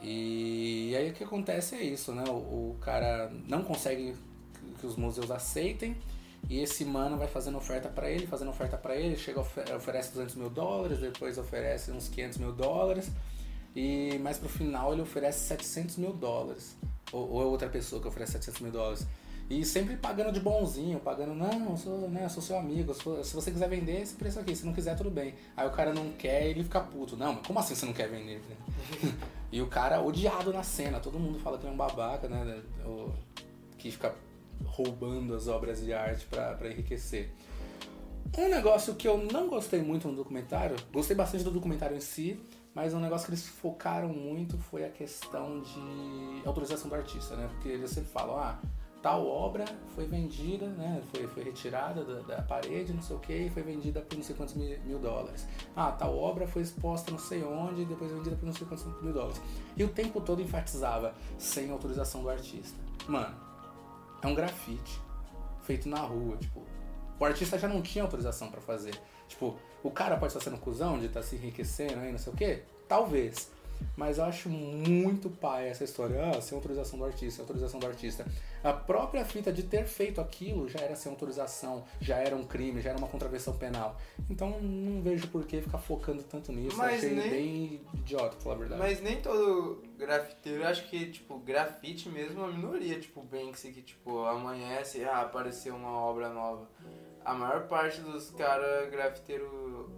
E 0.00 0.94
aí 0.96 1.10
o 1.10 1.12
que 1.14 1.24
acontece 1.24 1.74
é 1.76 1.82
isso, 1.82 2.12
né? 2.12 2.24
O, 2.28 2.72
o 2.72 2.78
cara 2.80 3.30
não 3.48 3.62
consegue 3.62 4.16
que- 4.80 4.86
os 4.86 4.96
museus 4.96 5.30
aceitem 5.30 5.96
e 6.50 6.60
esse 6.60 6.84
mano 6.84 7.16
vai 7.16 7.28
fazendo 7.28 7.56
oferta 7.56 7.88
pra 7.88 8.10
ele, 8.10 8.26
fazendo 8.26 8.50
oferta 8.50 8.76
pra 8.76 8.96
ele, 8.96 9.16
chega 9.16 9.40
ofe- 9.40 9.72
oferece 9.74 10.12
200 10.12 10.34
mil 10.34 10.50
dólares, 10.50 10.98
depois 10.98 11.38
oferece 11.38 11.92
uns 11.92 12.08
500 12.08 12.38
mil 12.38 12.52
dólares 12.52 13.10
e 13.76 14.18
mais 14.18 14.38
pro 14.38 14.48
final 14.48 14.92
ele 14.92 15.02
oferece 15.02 15.46
700 15.46 15.96
mil 15.98 16.12
dólares. 16.12 16.76
Ou, 17.12 17.30
ou 17.30 17.42
é 17.42 17.44
outra 17.44 17.68
pessoa 17.68 18.02
que 18.02 18.08
oferece 18.08 18.32
700 18.32 18.60
mil 18.60 18.72
dólares. 18.72 19.06
E 19.52 19.66
sempre 19.66 19.96
pagando 19.96 20.32
de 20.32 20.40
bonzinho, 20.40 20.98
pagando, 20.98 21.34
não, 21.34 21.72
eu 21.72 21.76
sou, 21.76 22.08
né, 22.08 22.24
eu 22.24 22.30
sou 22.30 22.42
seu 22.42 22.56
amigo, 22.56 22.94
sou- 22.94 23.22
se 23.22 23.34
você 23.34 23.50
quiser 23.50 23.68
vender 23.68 24.00
esse 24.00 24.14
preço 24.14 24.40
aqui, 24.40 24.56
se 24.56 24.64
não 24.64 24.72
quiser, 24.72 24.96
tudo 24.96 25.10
bem. 25.10 25.34
Aí 25.54 25.66
o 25.66 25.70
cara 25.70 25.92
não 25.92 26.10
quer 26.12 26.46
ele 26.46 26.64
fica 26.64 26.80
puto. 26.80 27.18
Não, 27.18 27.34
mas 27.34 27.46
como 27.46 27.58
assim 27.58 27.74
você 27.74 27.84
não 27.84 27.92
quer 27.92 28.08
vender? 28.08 28.40
e 29.52 29.60
o 29.60 29.66
cara 29.66 30.00
odiado 30.00 30.54
na 30.54 30.62
cena, 30.62 31.00
todo 31.00 31.18
mundo 31.18 31.38
fala 31.38 31.58
que 31.58 31.64
ele 31.64 31.70
é 31.70 31.74
um 31.74 31.76
babaca, 31.76 32.28
né? 32.28 32.62
o- 32.86 33.12
que 33.76 33.90
fica 33.90 34.14
roubando 34.64 35.34
as 35.34 35.48
obras 35.48 35.84
de 35.84 35.92
arte 35.92 36.24
pra 36.26 36.56
enriquecer. 36.70 37.30
Um 38.38 38.48
negócio 38.48 38.94
que 38.94 39.06
eu 39.06 39.18
não 39.18 39.48
gostei 39.48 39.82
muito 39.82 40.08
no 40.08 40.16
documentário, 40.16 40.76
gostei 40.90 41.14
bastante 41.14 41.44
do 41.44 41.50
documentário 41.50 41.94
em 41.96 42.00
si, 42.00 42.40
mas 42.74 42.94
um 42.94 43.00
negócio 43.00 43.26
que 43.26 43.32
eles 43.32 43.46
focaram 43.46 44.08
muito 44.08 44.56
foi 44.56 44.84
a 44.86 44.88
questão 44.88 45.60
de 45.60 46.46
autorização 46.46 46.88
do 46.88 46.94
artista, 46.94 47.36
né? 47.36 47.46
Porque 47.52 47.68
eles 47.68 47.90
sempre 47.90 48.10
falam, 48.10 48.38
ah, 48.38 48.58
tal 49.02 49.26
obra 49.26 49.64
foi 49.94 50.06
vendida, 50.06 50.66
né? 50.68 51.02
Foi, 51.12 51.26
foi 51.26 51.42
retirada 51.42 52.04
da, 52.04 52.36
da 52.36 52.42
parede, 52.42 52.92
não 52.92 53.02
sei 53.02 53.16
o 53.16 53.18
que, 53.18 53.34
e 53.34 53.50
foi 53.50 53.62
vendida 53.62 54.00
por 54.00 54.16
não 54.16 54.22
sei 54.22 54.36
quantos 54.36 54.54
mil, 54.54 54.78
mil 54.84 54.98
dólares. 54.98 55.46
Ah, 55.74 55.90
tal 55.90 56.16
obra 56.16 56.46
foi 56.46 56.62
exposta 56.62 57.10
não 57.10 57.18
sei 57.18 57.42
onde, 57.42 57.82
e 57.82 57.84
depois 57.84 58.12
vendida 58.12 58.36
por 58.36 58.46
não 58.46 58.52
sei 58.52 58.66
quantos 58.66 58.84
mil 59.02 59.12
dólares. 59.12 59.40
E 59.76 59.82
o 59.82 59.88
tempo 59.88 60.20
todo 60.20 60.40
enfatizava 60.40 61.14
sem 61.36 61.70
autorização 61.70 62.22
do 62.22 62.30
artista. 62.30 62.78
Mano, 63.08 63.34
é 64.22 64.26
um 64.26 64.34
grafite 64.34 65.00
feito 65.62 65.88
na 65.88 66.00
rua, 66.00 66.36
tipo, 66.36 66.62
o 67.18 67.24
artista 67.24 67.58
já 67.58 67.68
não 67.68 67.82
tinha 67.82 68.04
autorização 68.04 68.50
pra 68.50 68.60
fazer. 68.60 68.94
Tipo, 69.28 69.56
o 69.82 69.90
cara 69.90 70.16
pode 70.16 70.32
estar 70.32 70.40
sendo 70.40 70.60
cuzão 70.60 70.98
de 70.98 71.06
estar 71.06 71.22
se 71.22 71.36
enriquecendo 71.36 72.00
aí, 72.00 72.12
não 72.12 72.18
sei 72.18 72.32
o 72.32 72.36
quê? 72.36 72.62
Talvez. 72.88 73.50
Mas 73.96 74.18
eu 74.18 74.24
acho 74.24 74.48
muito 74.48 75.28
pai 75.30 75.68
essa 75.68 75.84
história. 75.84 76.30
Ah, 76.30 76.40
sem 76.40 76.56
autorização 76.56 76.98
do 76.98 77.04
artista, 77.04 77.30
sem 77.36 77.42
autorização 77.42 77.80
do 77.80 77.86
artista. 77.86 78.26
A 78.64 78.72
própria 78.72 79.24
fita 79.24 79.52
de 79.52 79.62
ter 79.64 79.84
feito 79.86 80.20
aquilo 80.20 80.68
já 80.68 80.80
era 80.80 80.94
sem 80.94 81.10
autorização, 81.10 81.84
já 82.00 82.16
era 82.16 82.34
um 82.36 82.44
crime, 82.44 82.80
já 82.80 82.90
era 82.90 82.98
uma 82.98 83.08
contravenção 83.08 83.56
penal. 83.56 83.96
Então 84.30 84.60
não 84.60 85.02
vejo 85.02 85.26
por 85.28 85.44
que 85.46 85.60
ficar 85.60 85.78
focando 85.78 86.22
tanto 86.22 86.52
nisso. 86.52 86.76
Mas 86.76 86.98
Achei 87.04 87.14
nem- 87.14 87.30
bem 87.30 87.80
idiota, 87.94 88.30
pra 88.36 88.40
falar 88.40 88.54
a 88.54 88.58
verdade. 88.58 88.80
Mas 88.80 89.00
nem 89.00 89.20
todo 89.20 89.82
grafiteiro, 89.98 90.62
eu 90.62 90.68
acho 90.68 90.88
que, 90.88 91.10
tipo, 91.10 91.38
grafite 91.38 92.08
mesmo 92.08 92.40
é 92.40 92.44
uma 92.44 92.52
minoria, 92.52 92.98
tipo, 93.00 93.20
Banksy, 93.22 93.72
que, 93.72 93.82
tipo, 93.82 94.24
amanhece, 94.24 95.04
ah, 95.04 95.22
apareceu 95.22 95.74
uma 95.74 95.90
obra 95.98 96.28
nova. 96.28 96.68
A 97.24 97.34
maior 97.34 97.68
parte 97.68 98.00
dos 98.00 98.30
caras 98.30 98.90
grafiteiro 98.90 99.88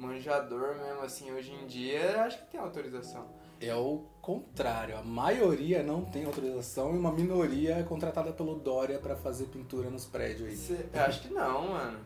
manjador 0.00 0.74
mesmo, 0.76 1.02
assim, 1.02 1.30
hoje 1.32 1.52
em 1.52 1.66
dia, 1.66 2.22
acho 2.24 2.38
que 2.38 2.46
tem 2.52 2.60
autorização. 2.60 3.26
É 3.60 3.74
o 3.74 4.04
contrário, 4.22 4.96
a 4.96 5.02
maioria 5.02 5.82
não 5.82 6.02
tem 6.04 6.24
autorização 6.24 6.94
e 6.94 6.98
uma 6.98 7.12
minoria 7.12 7.76
é 7.76 7.82
contratada 7.82 8.32
pelo 8.32 8.54
Dória 8.54 8.98
pra 8.98 9.14
fazer 9.16 9.44
pintura 9.46 9.90
nos 9.90 10.06
prédios 10.06 10.48
aí. 10.48 10.56
Cê- 10.56 10.86
eu 10.92 11.00
acho 11.02 11.20
que 11.22 11.28
não, 11.34 11.68
mano. 11.68 11.98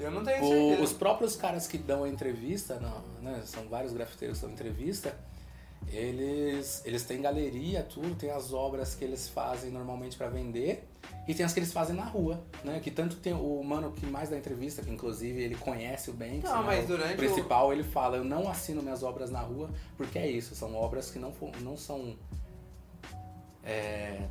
Eu 0.00 0.10
não 0.10 0.24
tenho 0.24 0.42
O- 0.44 0.48
certeza. 0.48 0.82
os 0.82 0.92
próprios 0.92 1.36
caras 1.36 1.68
que 1.68 1.78
dão 1.78 2.02
a 2.02 2.08
entrevista, 2.08 2.80
não, 2.80 3.00
né, 3.22 3.42
são 3.46 3.68
vários 3.68 3.92
grafiteiros 3.92 4.38
que 4.40 4.44
dão 4.46 4.52
entrevista, 4.52 5.16
eles, 5.92 6.82
eles 6.84 7.04
têm 7.04 7.22
galeria, 7.22 7.84
tudo, 7.84 8.14
tem 8.16 8.30
as 8.30 8.52
obras 8.52 8.96
que 8.96 9.04
eles 9.04 9.28
fazem 9.28 9.70
normalmente 9.70 10.16
pra 10.16 10.28
vender 10.28 10.88
e 11.26 11.34
tem 11.34 11.44
as 11.46 11.52
que 11.52 11.58
eles 11.60 11.72
fazem 11.72 11.96
na 11.96 12.04
rua, 12.04 12.40
né? 12.62 12.80
Que 12.80 12.90
tanto 12.90 13.16
tem 13.16 13.32
o 13.32 13.62
mano 13.62 13.92
que 13.92 14.04
mais 14.06 14.28
dá 14.28 14.36
entrevista, 14.36 14.82
que 14.82 14.90
inclusive 14.90 15.42
ele 15.42 15.54
conhece 15.54 16.10
o 16.10 16.12
Banksy, 16.12 16.42
Não, 16.44 16.58
né, 16.60 16.66
mas 16.66 16.84
o 16.84 16.88
durante 16.88 17.14
o- 17.14 17.16
principal, 17.16 17.72
ele 17.72 17.82
fala, 17.84 18.16
eu 18.18 18.24
não 18.24 18.48
assino 18.48 18.82
minhas 18.82 19.02
obras 19.02 19.30
na 19.30 19.40
rua, 19.40 19.70
porque 19.96 20.18
é 20.18 20.26
isso, 20.30 20.54
são 20.54 20.74
obras 20.74 21.10
que 21.10 21.18
não, 21.18 21.32
não 21.60 21.76
são... 21.76 22.14
é, 23.64 24.26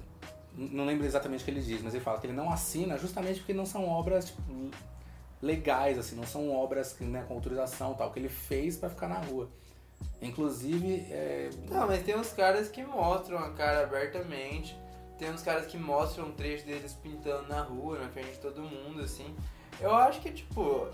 não 0.56 0.86
lembro 0.86 1.06
exatamente 1.06 1.42
o 1.42 1.46
que 1.46 1.52
ele 1.52 1.62
diz, 1.62 1.82
mas 1.82 1.94
ele 1.96 2.04
fala 2.04 2.20
que 2.20 2.28
ele 2.28 2.34
não 2.34 2.52
assina 2.52 2.98
justamente 2.98 3.40
porque 3.40 3.54
não 3.54 3.66
são 3.66 3.88
obras 3.90 4.26
tipo, 4.26 4.42
legais, 5.42 5.98
assim, 5.98 6.16
não 6.16 6.26
são 6.26 6.52
obras 6.56 6.96
né, 7.00 7.26
com 7.28 7.34
autorização 7.34 7.94
tal, 7.96 8.12
que 8.12 8.20
ele 8.20 8.30
fez 8.30 8.78
pra 8.78 8.90
ficar 8.90 9.08
na 9.08 9.20
rua. 9.20 9.50
Inclusive, 10.22 11.06
é, 11.10 11.50
Não, 11.70 11.88
mas 11.88 12.04
tem 12.04 12.16
uns 12.16 12.32
caras 12.34 12.70
que 12.70 12.84
mostram 12.84 13.38
a 13.40 13.50
cara 13.52 13.84
abertamente. 13.84 14.78
Tem 15.18 15.30
uns 15.32 15.42
caras 15.42 15.68
que 15.68 15.78
mostram 15.78 16.26
um 16.28 16.32
trecho 16.32 16.66
deles 16.66 16.94
pintando 17.02 17.48
na 17.48 17.62
rua, 17.62 18.00
na 18.00 18.10
frente 18.10 18.32
de 18.32 18.40
todo 18.40 18.62
mundo, 18.62 19.02
assim. 19.02 19.34
Eu 19.80 19.94
acho 19.96 20.20
que, 20.22 20.32
tipo, 20.32 20.88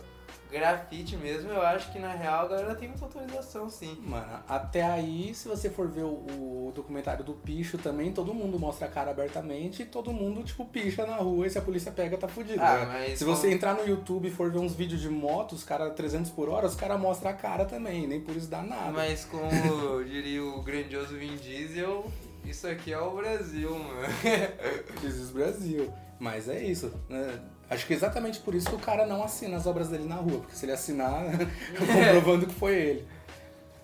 grafite 0.51 1.15
mesmo, 1.17 1.49
eu 1.51 1.61
acho 1.61 1.91
que 1.91 1.99
na 1.99 2.11
real 2.13 2.45
a 2.45 2.47
galera 2.49 2.75
tem 2.75 2.89
muita 2.89 3.05
autorização, 3.05 3.69
sim. 3.69 3.97
Mano, 4.01 4.39
até 4.47 4.81
aí, 4.83 5.33
se 5.33 5.47
você 5.47 5.69
for 5.69 5.87
ver 5.87 6.03
o, 6.03 6.67
o 6.67 6.71
documentário 6.75 7.23
do 7.23 7.33
Picho 7.33 7.77
também, 7.77 8.11
todo 8.11 8.33
mundo 8.33 8.57
mostra 8.59 8.87
a 8.87 8.89
cara 8.89 9.11
abertamente 9.11 9.83
e 9.83 9.85
todo 9.85 10.11
mundo, 10.11 10.43
tipo, 10.43 10.65
picha 10.65 11.05
na 11.05 11.17
rua 11.17 11.45
e 11.47 11.49
se 11.49 11.57
a 11.57 11.61
polícia 11.61 11.91
pega, 11.91 12.17
tá 12.17 12.27
fudido. 12.27 12.61
Ah, 12.61 12.79
né? 12.79 12.85
mas 12.87 13.19
Se 13.19 13.25
como- 13.25 13.35
você 13.37 13.51
entrar 13.51 13.73
no 13.75 13.87
YouTube 13.87 14.27
e 14.27 14.31
for 14.31 14.51
ver 14.51 14.59
uns 14.59 14.73
vídeos 14.73 15.01
de 15.01 15.09
moto, 15.09 15.53
os 15.53 15.63
caras 15.63 15.93
300 15.93 16.31
por 16.31 16.49
hora, 16.49 16.65
os 16.67 16.75
caras 16.75 16.99
mostram 16.99 17.31
a 17.31 17.33
cara 17.33 17.65
também, 17.65 18.07
nem 18.07 18.19
por 18.21 18.35
isso 18.35 18.47
dá 18.47 18.61
nada. 18.61 18.91
Mas 18.91 19.25
como 19.25 20.03
diria 20.03 20.43
o 20.43 20.61
grandioso 20.61 21.15
Vin 21.17 21.35
Diesel, 21.37 22.05
isso 22.45 22.67
aqui 22.67 22.91
é 22.93 22.99
o 22.99 23.11
Brasil, 23.11 23.77
mano. 23.77 24.07
Existe 25.03 25.33
Brasil. 25.33 25.93
Mas 26.19 26.49
é 26.49 26.61
isso. 26.63 26.91
né? 27.07 27.39
Acho 27.69 27.85
que 27.85 27.93
é 27.93 27.95
exatamente 27.95 28.39
por 28.39 28.55
isso 28.55 28.69
que 28.69 28.75
o 28.75 28.79
cara 28.79 29.05
não 29.05 29.23
assina 29.23 29.55
as 29.55 29.67
obras 29.67 29.89
dele 29.89 30.05
na 30.05 30.15
rua, 30.15 30.39
porque 30.39 30.55
se 30.55 30.65
ele 30.65 30.71
assinar, 30.71 31.23
comprovando 31.77 32.47
que 32.47 32.53
foi 32.53 32.75
ele. 32.75 33.07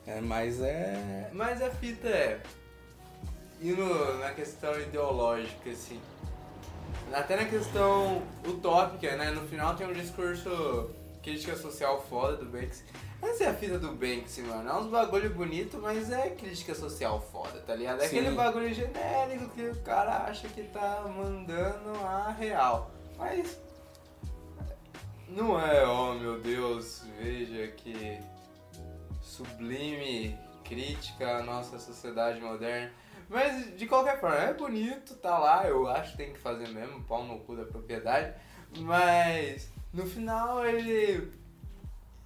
É, 0.08 0.20
mas 0.22 0.60
é. 0.62 1.30
Mas 1.34 1.62
a 1.62 1.70
fita 1.70 2.08
é. 2.08 2.40
Indo 3.62 3.86
na 4.20 4.32
questão 4.32 4.80
ideológica, 4.80 5.70
assim. 5.70 6.00
Até 7.14 7.36
na 7.36 7.46
questão 7.46 8.22
utópica, 8.46 9.16
né? 9.16 9.32
No 9.32 9.48
final 9.48 9.76
tem 9.76 9.88
um 9.88 9.94
discurso 9.94 10.90
crítica 11.24 11.56
social 11.56 12.04
foda 12.10 12.38
do 12.38 12.46
Banksy. 12.46 12.84
Essa 13.30 13.46
é 13.46 13.48
a 13.48 13.54
fita 13.54 13.80
do 13.80 13.94
Banksy, 13.94 14.42
mano. 14.42 14.70
É 14.70 14.74
uns 14.74 14.88
bagulho 14.88 15.30
bonito, 15.32 15.80
mas 15.82 16.12
é 16.12 16.30
crítica 16.30 16.76
social 16.76 17.20
foda, 17.20 17.60
tá 17.62 17.76
ligado? 17.76 18.02
É 18.02 18.08
Sim. 18.08 18.20
aquele 18.20 18.36
bagulho 18.36 18.74
genérico 18.74 19.50
que 19.50 19.64
o 19.64 19.82
cara 19.82 20.26
acha 20.26 20.48
que 20.48 20.64
tá 20.64 21.04
mandando 21.08 21.92
a 22.06 22.32
real. 22.32 22.92
Mas. 23.18 23.60
Não 25.28 25.60
é, 25.60 25.86
oh 25.88 26.14
meu 26.14 26.40
Deus, 26.40 27.04
veja 27.20 27.68
que 27.70 28.20
sublime 29.22 30.38
crítica 30.64 31.38
à 31.38 31.44
nossa 31.44 31.80
sociedade 31.80 32.40
moderna. 32.40 32.92
Mas 33.28 33.76
de 33.76 33.88
qualquer 33.88 34.20
forma, 34.20 34.38
é 34.38 34.54
bonito, 34.54 35.16
tá 35.16 35.38
lá, 35.38 35.68
eu 35.68 35.88
acho 35.88 36.12
que 36.12 36.18
tem 36.18 36.34
que 36.34 36.40
fazer 36.40 36.68
mesmo, 36.68 37.04
pau 37.04 37.24
no 37.24 37.40
cu 37.40 37.56
da 37.56 37.66
propriedade. 37.66 38.36
Mas 38.78 39.70
no 39.94 40.06
final 40.06 40.66
ele. 40.66 41.32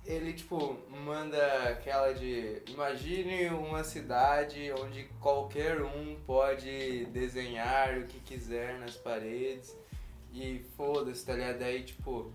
Ele 0.10 0.34
tipo 0.34 0.76
manda 1.06 1.70
aquela 1.70 2.12
de. 2.14 2.64
Imagine 2.68 3.50
uma 3.50 3.84
cidade 3.84 4.74
onde 4.82 5.04
qualquer 5.22 5.84
um 5.84 6.18
pode 6.26 7.06
desenhar 7.06 7.96
o 8.00 8.08
que 8.08 8.20
quiser 8.22 8.80
nas 8.80 8.96
paredes. 8.96 9.78
E 10.34 10.66
foda-se, 10.76 11.24
tá 11.24 11.34
ligado? 11.34 11.60
Daí 11.60 11.84
tipo. 11.84 12.34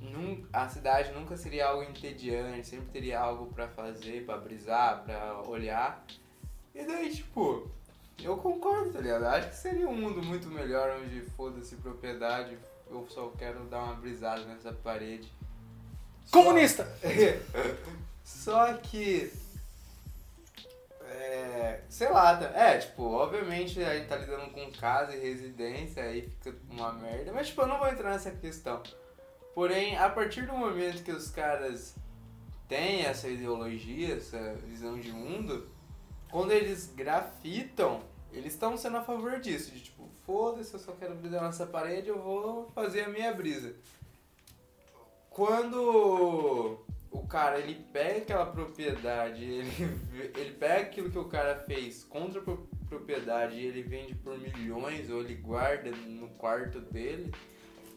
Nun, 0.00 0.42
a 0.52 0.68
cidade 0.68 1.12
nunca 1.12 1.36
seria 1.36 1.66
algo 1.66 1.82
entediante, 1.82 2.66
sempre 2.66 2.86
teria 2.86 3.20
algo 3.20 3.52
pra 3.52 3.68
fazer, 3.68 4.24
pra 4.24 4.38
brisar, 4.38 5.04
pra 5.04 5.42
olhar. 5.42 6.02
E 6.74 6.84
daí, 6.84 7.10
tipo, 7.12 7.68
eu 8.22 8.36
concordo, 8.36 8.92
tá 8.92 9.00
ligado? 9.00 9.24
Acho 9.24 9.48
que 9.48 9.56
seria 9.56 9.88
um 9.88 9.96
mundo 9.96 10.22
muito 10.22 10.46
melhor 10.46 11.00
onde 11.02 11.20
foda-se 11.36 11.74
propriedade, 11.76 12.56
eu 12.88 13.04
só 13.08 13.28
quero 13.36 13.64
dar 13.64 13.82
uma 13.82 13.94
brisada 13.94 14.44
nessa 14.44 14.72
parede. 14.72 15.28
Comunista! 16.30 16.86
Só 18.24 18.72
que. 18.74 19.32
É, 21.08 21.80
sei 21.88 22.08
lá, 22.10 22.36
tá- 22.36 22.46
é, 22.58 22.78
tipo, 22.78 23.02
obviamente 23.04 23.82
a 23.82 23.94
gente 23.96 24.08
tá 24.08 24.16
lidando 24.16 24.50
com 24.50 24.70
casa 24.72 25.14
e 25.14 25.20
residência, 25.20 26.02
aí 26.02 26.22
fica 26.22 26.54
uma 26.70 26.92
merda, 26.92 27.32
mas 27.32 27.48
tipo, 27.48 27.62
eu 27.62 27.66
não 27.66 27.78
vou 27.78 27.88
entrar 27.88 28.10
nessa 28.10 28.30
questão. 28.30 28.82
Porém, 29.54 29.96
a 29.96 30.08
partir 30.10 30.42
do 30.46 30.52
momento 30.52 31.02
que 31.02 31.12
os 31.12 31.30
caras 31.30 31.94
têm 32.68 33.02
essa 33.06 33.28
ideologia, 33.28 34.16
essa 34.16 34.54
visão 34.66 34.98
de 34.98 35.10
mundo, 35.12 35.68
quando 36.30 36.52
eles 36.52 36.92
grafitam, 36.94 38.02
eles 38.32 38.52
estão 38.52 38.76
sendo 38.76 38.98
a 38.98 39.02
favor 39.02 39.40
disso, 39.40 39.70
de 39.70 39.80
tipo, 39.80 40.08
foda-se, 40.26 40.74
eu 40.74 40.80
só 40.80 40.92
quero 40.92 41.14
brisar 41.14 41.42
nessa 41.42 41.66
parede, 41.66 42.08
eu 42.08 42.20
vou 42.20 42.68
fazer 42.74 43.04
a 43.04 43.08
minha 43.08 43.32
brisa. 43.32 43.74
Quando 45.36 46.78
o 47.10 47.26
cara 47.28 47.58
ele 47.58 47.74
pega 47.92 48.20
aquela 48.20 48.46
propriedade, 48.46 49.44
ele, 49.44 49.70
ele 50.34 50.52
pega 50.52 50.80
aquilo 50.80 51.10
que 51.10 51.18
o 51.18 51.26
cara 51.26 51.56
fez 51.66 52.04
contra 52.04 52.40
a 52.40 52.42
pro- 52.42 52.66
propriedade 52.88 53.54
e 53.54 53.66
ele 53.66 53.82
vende 53.82 54.14
por 54.14 54.38
milhões 54.38 55.10
ou 55.10 55.20
ele 55.20 55.34
guarda 55.34 55.90
no 55.90 56.28
quarto 56.38 56.80
dele, 56.80 57.30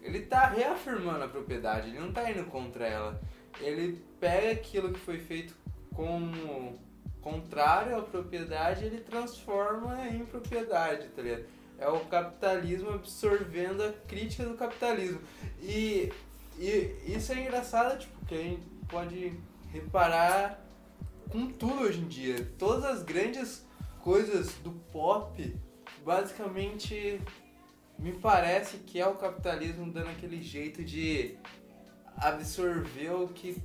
ele 0.04 0.23
tá 0.23 0.47
reafirmando 0.47 1.23
a 1.23 1.30
propriedade, 1.30 1.88
ele 1.88 1.99
não 1.99 2.12
tá 2.12 2.30
indo 2.30 2.43
contra 2.43 2.86
ela. 2.86 3.21
Ele 3.62 4.04
pega 4.19 4.52
aquilo 4.52 4.91
que 4.91 4.99
foi 4.99 5.17
feito 5.17 5.56
como 5.95 6.78
contrário 7.21 7.97
à 7.97 8.02
propriedade 8.02 8.84
ele 8.84 8.99
transforma 8.99 10.08
em 10.10 10.25
propriedade, 10.25 11.08
tá 11.15 11.21
ligado? 11.21 11.45
É 11.78 11.88
o 11.88 12.02
capitalismo 12.02 12.89
absorvendo 12.89 13.82
a 13.82 13.93
crítica 14.10 14.43
do 14.43 14.56
capitalismo. 14.56 15.21
E, 15.62 16.12
e 16.60 17.13
isso 17.15 17.32
é 17.32 17.41
engraçado, 17.41 17.98
tipo, 18.00 18.26
que 18.26 18.36
a 18.36 18.38
gente 18.43 18.62
pode 18.88 19.34
reparar 19.72 20.63
com 21.30 21.48
tudo 21.48 21.82
hoje 21.84 22.00
em 22.00 22.08
dia. 22.08 22.52
Todas 22.58 22.84
as 22.86 23.04
grandes 23.04 23.65
coisas 24.02 24.54
do 24.63 24.72
pop, 24.91 25.56
basicamente, 26.06 27.22
me 27.98 28.12
parece 28.13 28.78
que 28.78 29.00
é 29.00 29.08
o 29.08 29.15
capitalismo 29.15 29.91
dando 29.91 30.10
aquele 30.10 30.41
jeito 30.41 30.84
de 30.84 31.38
absorver 32.17 33.12
o 33.12 33.28
que 33.30 33.62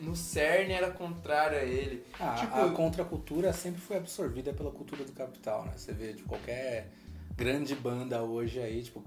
no 0.00 0.16
cerne 0.16 0.72
era 0.72 0.90
contrário 0.90 1.58
a 1.58 1.62
ele. 1.62 2.02
Ah, 2.18 2.34
Tipo- 2.34 2.54
a 2.58 2.70
contracultura 2.72 3.52
sempre 3.52 3.80
foi 3.80 3.98
absorvida 3.98 4.52
pela 4.52 4.70
cultura 4.70 5.04
do 5.04 5.12
capital, 5.12 5.64
né? 5.66 5.72
Você 5.76 5.92
vê 5.92 6.12
de 6.14 6.22
qualquer 6.22 6.90
grande 7.36 7.74
banda 7.74 8.22
hoje 8.22 8.58
aí, 8.60 8.82
tipo, 8.82 9.04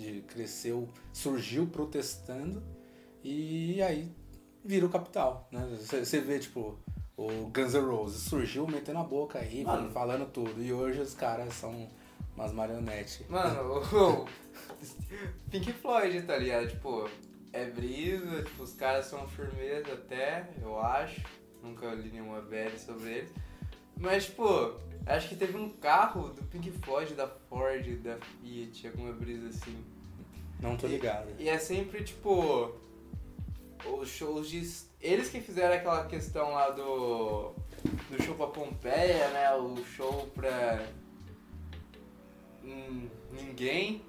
de 0.00 0.22
cresceu, 0.22 0.88
surgiu 1.12 1.66
protestando 1.66 2.62
e 3.22 3.80
aí 3.82 4.10
vira 4.64 4.86
o 4.86 4.90
capital, 4.90 5.48
né? 5.52 5.76
Você 5.78 6.20
vê, 6.20 6.38
tipo, 6.38 6.78
o 7.16 7.28
Guns 7.50 7.74
N' 7.74 7.80
Roses 7.86 8.22
surgiu 8.22 8.66
metendo 8.66 8.98
a 8.98 9.04
boca 9.04 9.38
aí, 9.38 9.62
Mano. 9.62 9.90
falando 9.90 10.30
tudo. 10.30 10.62
E 10.62 10.72
hoje 10.72 11.00
os 11.00 11.14
caras 11.14 11.52
são 11.54 11.88
umas 12.34 12.52
marionetes. 12.52 13.22
Mano, 13.28 13.80
o 13.92 14.26
Pink 15.50 15.72
Floyd, 15.74 16.22
tá 16.22 16.36
ligado? 16.36 16.68
Tipo, 16.68 17.08
é 17.52 17.66
brisa, 17.66 18.42
tipo, 18.42 18.62
os 18.62 18.72
caras 18.72 19.06
são 19.06 19.28
firmeza 19.28 19.92
até, 19.92 20.48
eu 20.62 20.78
acho. 20.80 21.20
Nunca 21.62 21.92
li 21.94 22.10
nenhuma 22.10 22.40
BL 22.40 22.76
sobre 22.78 23.10
eles. 23.10 23.32
Mas, 23.98 24.24
tipo, 24.26 24.44
acho 25.06 25.28
que 25.28 25.36
teve 25.36 25.56
um 25.56 25.70
carro 25.70 26.28
do 26.28 26.42
Pink 26.44 26.70
Floyd, 26.70 27.14
da 27.14 27.26
Ford, 27.26 27.86
da 28.02 28.16
Fiat, 28.16 28.86
alguma 28.88 29.12
brisa 29.12 29.48
assim. 29.48 29.84
Não 30.60 30.76
tô 30.76 30.86
ligado. 30.86 31.28
E 31.38 31.48
é 31.48 31.58
sempre, 31.58 32.04
tipo, 32.04 32.74
os 33.84 34.08
shows 34.08 34.48
de... 34.48 34.60
Eles 35.00 35.28
que 35.30 35.40
fizeram 35.40 35.74
aquela 35.74 36.06
questão 36.06 36.50
lá 36.52 36.70
do, 36.70 37.54
do 38.10 38.22
show 38.22 38.34
pra 38.34 38.48
Pompeia, 38.48 39.28
né? 39.30 39.54
O 39.54 39.82
show 39.84 40.30
pra 40.34 40.84
hum, 42.62 43.08
ninguém. 43.32 44.02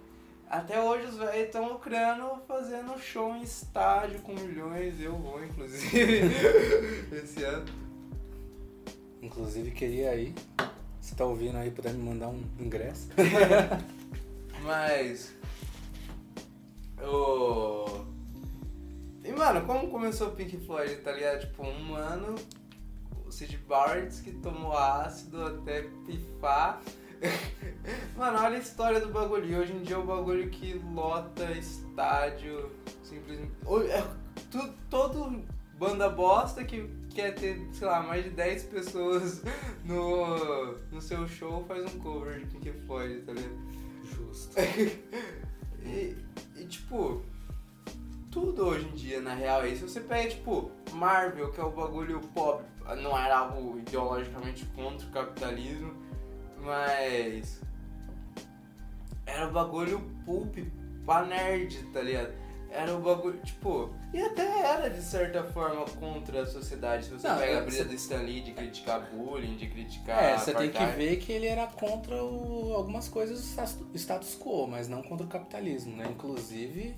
Até 0.50 0.82
hoje 0.82 1.06
os 1.06 1.16
velhos 1.16 1.46
estão 1.46 1.70
lucrando 1.70 2.42
fazendo 2.46 3.00
show 3.00 3.34
em 3.34 3.42
estádio 3.42 4.20
com 4.20 4.34
milhões. 4.34 5.00
Eu 5.00 5.16
vou, 5.16 5.42
inclusive, 5.42 6.30
esse 7.16 7.42
ano. 7.44 7.66
Inclusive 9.22 9.72
queria 9.72 10.10
aí, 10.10 10.36
se 11.02 11.16
tá 11.16 11.26
ouvindo 11.26 11.58
aí, 11.58 11.72
puder 11.72 11.94
me 11.94 12.04
mandar 12.04 12.30
um 12.30 12.44
ingresso. 12.60 13.10
Mas. 14.64 15.34
O. 17.02 18.06
E 19.24 19.32
mano, 19.32 19.66
como 19.66 19.90
começou 19.90 20.30
o 20.30 20.32
Pink 20.32 20.58
Floyd, 20.66 20.96
tá 20.98 21.12
ligado? 21.12 21.42
Tipo, 21.42 21.64
um 21.64 21.96
ano, 21.96 22.36
o 23.26 23.32
Sid 23.32 23.58
Barrett 23.68 24.22
que 24.22 24.32
tomou 24.34 24.78
ácido 24.78 25.44
até 25.44 25.82
pifar. 26.06 26.82
mano, 28.16 28.38
olha 28.38 28.58
a 28.58 28.60
história 28.60 29.00
do 29.00 29.10
bagulho. 29.10 29.60
Hoje 29.60 29.74
em 29.74 29.82
dia 29.82 29.96
é 29.96 30.00
o 30.00 30.06
bagulho 30.06 30.50
que 30.52 30.74
lota 30.94 31.52
estádio, 31.52 32.72
simplesmente. 33.04 33.52
É, 33.90 34.04
todo 34.90 35.44
banda 35.78 36.10
bosta 36.10 36.64
que 36.64 37.01
quer 37.12 37.34
ter, 37.36 37.60
sei 37.74 37.88
lá, 37.88 38.02
mais 38.02 38.24
de 38.24 38.32
10 38.32 38.64
pessoas 38.66 39.42
no, 39.86 40.78
no 40.92 41.02
seu 41.02 41.28
show 41.28 41.64
faz 41.68 41.94
um 41.94 42.00
cover 42.00 42.40
de 42.40 42.46
Pink 42.48 42.72
Floyd, 42.86 43.22
tá 43.22 43.34
ligado? 43.34 43.58
Justo. 44.04 44.56
E, 45.84 46.16
e, 46.56 46.66
tipo, 46.66 47.24
tudo 48.30 48.68
hoje 48.68 48.88
em 48.88 48.94
dia 48.94 49.20
na 49.20 49.34
real 49.34 49.64
é 49.64 49.70
isso. 49.70 49.90
Você 49.90 50.00
pega, 50.00 50.30
tipo, 50.30 50.70
Marvel, 50.94 51.52
que 51.52 51.60
é 51.60 51.64
o 51.64 51.72
bagulho 51.72 52.20
pop, 52.36 52.64
não 53.02 53.18
era 53.18 53.40
algo 53.40 53.80
ideologicamente 53.80 54.64
contra 54.68 55.08
o 55.08 55.12
capitalismo, 55.12 55.94
mas 56.60 57.62
era 59.26 59.48
o 59.48 59.52
bagulho 59.52 60.00
pulp 60.24 60.56
pra 61.06 61.26
nerd, 61.26 61.84
tá 61.92 62.02
ligado? 62.02 62.34
Era 62.72 62.96
o 62.96 63.00
bagulho, 63.02 63.38
tipo, 63.44 63.90
e 64.14 64.22
até 64.22 64.62
era 64.62 64.90
de 64.90 65.02
certa 65.02 65.44
forma 65.44 65.84
contra 66.00 66.44
a 66.44 66.46
sociedade. 66.46 67.06
Se 67.06 67.12
você 67.12 67.28
Não, 67.28 67.38
pega 67.38 67.58
a 67.60 67.62
brisa 67.62 67.78
cê- 67.80 67.84
do 67.86 67.94
Stan 67.96 68.18
Lee 68.22 68.42
de 68.42 68.54
criticar 68.54 69.10
bullying, 69.12 69.56
de 69.58 69.68
criticar. 69.68 70.24
É, 70.24 70.38
você 70.38 70.54
tem 70.54 70.72
que 70.72 70.86
ver 70.86 71.18
que 71.18 71.32
ele 71.32 71.48
era 71.48 71.68
contra 71.68 72.24
o- 72.24 72.74
algumas 72.74 73.08
coisas 73.10 73.40
do 73.42 73.98
status- 73.98 74.36
quo, 74.40 74.68
mas 74.68 74.88
não 74.88 75.02
contra 75.04 75.26
o 75.26 75.30
capitalismo, 75.30 75.96
né? 75.98 76.08
Inclusive, 76.10 76.96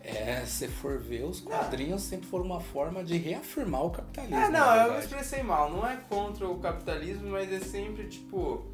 é, 0.00 0.44
se 0.46 0.66
for 0.68 0.98
ver, 0.98 1.24
os 1.24 1.40
quadrinhos 1.40 2.02
sempre 2.02 2.26
foram 2.28 2.44
uma 2.46 2.60
forma 2.60 3.04
de 3.04 3.18
reafirmar 3.18 3.84
o 3.84 3.90
capitalismo. 3.90 4.36
É, 4.36 4.48
não, 4.48 4.74
eu 4.86 4.92
me 4.94 4.98
expressei 5.00 5.42
mal. 5.42 5.70
Não 5.70 5.86
é 5.86 5.96
contra 6.08 6.48
o 6.48 6.58
capitalismo, 6.58 7.28
mas 7.30 7.52
é 7.52 7.60
sempre, 7.60 8.06
tipo, 8.08 8.64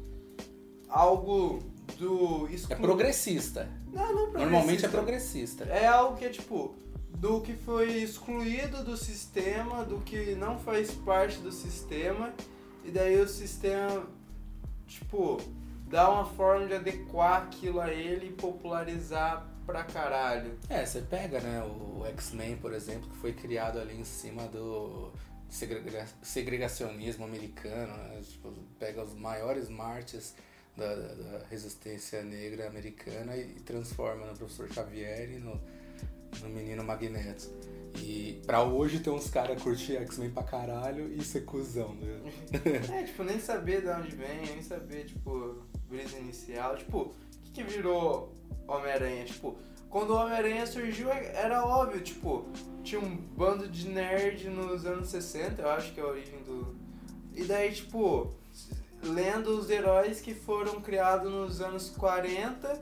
algo 0.87 1.59
do 1.97 2.47
É 2.49 2.53
exclu- 2.53 2.77
progressista. 2.77 3.69
Não, 3.91 4.13
não 4.13 4.31
Normalmente 4.33 4.85
é 4.85 4.89
progressista. 4.89 5.65
progressista. 5.65 5.65
É 5.65 5.85
algo 5.87 6.17
que 6.17 6.25
é 6.25 6.29
tipo 6.29 6.75
do 7.09 7.39
que 7.41 7.53
foi 7.53 7.89
excluído 8.01 8.83
do 8.83 8.97
sistema, 8.97 9.83
do 9.85 9.99
que 9.99 10.35
não 10.35 10.57
faz 10.59 10.91
parte 10.91 11.37
do 11.39 11.51
sistema, 11.51 12.33
e 12.83 12.91
daí 12.91 13.19
o 13.21 13.27
sistema, 13.27 14.05
tipo, 14.87 15.39
dá 15.87 16.09
uma 16.09 16.25
forma 16.25 16.65
de 16.67 16.73
adequar 16.73 17.43
aquilo 17.43 17.79
a 17.79 17.91
ele 17.93 18.27
e 18.27 18.31
popularizar 18.33 19.47
pra 19.65 19.83
caralho. 19.83 20.57
É, 20.67 20.85
você 20.85 21.01
pega, 21.01 21.39
né, 21.39 21.63
o 21.63 22.03
X-Men, 22.07 22.57
por 22.57 22.73
exemplo, 22.73 23.09
que 23.09 23.15
foi 23.17 23.31
criado 23.31 23.79
ali 23.79 23.95
em 23.97 24.03
cima 24.03 24.43
do 24.47 25.13
segrega- 25.49 26.07
segregacionismo 26.21 27.23
americano, 27.23 27.95
né? 27.95 28.19
Tipo, 28.23 28.51
pega 28.77 29.01
os 29.03 29.13
maiores 29.13 29.69
mártires 29.69 30.35
da, 30.77 30.95
da- 30.95 31.45
resistência 31.49 32.23
negra 32.23 32.67
americana 32.67 33.35
e, 33.37 33.45
transforma 33.65 34.25
no 34.25 34.35
professor 34.37 34.71
Xavier 34.71 35.31
e 35.31 35.37
no, 35.39 35.59
no 36.41 36.49
menino 36.49 36.83
Magneto. 36.83 37.49
E 37.99 38.41
pra 38.45 38.63
hoje 38.63 38.99
ter 38.99 39.11
uns 39.11 39.29
caras 39.29 39.61
curtir 39.61 39.97
X-Men 39.97 40.31
pra 40.31 40.43
caralho 40.43 41.07
e 41.13 41.23
ser 41.23 41.45
cuzão, 41.45 41.93
né? 41.95 42.19
É, 42.91 43.03
tipo, 43.03 43.23
nem 43.23 43.39
saber 43.39 43.81
de 43.81 43.87
onde 43.87 44.15
vem, 44.15 44.41
nem 44.47 44.61
saber, 44.63 45.05
tipo, 45.05 45.63
brisa 45.87 46.17
inicial. 46.17 46.75
Tipo, 46.75 46.97
o 47.01 47.13
que, 47.43 47.51
que 47.51 47.63
virou 47.63 48.33
Homem-Aranha? 48.67 49.25
Tipo, 49.25 49.55
quando 49.91 50.09
o 50.09 50.15
Homem-Aranha 50.15 50.65
surgiu, 50.65 51.11
era 51.11 51.63
óbvio, 51.63 52.01
tipo, 52.01 52.47
tinha 52.83 52.99
um 52.99 53.15
bando 53.15 53.67
de 53.69 53.87
nerd 53.87 54.49
nos 54.49 54.87
anos 54.87 55.09
60, 55.09 55.61
eu 55.61 55.69
acho 55.69 55.93
que 55.93 55.99
é 55.99 56.03
a 56.03 56.07
origem 56.07 56.41
do. 56.41 56.75
E 57.35 57.43
daí, 57.43 57.71
tipo, 57.71 58.33
lendo 59.03 59.57
os 59.57 59.69
heróis 59.69 60.21
que 60.21 60.33
foram 60.33 60.81
criados 60.81 61.31
nos 61.31 61.61
anos 61.61 61.89
40 61.89 62.79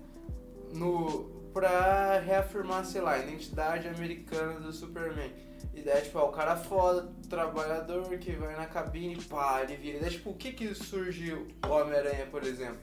no, 0.74 1.24
pra 1.54 2.20
reafirmar, 2.20 2.86
sei 2.86 3.02
lá, 3.02 3.14
a 3.14 3.20
identidade 3.20 3.88
americana 3.88 4.60
do 4.60 4.72
Superman. 4.72 5.32
E 5.74 5.82
daí, 5.82 6.02
tipo, 6.02 6.18
é 6.20 6.24
o 6.24 6.30
cara 6.30 6.56
foda, 6.56 7.12
trabalhador 7.30 8.18
que 8.18 8.32
vai 8.34 8.56
na 8.56 8.66
cabine, 8.66 9.16
pá, 9.24 9.62
ele 9.64 9.78
vira. 9.78 9.98
E 9.98 10.02
daí, 10.02 10.12
tipo, 10.12 10.32
o 10.32 10.36
que 10.36 10.52
que 10.52 10.74
surgiu 10.76 11.48
o 11.66 11.70
Homem-Aranha, 11.70 12.28
por 12.28 12.44
exemplo? 12.44 12.80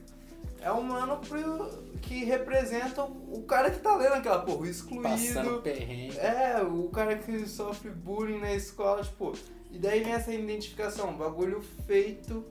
É 0.61 0.71
um 0.71 0.81
mano 0.81 1.21
que 2.01 2.25
representa 2.25 3.03
o 3.03 3.43
cara 3.43 3.71
que 3.71 3.79
tá 3.79 3.95
lendo 3.95 4.15
aquela 4.15 4.39
porra, 4.39 4.61
o 4.61 4.65
excluído. 4.65 5.03
Passando 5.03 5.61
perrengue. 5.61 6.17
É, 6.17 6.61
o 6.61 6.89
cara 6.89 7.15
que 7.15 7.47
sofre 7.47 7.89
bullying 7.89 8.39
na 8.39 8.53
escola, 8.53 9.03
tipo. 9.03 9.33
E 9.71 9.77
daí 9.77 10.03
vem 10.03 10.13
essa 10.13 10.33
identificação, 10.33 11.15
bagulho 11.15 11.61
feito 11.85 12.43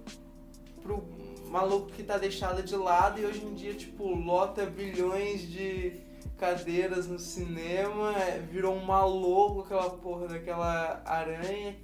pro 0.78 1.02
maluco 1.48 1.86
que 1.92 2.02
tá 2.02 2.18
deixado 2.18 2.62
de 2.62 2.76
lado 2.76 3.20
e 3.20 3.24
hoje 3.24 3.44
em 3.44 3.54
dia, 3.54 3.74
tipo, 3.74 4.14
lota 4.14 4.66
bilhões 4.66 5.42
de 5.42 6.00
cadeiras 6.38 7.06
no 7.06 7.18
cinema, 7.18 8.14
é, 8.16 8.38
virou 8.38 8.74
uma 8.74 9.04
logo 9.04 9.62
aquela 9.62 9.90
porra 9.90 10.28
daquela 10.28 11.02
aranha 11.04 11.76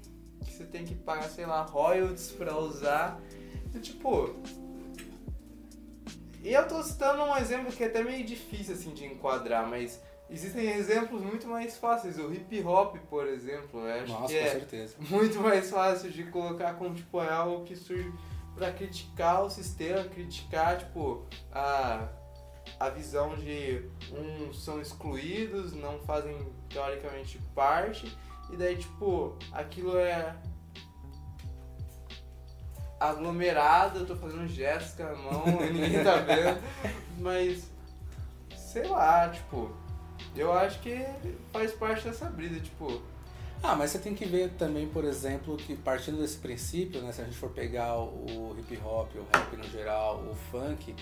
que 0.44 0.52
você 0.52 0.64
tem 0.64 0.84
que 0.84 0.94
pagar, 0.94 1.28
sei 1.28 1.46
lá, 1.46 1.62
royalties 1.62 2.30
pra 2.30 2.56
usar. 2.56 3.20
E 3.74 3.78
tipo. 3.78 4.30
E 6.42 6.52
eu 6.52 6.68
tô 6.68 6.82
citando 6.82 7.22
um 7.22 7.36
exemplo 7.36 7.72
que 7.72 7.82
é 7.82 7.86
até 7.86 8.04
meio 8.04 8.24
difícil 8.24 8.74
assim 8.74 8.92
de 8.92 9.06
enquadrar, 9.06 9.66
mas 9.66 9.98
existem 10.28 10.68
exemplos 10.72 11.22
muito 11.22 11.48
mais 11.48 11.76
fáceis. 11.76 12.18
O 12.18 12.32
hip 12.32 12.62
hop, 12.62 12.96
por 13.08 13.26
exemplo, 13.26 13.80
eu 13.80 14.02
acho 14.02 14.12
Nossa, 14.12 14.26
que 14.26 14.38
é 14.38 14.50
certeza. 14.50 14.94
muito 14.98 15.40
mais 15.40 15.70
fácil 15.70 16.10
de 16.10 16.24
colocar 16.24 16.74
como 16.74 16.94
tipo 16.94 17.20
é 17.20 17.30
algo 17.30 17.64
que 17.64 17.74
surge 17.74 18.12
pra 18.54 18.72
criticar 18.72 19.42
o 19.42 19.50
sistema, 19.50 20.04
criticar 20.04 20.78
tipo 20.78 21.26
a 21.52 22.08
a 22.80 22.88
visão 22.88 23.36
de 23.36 23.88
uns 24.10 24.64
são 24.64 24.80
excluídos, 24.80 25.74
não 25.74 26.00
fazem 26.00 26.36
teoricamente 26.68 27.38
parte 27.54 28.16
e 28.50 28.56
daí 28.56 28.76
tipo 28.76 29.36
aquilo 29.52 29.96
é 29.98 30.34
aglomerado, 32.98 34.00
eu 34.00 34.06
tô 34.06 34.16
fazendo 34.16 34.46
gestos 34.48 34.94
com 34.94 35.02
a 35.02 35.14
mão, 35.14 35.44
ninguém 35.60 36.02
tá 36.02 36.16
vendo, 36.16 36.58
mas 37.20 37.70
sei 38.56 38.86
lá, 38.88 39.28
tipo, 39.28 39.70
eu 40.34 40.52
acho 40.52 40.80
que 40.80 41.04
faz 41.52 41.72
parte 41.72 42.04
dessa 42.04 42.26
brisa, 42.26 42.60
tipo, 42.60 43.02
Ah, 43.66 43.74
mas 43.74 43.92
você 43.92 43.98
tem 43.98 44.14
que 44.14 44.26
ver 44.26 44.50
também, 44.58 44.86
por 44.86 45.04
exemplo, 45.04 45.56
que 45.56 45.74
partindo 45.74 46.18
desse 46.18 46.36
princípio, 46.36 47.00
né, 47.00 47.10
se 47.12 47.22
a 47.22 47.24
gente 47.24 47.36
for 47.38 47.48
pegar 47.48 47.98
o 47.98 48.54
hip 48.58 48.78
hop, 48.84 49.10
o 49.16 49.24
rap 49.32 49.56
no 49.56 49.64
geral, 49.70 50.18
o 50.22 50.34
funk, 50.50 50.94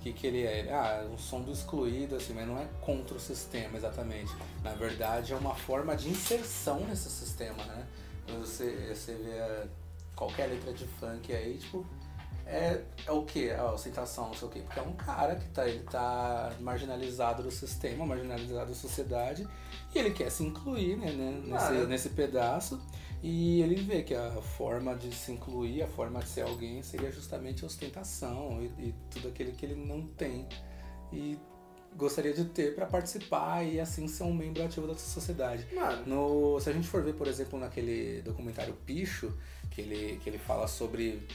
que 0.00 0.12
que 0.14 0.26
ele 0.26 0.42
é? 0.44 0.66
Ah, 0.72 1.02
é 1.04 1.06
um 1.06 1.18
som 1.18 1.42
do 1.42 1.52
excluído, 1.52 2.16
assim, 2.16 2.32
mas 2.32 2.48
não 2.48 2.58
é 2.58 2.66
contra 2.80 3.14
o 3.14 3.20
sistema 3.20 3.76
exatamente. 3.76 4.32
Na 4.64 4.72
verdade, 4.72 5.34
é 5.34 5.36
uma 5.36 5.54
forma 5.54 5.94
de 5.94 6.08
inserção 6.08 6.80
nesse 6.86 7.10
sistema, 7.10 7.62
né? 7.64 7.86
Quando 8.24 8.46
você, 8.46 8.94
você 8.94 9.12
vê 9.14 9.38
a- 9.38 9.66
qualquer 10.14 10.46
letra 10.46 10.72
de 10.72 10.86
funk 10.86 11.30
aí, 11.34 11.58
tipo, 11.58 11.84
é, 12.46 12.80
é 13.04 13.12
o 13.12 13.24
quê? 13.24 13.54
A 13.58 13.72
ostentação, 13.72 14.28
não 14.28 14.34
sei 14.34 14.48
o 14.48 14.50
quê. 14.50 14.60
Porque 14.64 14.78
é 14.80 14.82
um 14.82 14.92
cara 14.94 15.34
que 15.36 15.48
tá, 15.50 15.68
ele 15.68 15.80
tá 15.82 16.50
marginalizado 16.60 17.42
do 17.42 17.50
sistema, 17.50 18.06
marginalizado 18.06 18.68
da 18.70 18.74
sociedade, 18.74 19.46
e 19.96 19.98
ele 19.98 20.10
quer 20.10 20.30
se 20.30 20.42
incluir 20.44 20.96
né, 20.96 21.10
né, 21.12 21.40
nesse, 21.44 21.64
Ah, 21.64 21.86
nesse 21.86 22.08
pedaço. 22.10 22.80
E 23.22 23.60
ele 23.62 23.76
vê 23.76 24.02
que 24.02 24.14
a 24.14 24.30
forma 24.42 24.94
de 24.94 25.12
se 25.14 25.32
incluir, 25.32 25.82
a 25.82 25.86
forma 25.88 26.20
de 26.20 26.28
ser 26.28 26.42
alguém, 26.42 26.82
seria 26.82 27.10
justamente 27.10 27.64
a 27.64 27.66
ostentação 27.66 28.62
e, 28.62 28.88
e 28.88 28.94
tudo 29.10 29.28
aquilo 29.28 29.52
que 29.52 29.64
ele 29.66 29.74
não 29.74 30.06
tem. 30.06 30.46
E 31.12 31.38
gostaria 31.96 32.34
de 32.34 32.44
ter 32.44 32.74
para 32.74 32.84
participar 32.86 33.64
e 33.64 33.80
assim 33.80 34.06
ser 34.06 34.24
um 34.24 34.34
membro 34.34 34.62
ativo 34.62 34.86
da 34.86 34.94
sociedade. 34.94 35.66
mano, 35.74 36.04
No, 36.06 36.60
se 36.60 36.68
a 36.68 36.72
gente 36.72 36.86
for 36.86 37.02
ver, 37.02 37.14
por 37.14 37.26
exemplo, 37.26 37.58
naquele 37.58 38.20
documentário 38.22 38.74
Picho, 38.84 39.32
que 39.70 39.80
ele, 39.80 40.18
que 40.22 40.28
ele 40.28 40.38
fala 40.38 40.68
sobre 40.68 41.26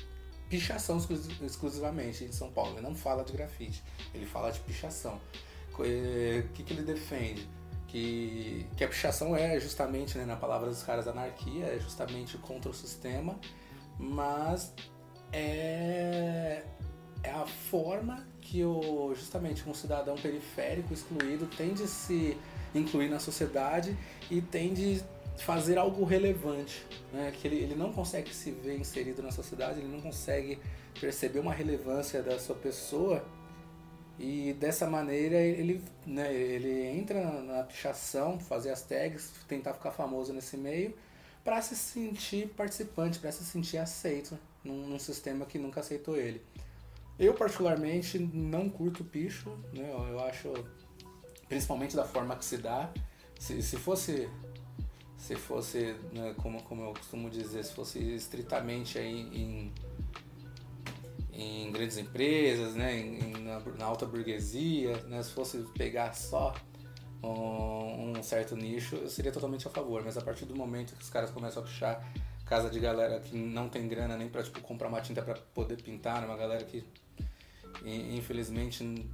pichação 0.50 0.97
exclus- 0.97 1.30
exclusivamente 1.41 2.24
em 2.24 2.32
São 2.32 2.52
Paulo. 2.52 2.74
Ele 2.74 2.82
não 2.82 2.93
fala 2.95 3.24
de 3.24 3.34
grafite, 3.34 3.82
ele 4.13 4.26
fala 4.26 4.52
de 4.52 4.60
pichação. 4.60 5.19
Co- 5.74 5.84
eh, 5.86 6.43
O 6.45 6.54
que, 6.54 6.63
que 6.63 6.74
ele 6.74 6.84
defende? 6.84 7.50
Que, 7.91 8.65
que 8.77 8.86
a 8.86 8.88
pichação 8.88 9.36
é 9.36 9.60
justamente, 9.60 10.17
né, 10.17 10.23
na 10.23 10.38
palavra 10.38 10.69
dos 10.69 10.82
caras, 10.82 11.10
anarquia, 11.10 11.65
é 11.65 11.77
justamente 11.77 12.38
contra 12.38 12.71
o 12.71 12.73
sistema, 12.73 13.38
mas 13.99 14.73
é, 15.34 16.63
é 17.21 17.30
a 17.32 17.45
forma 17.45 18.25
que 18.39 18.63
o, 18.63 19.13
justamente 19.13 19.67
um 19.69 19.73
cidadão 19.73 20.15
periférico, 20.15 20.93
excluído, 20.93 21.45
tem 21.47 21.73
de 21.73 21.86
se 21.86 22.38
incluir 22.73 23.10
na 23.10 23.19
sociedade 23.19 23.97
e 24.30 24.41
tem 24.41 24.73
de 24.73 25.04
fazer 25.38 25.77
algo 25.77 26.06
relevante, 26.06 26.86
né? 27.12 27.34
que 27.36 27.45
ele, 27.45 27.58
ele 27.58 27.75
não 27.75 27.91
consegue 27.91 28.34
se 28.34 28.51
ver 28.51 28.80
inserido 28.80 29.21
na 29.21 29.32
sociedade, 29.32 29.80
ele 29.80 29.89
não 29.89 29.99
consegue 29.99 30.60
perceber 30.97 31.39
uma 31.39 31.54
relevância 31.54 32.23
da 32.23 32.39
sua 32.39 32.56
pessoa 32.56 33.25
e 34.21 34.53
dessa 34.53 34.88
maneira 34.88 35.36
ele, 35.36 35.84
né, 36.05 36.31
ele 36.31 36.86
entra 36.86 37.41
na, 37.41 37.63
pichação, 37.63 38.39
fazer 38.39 38.69
as 38.69 38.84
tags, 38.84 39.31
tentar 39.47 39.73
ficar 39.73 39.89
famoso 39.89 40.31
nesse 40.31 40.55
meio 40.55 40.93
para 41.43 41.60
se 41.60 41.75
sentir 41.75 42.49
participante, 42.49 43.17
para 43.17 43.31
se 43.31 43.43
sentir 43.43 43.79
aceito 43.79 44.38
num, 44.63 44.86
num 44.88 44.99
sistema 44.99 45.43
que 45.43 45.57
nunca 45.57 45.79
aceitou 45.79 46.15
ele. 46.15 46.39
Eu 47.17 47.34
particularmente 47.34 48.19
não 48.19 48.69
curto 48.69 49.03
picho, 49.03 49.49
né? 49.73 49.89
eu, 49.91 50.07
eu 50.10 50.19
acho 50.19 50.53
principalmente 51.49 51.95
da 51.95 52.05
forma 52.05 52.36
que 52.36 52.45
se 52.45 52.57
dá. 52.57 52.93
Se, 53.39 53.60
se 53.63 53.75
fosse 53.75 54.29
se 55.17 55.36
fosse, 55.36 55.95
né, 56.12 56.34
como, 56.41 56.62
como 56.63 56.84
eu 56.84 56.93
costumo 56.93 57.29
dizer, 57.29 57.63
se 57.63 57.73
fosse 57.73 57.99
estritamente 58.15 58.97
aí 58.97 59.21
em, 59.21 59.71
em 61.41 61.71
grandes 61.71 61.97
empresas, 61.97 62.75
né, 62.75 62.97
em, 62.99 63.32
na, 63.43 63.60
na 63.60 63.86
alta 63.86 64.06
burguesia, 64.06 64.97
né, 65.08 65.21
se 65.23 65.32
fosse 65.32 65.58
pegar 65.77 66.13
só 66.13 66.54
um, 67.23 68.17
um 68.17 68.23
certo 68.23 68.56
nicho, 68.56 68.95
eu 68.95 69.10
seria 69.10 69.32
totalmente 69.32 69.67
a 69.67 69.71
favor. 69.71 70.01
Mas 70.04 70.17
a 70.17 70.21
partir 70.21 70.45
do 70.45 70.56
momento 70.56 70.95
que 70.95 71.04
os 71.04 71.10
caras 71.10 71.32
começam 71.32 71.62
a 71.63 71.65
puxar 71.65 72.13
casa 72.45 72.69
de 72.69 72.80
galera 72.80 73.19
que 73.19 73.36
não 73.36 73.69
tem 73.69 73.88
grana 73.88 74.17
nem 74.17 74.27
pra 74.27 74.43
tipo, 74.43 74.60
comprar 74.62 74.88
uma 74.89 74.99
tinta 75.01 75.21
pra 75.21 75.36
poder 75.54 75.82
pintar, 75.82 76.21
né, 76.21 76.27
uma 76.27 76.38
galera 76.38 76.63
que 76.65 76.84
in- 77.86 78.17
infelizmente 78.17 79.08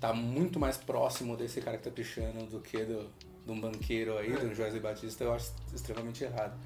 tá 0.00 0.12
muito 0.12 0.58
mais 0.58 0.76
próximo 0.76 1.36
desse 1.36 1.60
cara 1.60 1.76
que 1.76 1.84
tá 1.84 1.90
pichando 1.90 2.46
do 2.46 2.60
que 2.60 2.84
do, 2.84 3.10
de 3.44 3.52
um 3.52 3.60
banqueiro 3.60 4.16
aí, 4.18 4.32
do 4.32 4.54
Joesley 4.54 4.80
Batista, 4.80 5.24
eu 5.24 5.32
acho 5.32 5.52
extremamente 5.74 6.24
errado. 6.24 6.58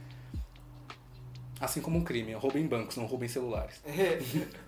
Assim 1.58 1.80
como 1.80 1.98
um 1.98 2.04
crime, 2.04 2.34
roubem 2.34 2.66
bancos, 2.66 2.96
não 2.96 3.06
roubem 3.06 3.28
celulares. 3.28 3.82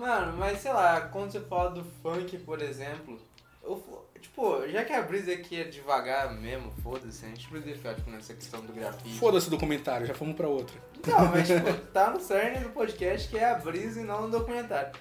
Mano, 0.00 0.34
mas 0.38 0.60
sei 0.60 0.72
lá, 0.72 1.02
quando 1.02 1.30
você 1.30 1.40
fala 1.40 1.70
do 1.70 1.84
funk, 1.84 2.38
por 2.38 2.62
exemplo, 2.62 3.20
eu, 3.62 4.08
tipo, 4.18 4.66
já 4.68 4.82
que 4.82 4.94
a 4.94 5.02
brisa 5.02 5.30
aqui 5.32 5.60
é 5.60 5.64
devagar 5.64 6.32
mesmo, 6.32 6.72
foda-se, 6.82 7.26
a 7.26 7.28
gente 7.28 7.46
precisa 7.46 7.76
ficar 7.76 7.94
tipo, 7.94 8.10
nessa 8.10 8.32
questão 8.32 8.62
do 8.62 8.72
grafite. 8.72 9.18
Foda-se 9.18 9.48
o 9.48 9.50
documentário, 9.50 10.06
já 10.06 10.14
fomos 10.14 10.34
pra 10.34 10.48
outra. 10.48 10.74
Não, 11.06 11.26
mas 11.26 11.46
tipo, 11.48 11.70
tá 11.92 12.10
no 12.10 12.18
cerne 12.18 12.64
do 12.64 12.70
podcast 12.70 13.28
que 13.28 13.36
é 13.36 13.50
a 13.50 13.56
brisa 13.56 14.00
e 14.00 14.04
não 14.04 14.22
no 14.22 14.30
documentário. 14.30 14.98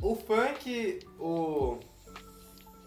O 0.00 0.16
funk, 0.16 0.98
o. 1.20 1.78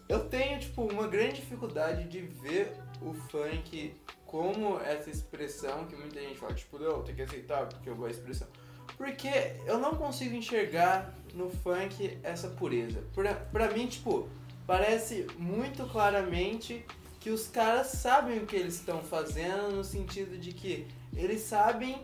Eu 0.10 0.28
tenho, 0.28 0.60
tipo, 0.60 0.84
uma 0.84 1.08
grande 1.08 1.36
dificuldade 1.36 2.04
de 2.10 2.20
ver 2.20 2.76
o 3.02 3.14
funk 3.14 3.96
como 4.26 4.82
essa 4.82 5.10
expressão 5.10 5.86
que 5.86 5.96
muita 5.96 6.20
gente 6.20 6.38
fala, 6.38 6.54
tipo, 6.54 6.78
não, 6.78 7.02
tem 7.04 7.16
que 7.16 7.22
aceitar 7.22 7.68
porque 7.68 7.90
eu 7.90 7.96
vou 7.96 8.06
a 8.06 8.12
expressão. 8.12 8.50
Porque 8.98 9.30
eu 9.66 9.78
não 9.78 9.96
consigo 9.96 10.36
enxergar 10.36 11.14
no 11.34 11.50
funk 11.50 12.18
essa 12.24 12.48
pureza. 12.48 13.04
Pra, 13.14 13.34
pra 13.34 13.72
mim, 13.72 13.88
tipo, 13.88 14.28
parece 14.66 15.28
muito 15.38 15.86
claramente 15.86 16.86
que 17.20 17.30
os 17.30 17.48
caras 17.48 17.88
sabem 17.88 18.40
o 18.40 18.46
que 18.46 18.56
eles 18.56 18.76
estão 18.76 19.02
fazendo, 19.02 19.76
no 19.76 19.84
sentido 19.84 20.38
de 20.38 20.54
que 20.54 20.88
eles 21.16 21.42
sabem 21.42 22.02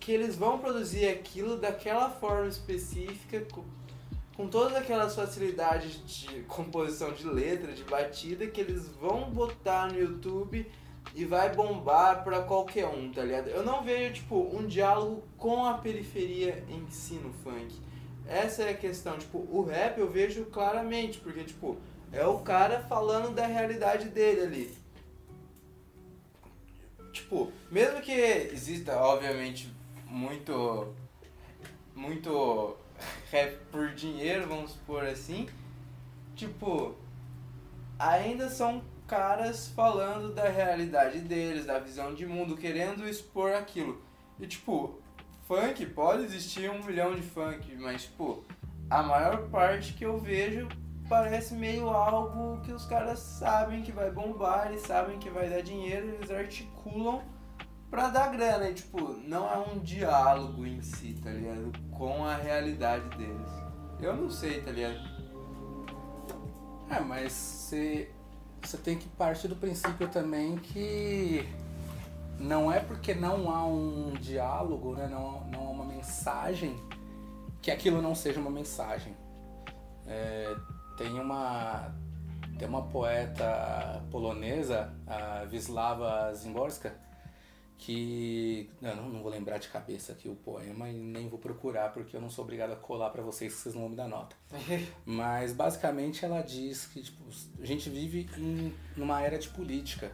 que 0.00 0.12
eles 0.12 0.36
vão 0.36 0.58
produzir 0.58 1.06
aquilo 1.08 1.56
daquela 1.56 2.10
forma 2.10 2.48
específica, 2.48 3.40
com, 3.52 3.64
com 4.36 4.48
todas 4.48 4.76
aquelas 4.76 5.14
facilidades 5.14 6.00
de 6.06 6.40
composição 6.42 7.12
de 7.12 7.26
letra, 7.26 7.72
de 7.72 7.84
batida, 7.84 8.46
que 8.46 8.60
eles 8.60 8.86
vão 9.00 9.30
botar 9.30 9.92
no 9.92 9.98
YouTube 9.98 10.66
e 11.14 11.24
vai 11.24 11.54
bombar 11.54 12.24
pra 12.24 12.42
qualquer 12.42 12.86
um, 12.86 13.10
tá 13.10 13.22
ligado? 13.22 13.48
Eu 13.48 13.64
não 13.64 13.82
vejo, 13.82 14.14
tipo, 14.14 14.36
um 14.56 14.66
diálogo 14.66 15.22
com 15.36 15.64
a 15.64 15.74
periferia 15.74 16.64
em 16.68 16.88
si 16.90 17.14
no 17.14 17.32
funk. 17.32 17.74
Essa 18.26 18.64
é 18.64 18.70
a 18.70 18.76
questão, 18.76 19.18
tipo, 19.18 19.38
o 19.38 19.62
rap 19.62 19.98
eu 19.98 20.10
vejo 20.10 20.46
claramente, 20.46 21.18
porque, 21.18 21.44
tipo, 21.44 21.76
é 22.10 22.24
o 22.24 22.38
cara 22.38 22.80
falando 22.88 23.34
da 23.34 23.46
realidade 23.46 24.08
dele 24.08 24.40
ali. 24.40 24.78
Tipo, 27.12 27.52
mesmo 27.70 28.00
que 28.00 28.12
exista, 28.12 28.96
obviamente, 28.96 29.72
muito. 30.06 30.92
Muito 31.94 32.76
rap 33.30 33.56
por 33.70 33.90
dinheiro, 33.90 34.48
vamos 34.48 34.72
supor 34.72 35.04
assim, 35.04 35.48
tipo, 36.34 36.96
ainda 37.98 38.48
são 38.48 38.82
caras 39.06 39.68
falando 39.68 40.34
da 40.34 40.48
realidade 40.48 41.20
deles, 41.20 41.66
da 41.66 41.78
visão 41.78 42.14
de 42.14 42.26
mundo, 42.26 42.56
querendo 42.56 43.08
expor 43.08 43.52
aquilo. 43.52 44.00
E 44.38 44.46
tipo, 44.46 44.98
funk, 45.46 45.86
pode 45.86 46.24
existir 46.24 46.70
um 46.70 46.82
milhão 46.82 47.14
de 47.14 47.22
funk, 47.22 47.74
mas 47.76 48.04
tipo, 48.04 48.44
a 48.90 49.02
maior 49.02 49.48
parte 49.48 49.94
que 49.94 50.04
eu 50.04 50.18
vejo 50.18 50.68
parece 51.08 51.54
meio 51.54 51.88
algo 51.90 52.60
que 52.62 52.72
os 52.72 52.86
caras 52.86 53.18
sabem 53.18 53.82
que 53.82 53.92
vai 53.92 54.10
bombar, 54.10 54.68
eles 54.68 54.82
sabem 54.82 55.18
que 55.18 55.28
vai 55.28 55.48
dar 55.48 55.62
dinheiro, 55.62 56.08
eles 56.08 56.30
articulam 56.30 57.22
pra 57.90 58.08
dar 58.08 58.30
grana. 58.30 58.70
E 58.70 58.74
tipo, 58.74 59.14
não 59.26 59.48
é 59.48 59.58
um 59.58 59.78
diálogo 59.78 60.66
em 60.66 60.80
si, 60.82 61.18
tá 61.22 61.30
ligado? 61.30 61.72
Com 61.90 62.24
a 62.24 62.34
realidade 62.34 63.08
deles. 63.16 63.50
Eu 64.00 64.16
não 64.16 64.30
sei, 64.30 64.60
tá 64.62 64.72
ligado? 64.72 64.98
É, 66.90 67.00
mas 67.00 67.32
você 67.32 68.10
você 68.66 68.78
tem 68.78 68.96
que 68.96 69.08
partir 69.10 69.48
do 69.48 69.56
princípio 69.56 70.08
também 70.08 70.56
que 70.56 71.46
não 72.38 72.72
é 72.72 72.80
porque 72.80 73.14
não 73.14 73.50
há 73.50 73.64
um 73.66 74.12
diálogo, 74.14 74.94
né, 74.94 75.06
não, 75.06 75.44
não 75.50 75.66
há 75.66 75.70
uma 75.70 75.84
mensagem, 75.84 76.74
que 77.60 77.70
aquilo 77.70 78.02
não 78.02 78.14
seja 78.14 78.40
uma 78.40 78.50
mensagem. 78.50 79.14
É, 80.06 80.54
tem 80.96 81.18
uma 81.18 81.92
tem 82.58 82.68
uma 82.68 82.82
poeta 82.82 84.02
polonesa, 84.10 84.92
a 85.06 85.44
Wisława 85.50 86.32
Zimborska, 86.34 86.94
que 87.78 88.70
não, 88.80 89.08
não 89.08 89.22
vou 89.22 89.30
lembrar 89.30 89.58
de 89.58 89.68
cabeça 89.68 90.12
aqui 90.12 90.28
o 90.28 90.34
poema 90.34 90.88
e 90.88 90.94
nem 90.94 91.28
vou 91.28 91.38
procurar 91.38 91.92
porque 91.92 92.16
eu 92.16 92.20
não 92.20 92.30
sou 92.30 92.44
obrigado 92.44 92.72
a 92.72 92.76
colar 92.76 93.10
para 93.10 93.22
vocês 93.22 93.52
que 93.52 93.60
vocês 93.60 93.74
não 93.74 93.82
vão 93.82 93.90
me 93.90 93.96
dar 93.96 94.08
nota. 94.08 94.36
Mas 95.04 95.52
basicamente 95.52 96.24
ela 96.24 96.40
diz 96.40 96.86
que 96.86 97.02
tipo, 97.02 97.22
a 97.60 97.64
gente 97.64 97.90
vive 97.90 98.28
em 98.38 98.72
numa 98.96 99.20
era 99.22 99.38
de 99.38 99.48
política. 99.48 100.12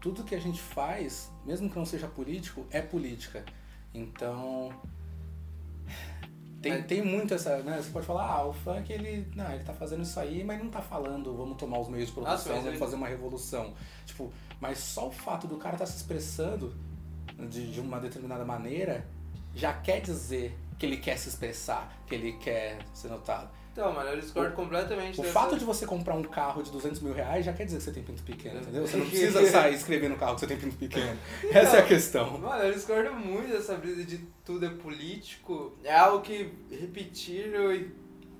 Tudo 0.00 0.24
que 0.24 0.34
a 0.34 0.40
gente 0.40 0.60
faz, 0.60 1.30
mesmo 1.44 1.68
que 1.68 1.76
não 1.76 1.84
seja 1.84 2.08
político, 2.08 2.66
é 2.70 2.80
política. 2.80 3.44
Então 3.92 4.72
tem, 6.62 6.82
tem 6.82 7.02
muito 7.02 7.32
essa, 7.32 7.58
né? 7.62 7.80
Você 7.82 7.90
pode 7.90 8.06
falar, 8.06 8.26
ah, 8.26 8.46
o 8.46 8.52
funk 8.52 8.92
ele, 8.92 9.26
não, 9.34 9.50
ele 9.50 9.64
tá 9.64 9.72
fazendo 9.72 10.02
isso 10.02 10.20
aí, 10.20 10.44
mas 10.44 10.58
não 10.62 10.70
tá 10.70 10.82
falando, 10.82 11.34
vamos 11.34 11.56
tomar 11.56 11.78
os 11.78 11.88
meios 11.88 12.08
de 12.08 12.12
produção, 12.12 12.54
Nossa, 12.54 12.64
vamos 12.64 12.78
fazer 12.78 12.96
uma 12.96 13.08
revolução. 13.08 13.72
Tipo, 14.04 14.30
mas 14.60 14.78
só 14.78 15.08
o 15.08 15.10
fato 15.10 15.46
do 15.46 15.56
cara 15.56 15.74
estar 15.74 15.86
tá 15.86 15.90
se 15.90 15.96
expressando 15.96 16.74
de, 17.48 17.70
de 17.72 17.80
uma 17.80 17.98
determinada 18.00 18.44
maneira 18.44 19.04
já 19.54 19.72
quer 19.72 20.00
dizer 20.00 20.56
que 20.78 20.86
ele 20.86 20.96
quer 20.96 21.16
se 21.18 21.28
expressar, 21.28 21.92
que 22.06 22.14
ele 22.14 22.32
quer 22.34 22.78
ser 22.94 23.08
notado. 23.08 23.50
Então, 23.72 23.92
mano, 23.92 24.10
eu 24.10 24.20
discordo 24.20 24.54
completamente 24.56 25.20
O 25.20 25.22
dessa- 25.22 25.32
fato 25.32 25.56
de 25.56 25.64
você 25.64 25.86
comprar 25.86 26.14
um 26.14 26.22
carro 26.24 26.62
de 26.62 26.70
200 26.72 27.00
mil 27.00 27.12
reais 27.14 27.44
já 27.46 27.52
quer 27.52 27.64
dizer 27.64 27.78
que 27.78 27.84
você 27.84 27.92
tem 27.92 28.02
pinto 28.02 28.22
pequeno, 28.24 28.60
entendeu? 28.60 28.86
Você 28.86 28.96
não 28.96 29.06
precisa 29.08 29.46
sair 29.46 29.74
escrevendo 29.74 30.12
no 30.12 30.18
carro 30.18 30.34
que 30.34 30.40
você 30.40 30.46
tem 30.48 30.58
pinto 30.58 30.76
pequeno. 30.76 31.16
Essa 31.50 31.76
é 31.76 31.80
a 31.80 31.86
questão. 31.86 32.38
Mano, 32.38 32.64
eu 32.64 32.72
discordo 32.72 33.12
muito 33.14 33.48
dessa 33.50 33.76
brisa 33.76 34.04
de 34.04 34.18
tudo 34.44 34.66
é 34.66 34.70
político. 34.70 35.78
É 35.84 35.94
algo 35.96 36.20
que 36.22 36.52
repetiram 36.70 37.70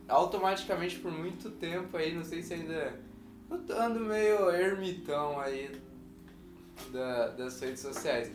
automaticamente 0.08 0.98
por 0.98 1.12
muito 1.12 1.50
tempo 1.50 1.96
aí, 1.96 2.12
não 2.14 2.24
sei 2.24 2.42
se 2.42 2.54
ainda. 2.54 2.94
Eu 3.48 3.58
tô 3.58 3.72
ando 3.74 4.00
meio 4.00 4.50
ermitão 4.50 5.38
aí 5.40 5.70
da, 6.92 7.28
das 7.28 7.60
redes 7.60 7.80
sociais. 7.80 8.30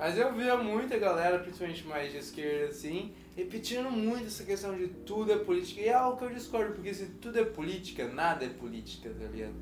Mas 0.00 0.16
eu 0.16 0.32
via 0.32 0.56
muita 0.56 0.96
galera, 0.96 1.38
principalmente 1.40 1.86
mais 1.86 2.10
de 2.10 2.16
esquerda, 2.16 2.70
assim, 2.70 3.12
repetindo 3.36 3.90
muito 3.90 4.28
essa 4.28 4.42
questão 4.42 4.74
de 4.74 4.88
tudo 4.88 5.30
é 5.30 5.36
política. 5.36 5.82
E 5.82 5.88
é 5.88 5.92
algo 5.92 6.16
que 6.16 6.24
eu 6.24 6.30
discordo, 6.30 6.72
porque 6.72 6.94
se 6.94 7.04
tudo 7.20 7.38
é 7.38 7.44
política, 7.44 8.08
nada 8.08 8.46
é 8.46 8.48
política, 8.48 9.10
tá 9.10 9.26
ligado? 9.26 9.52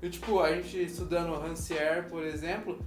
E, 0.00 0.08
tipo, 0.08 0.38
a 0.38 0.54
gente 0.54 0.80
estudando 0.80 1.34
Rancière, 1.34 2.08
por 2.08 2.22
exemplo, 2.22 2.78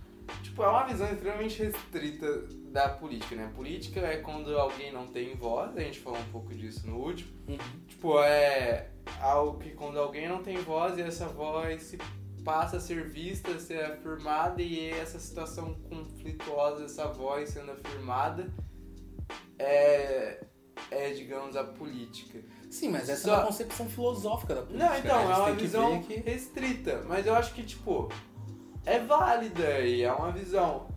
tipo, 0.41 0.63
é 0.63 0.69
uma 0.69 0.85
visão 0.85 1.11
extremamente 1.11 1.61
restrita 1.63 2.47
da 2.71 2.87
política, 2.87 3.35
né? 3.35 3.51
Política 3.53 3.99
é 3.99 4.15
quando 4.15 4.57
alguém 4.57 4.93
não 4.93 5.07
tem 5.07 5.35
voz, 5.35 5.75
a 5.75 5.81
gente 5.81 5.99
falou 5.99 6.19
um 6.19 6.31
pouco 6.31 6.55
disso 6.55 6.87
no 6.87 6.95
último. 6.95 7.29
Tipo, 7.89 8.21
é 8.23 8.89
algo 9.19 9.59
que 9.59 9.71
quando 9.71 9.99
alguém 9.99 10.29
não 10.29 10.41
tem 10.41 10.55
voz 10.59 10.97
e 10.97 11.01
essa 11.01 11.27
voz 11.27 11.81
se 11.83 11.97
passa 12.45 12.77
a 12.77 12.79
ser 12.79 13.09
vista, 13.09 13.51
a 13.51 13.59
ser 13.59 13.83
afirmada 13.83 14.61
e 14.61 14.91
essa 14.91 15.19
situação 15.19 15.73
conflituosa, 15.89 16.85
essa 16.85 17.07
voz 17.07 17.49
sendo 17.49 17.71
afirmada, 17.71 18.47
é, 19.57 20.45
é 20.91 21.09
digamos, 21.13 21.55
a 21.57 21.63
política. 21.63 22.39
Sim, 22.69 22.89
mas 22.89 23.09
essa 23.09 23.23
Só- 23.23 23.33
é 23.33 23.37
uma 23.39 23.45
concepção 23.47 23.89
filosófica 23.89 24.53
da 24.55 24.61
política. 24.61 24.85
Não, 24.85 24.93
né? 24.93 24.99
então, 25.03 25.19
é 25.19 25.35
uma 25.35 25.51
visão 25.53 26.03
que- 26.03 26.15
restrita, 26.17 27.03
mas 27.07 27.25
eu 27.25 27.33
acho 27.33 27.53
que, 27.53 27.63
tipo, 27.63 28.09
é 28.85 28.99
válida 28.99 29.79
e 29.79 30.03
é 30.03 30.13
uma 30.13 30.31
visão. 30.31 30.87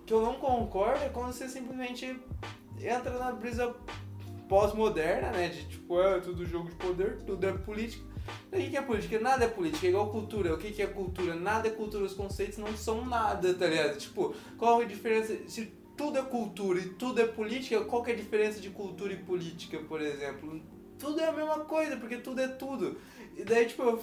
O 0.00 0.04
que 0.04 0.12
eu 0.12 0.20
não 0.20 0.34
concordo 0.34 1.02
é 1.04 1.08
quando 1.08 1.32
você 1.32 1.48
simplesmente 1.48 2.20
entra 2.78 3.18
na 3.18 3.32
brisa 3.32 3.74
pós-moderna, 4.48 5.30
né? 5.30 5.48
De 5.48 5.64
tipo, 5.68 5.98
é 6.00 6.20
tudo 6.20 6.44
jogo 6.44 6.68
de 6.68 6.74
poder, 6.74 7.22
tudo 7.22 7.46
é 7.46 7.52
política. 7.52 8.04
O 8.52 8.56
que 8.56 8.76
é 8.76 8.82
política? 8.82 9.18
Nada 9.18 9.44
é 9.44 9.48
política, 9.48 9.86
é 9.86 9.90
igual 9.90 10.10
cultura. 10.10 10.54
O 10.54 10.58
que 10.58 10.82
é 10.82 10.86
cultura? 10.86 11.34
Nada 11.34 11.68
é 11.68 11.70
cultura, 11.70 12.04
os 12.04 12.14
conceitos 12.14 12.58
não 12.58 12.76
são 12.76 13.04
nada, 13.04 13.54
tá 13.54 13.66
ligado? 13.66 13.98
Tipo, 13.98 14.34
qual 14.58 14.82
é 14.82 14.84
a 14.84 14.88
diferença? 14.88 15.36
Se 15.48 15.72
tudo 15.96 16.18
é 16.18 16.22
cultura 16.22 16.78
e 16.78 16.90
tudo 16.90 17.20
é 17.20 17.26
política, 17.26 17.84
qual 17.84 18.06
é 18.06 18.12
a 18.12 18.16
diferença 18.16 18.60
de 18.60 18.70
cultura 18.70 19.12
e 19.12 19.16
política, 19.16 19.78
por 19.78 20.00
exemplo? 20.00 20.60
Tudo 20.98 21.20
é 21.20 21.26
a 21.26 21.32
mesma 21.32 21.60
coisa, 21.60 21.96
porque 21.96 22.18
tudo 22.18 22.40
é 22.40 22.48
tudo. 22.48 22.98
E 23.36 23.44
daí, 23.44 23.66
tipo, 23.66 23.98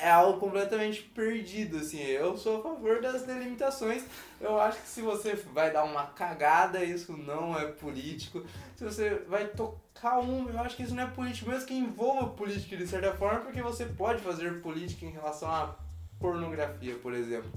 é 0.00 0.10
algo 0.10 0.38
completamente 0.38 1.02
perdido, 1.02 1.78
assim. 1.78 2.00
Eu 2.00 2.36
sou 2.36 2.58
a 2.58 2.62
favor 2.62 3.00
das 3.00 3.22
delimitações. 3.22 4.04
Eu 4.40 4.60
acho 4.60 4.80
que 4.80 4.88
se 4.88 5.00
você 5.00 5.34
vai 5.34 5.72
dar 5.72 5.84
uma 5.84 6.06
cagada, 6.06 6.84
isso 6.84 7.16
não 7.16 7.58
é 7.58 7.66
político. 7.66 8.44
Se 8.76 8.84
você 8.84 9.14
vai 9.28 9.46
tocar 9.48 10.18
um, 10.18 10.48
eu 10.48 10.58
acho 10.60 10.76
que 10.76 10.82
isso 10.82 10.94
não 10.94 11.04
é 11.04 11.06
político, 11.06 11.50
mesmo 11.50 11.66
que 11.66 11.74
envolva 11.74 12.28
política 12.30 12.76
de 12.76 12.86
certa 12.86 13.12
forma, 13.12 13.40
porque 13.40 13.62
você 13.62 13.86
pode 13.86 14.22
fazer 14.22 14.60
política 14.60 15.06
em 15.06 15.10
relação 15.10 15.48
à 15.50 15.76
pornografia, 16.18 16.96
por 16.96 17.14
exemplo. 17.14 17.50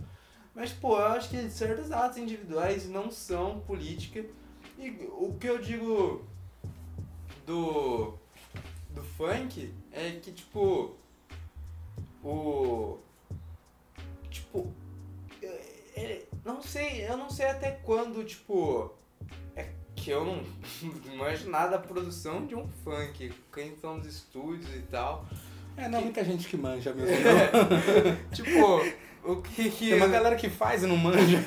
Mas, 0.53 0.71
pô, 0.71 0.97
eu 0.97 1.07
acho 1.07 1.29
que 1.29 1.49
certos 1.49 1.91
atos 1.91 2.17
individuais 2.17 2.89
não 2.89 3.11
são 3.11 3.59
política. 3.61 4.25
E 4.77 5.07
o 5.11 5.35
que 5.39 5.47
eu 5.47 5.59
digo 5.59 6.25
do, 7.45 8.13
do 8.89 9.03
funk 9.17 9.73
é 9.91 10.11
que, 10.21 10.31
tipo, 10.31 10.95
o. 12.27 12.99
tipo, 14.29 14.71
eu- 15.41 15.59
é- 15.95 16.23
não 16.43 16.61
sei, 16.61 17.07
eu 17.07 17.17
não 17.17 17.29
sei 17.29 17.47
até 17.47 17.71
quando, 17.71 18.23
tipo, 18.23 18.93
é 19.55 19.69
que 19.95 20.11
eu 20.11 20.25
não 20.25 20.43
manjo 21.17 21.49
nada 21.49 21.71
da 21.71 21.79
produção 21.79 22.45
de 22.45 22.55
um 22.55 22.67
funk, 22.83 23.33
quem 23.53 23.75
são 23.77 23.97
os 23.97 24.05
estúdios 24.05 24.73
e 24.75 24.81
tal. 24.83 25.25
É, 25.75 25.87
não 25.87 25.99
é 25.99 26.01
muita 26.03 26.23
gente 26.23 26.47
que 26.47 26.57
manja 26.57 26.93
mesmo. 26.93 27.15
não. 27.23 28.29
tipo, 28.33 29.31
o 29.31 29.41
que 29.41 29.69
que... 29.69 29.89
Tem 29.89 29.97
uma 29.97 30.07
galera 30.07 30.35
que 30.35 30.49
faz 30.49 30.83
e 30.83 30.87
não 30.87 30.97
manja. 30.97 31.37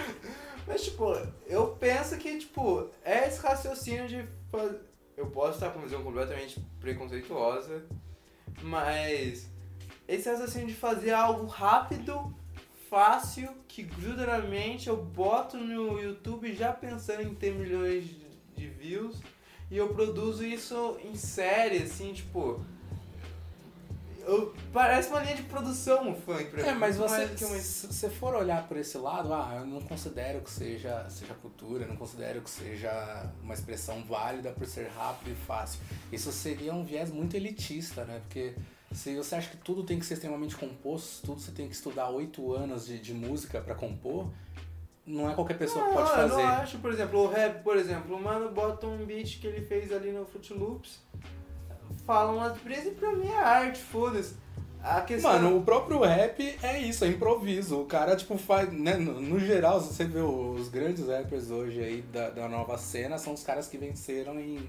Mas, 0.66 0.82
tipo, 0.82 1.04
eu 1.46 1.68
penso 1.78 2.16
que, 2.16 2.38
tipo, 2.38 2.88
é 3.04 3.26
esse 3.26 3.40
raciocínio 3.40 4.06
de 4.08 4.24
fazer... 4.50 4.80
Eu 5.16 5.26
posso 5.26 5.54
estar 5.54 5.70
com 5.70 5.78
uma 5.78 5.84
visão 5.84 6.02
completamente 6.02 6.58
preconceituosa, 6.80 7.84
mas 8.62 9.49
esse 10.14 10.28
raciocínio 10.28 10.66
de 10.68 10.74
fazer 10.74 11.12
algo 11.12 11.46
rápido, 11.46 12.34
fácil, 12.88 13.48
que 13.68 13.82
gruda 13.82 14.26
na 14.26 14.38
mente, 14.38 14.88
eu 14.88 14.96
boto 14.96 15.56
no 15.56 16.00
YouTube 16.00 16.52
já 16.54 16.72
pensando 16.72 17.22
em 17.22 17.34
ter 17.34 17.52
milhões 17.52 18.04
de- 18.04 18.30
views, 18.80 19.20
e 19.70 19.76
eu 19.76 19.88
produzo 19.94 20.44
isso 20.44 20.98
em 21.04 21.14
série, 21.14 21.82
assim, 21.82 22.12
tipo... 22.12 22.64
Eu, 24.22 24.54
parece 24.72 25.08
uma 25.08 25.20
linha 25.20 25.36
de 25.36 25.42
produção 25.44 26.10
o 26.12 26.14
funk 26.14 26.50
pra 26.50 26.60
É, 26.66 26.72
mim, 26.72 26.78
mas 26.78 26.98
muito 26.98 27.10
você, 27.10 27.26
que 27.28 27.44
uma 27.44 27.56
se 27.58 27.86
você 27.86 28.10
for 28.10 28.34
olhar 28.34 28.66
por 28.68 28.76
esse 28.76 28.98
lado, 28.98 29.32
ah, 29.32 29.56
eu 29.56 29.66
não 29.66 29.80
considero 29.80 30.40
que 30.42 30.50
seja, 30.50 31.08
seja 31.08 31.32
cultura, 31.34 31.84
eu 31.84 31.88
não 31.88 31.96
considero 31.96 32.40
que 32.42 32.50
seja 32.50 33.30
uma 33.42 33.54
expressão 33.54 34.04
válida 34.04 34.50
por 34.52 34.66
ser 34.66 34.88
rápido 34.88 35.30
e 35.32 35.34
fácil. 35.46 35.80
Isso 36.12 36.30
seria 36.32 36.72
um 36.74 36.84
viés 36.84 37.10
muito 37.10 37.34
elitista, 37.34 38.04
né? 38.04 38.20
Porque 38.20 38.54
se 38.92 39.16
você 39.16 39.36
acha 39.36 39.50
que 39.50 39.56
tudo 39.58 39.84
tem 39.84 39.98
que 39.98 40.06
ser 40.06 40.14
extremamente 40.14 40.56
composto, 40.56 41.26
tudo 41.26 41.40
você 41.40 41.52
tem 41.52 41.68
que 41.68 41.74
estudar 41.74 42.08
oito 42.10 42.52
anos 42.52 42.86
de, 42.86 42.98
de 42.98 43.14
música 43.14 43.60
pra 43.60 43.74
compor, 43.74 44.28
não 45.06 45.30
é 45.30 45.34
qualquer 45.34 45.58
pessoa 45.58 45.86
que 45.86 45.94
pode 45.94 46.10
Não, 46.10 46.18
eu 46.20 46.28
fazer. 46.28 46.42
não 46.42 46.48
acho, 46.48 46.78
por 46.78 46.92
exemplo, 46.92 47.20
o 47.20 47.28
rap, 47.28 47.62
por 47.62 47.76
exemplo, 47.76 48.16
o 48.16 48.22
mano 48.22 48.50
bota 48.50 48.86
um 48.86 49.04
beat 49.04 49.40
que 49.40 49.46
ele 49.46 49.60
fez 49.60 49.92
ali 49.92 50.12
no 50.12 50.24
Fruit 50.26 50.52
Loops, 50.52 51.00
fala 52.06 52.32
umas 52.32 52.58
brisas 52.58 52.86
e 52.86 52.90
pra 52.90 53.12
mim 53.12 53.28
é 53.28 53.38
arte, 53.38 53.80
foda-se. 53.80 54.34
A 54.82 55.02
questão... 55.02 55.32
Mano, 55.32 55.58
o 55.58 55.62
próprio 55.62 56.00
rap 56.00 56.56
é 56.62 56.80
isso, 56.80 57.04
é 57.04 57.08
improviso. 57.08 57.80
O 57.80 57.84
cara, 57.84 58.16
tipo, 58.16 58.38
faz. 58.38 58.72
Né, 58.72 58.94
no, 58.94 59.20
no 59.20 59.38
geral, 59.38 59.78
se 59.78 59.92
você 59.92 60.04
vê 60.06 60.20
os 60.20 60.68
grandes 60.70 61.06
rappers 61.06 61.50
hoje 61.50 61.82
aí 61.82 62.00
da, 62.00 62.30
da 62.30 62.48
nova 62.48 62.78
cena, 62.78 63.18
são 63.18 63.34
os 63.34 63.42
caras 63.42 63.68
que 63.68 63.76
venceram 63.76 64.40
em, 64.40 64.66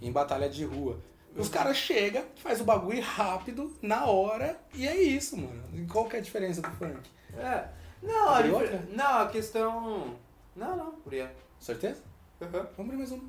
em 0.00 0.10
batalha 0.10 0.48
de 0.48 0.64
rua. 0.64 0.98
Os 1.36 1.48
caras 1.48 1.76
chegam, 1.76 2.24
faz 2.36 2.60
o 2.60 2.64
bagulho 2.64 3.02
rápido, 3.02 3.74
na 3.80 4.04
hora, 4.04 4.58
e 4.74 4.86
é 4.86 5.00
isso, 5.00 5.36
mano. 5.36 5.88
Qual 5.90 6.06
que 6.06 6.16
é 6.16 6.18
a 6.18 6.22
diferença 6.22 6.60
do 6.60 6.70
funk? 6.72 7.10
É. 7.36 7.68
Não, 8.02 8.28
a 8.28 8.40
outra? 8.40 8.86
não, 8.90 9.18
a 9.20 9.28
questão... 9.28 10.16
Não, 10.54 10.76
não, 10.76 10.94
aí. 11.10 11.26
Certeza? 11.58 12.02
Uhum. 12.40 12.50
Vamos 12.50 12.78
abrir 12.78 12.96
mais 12.96 13.12
um. 13.12 13.20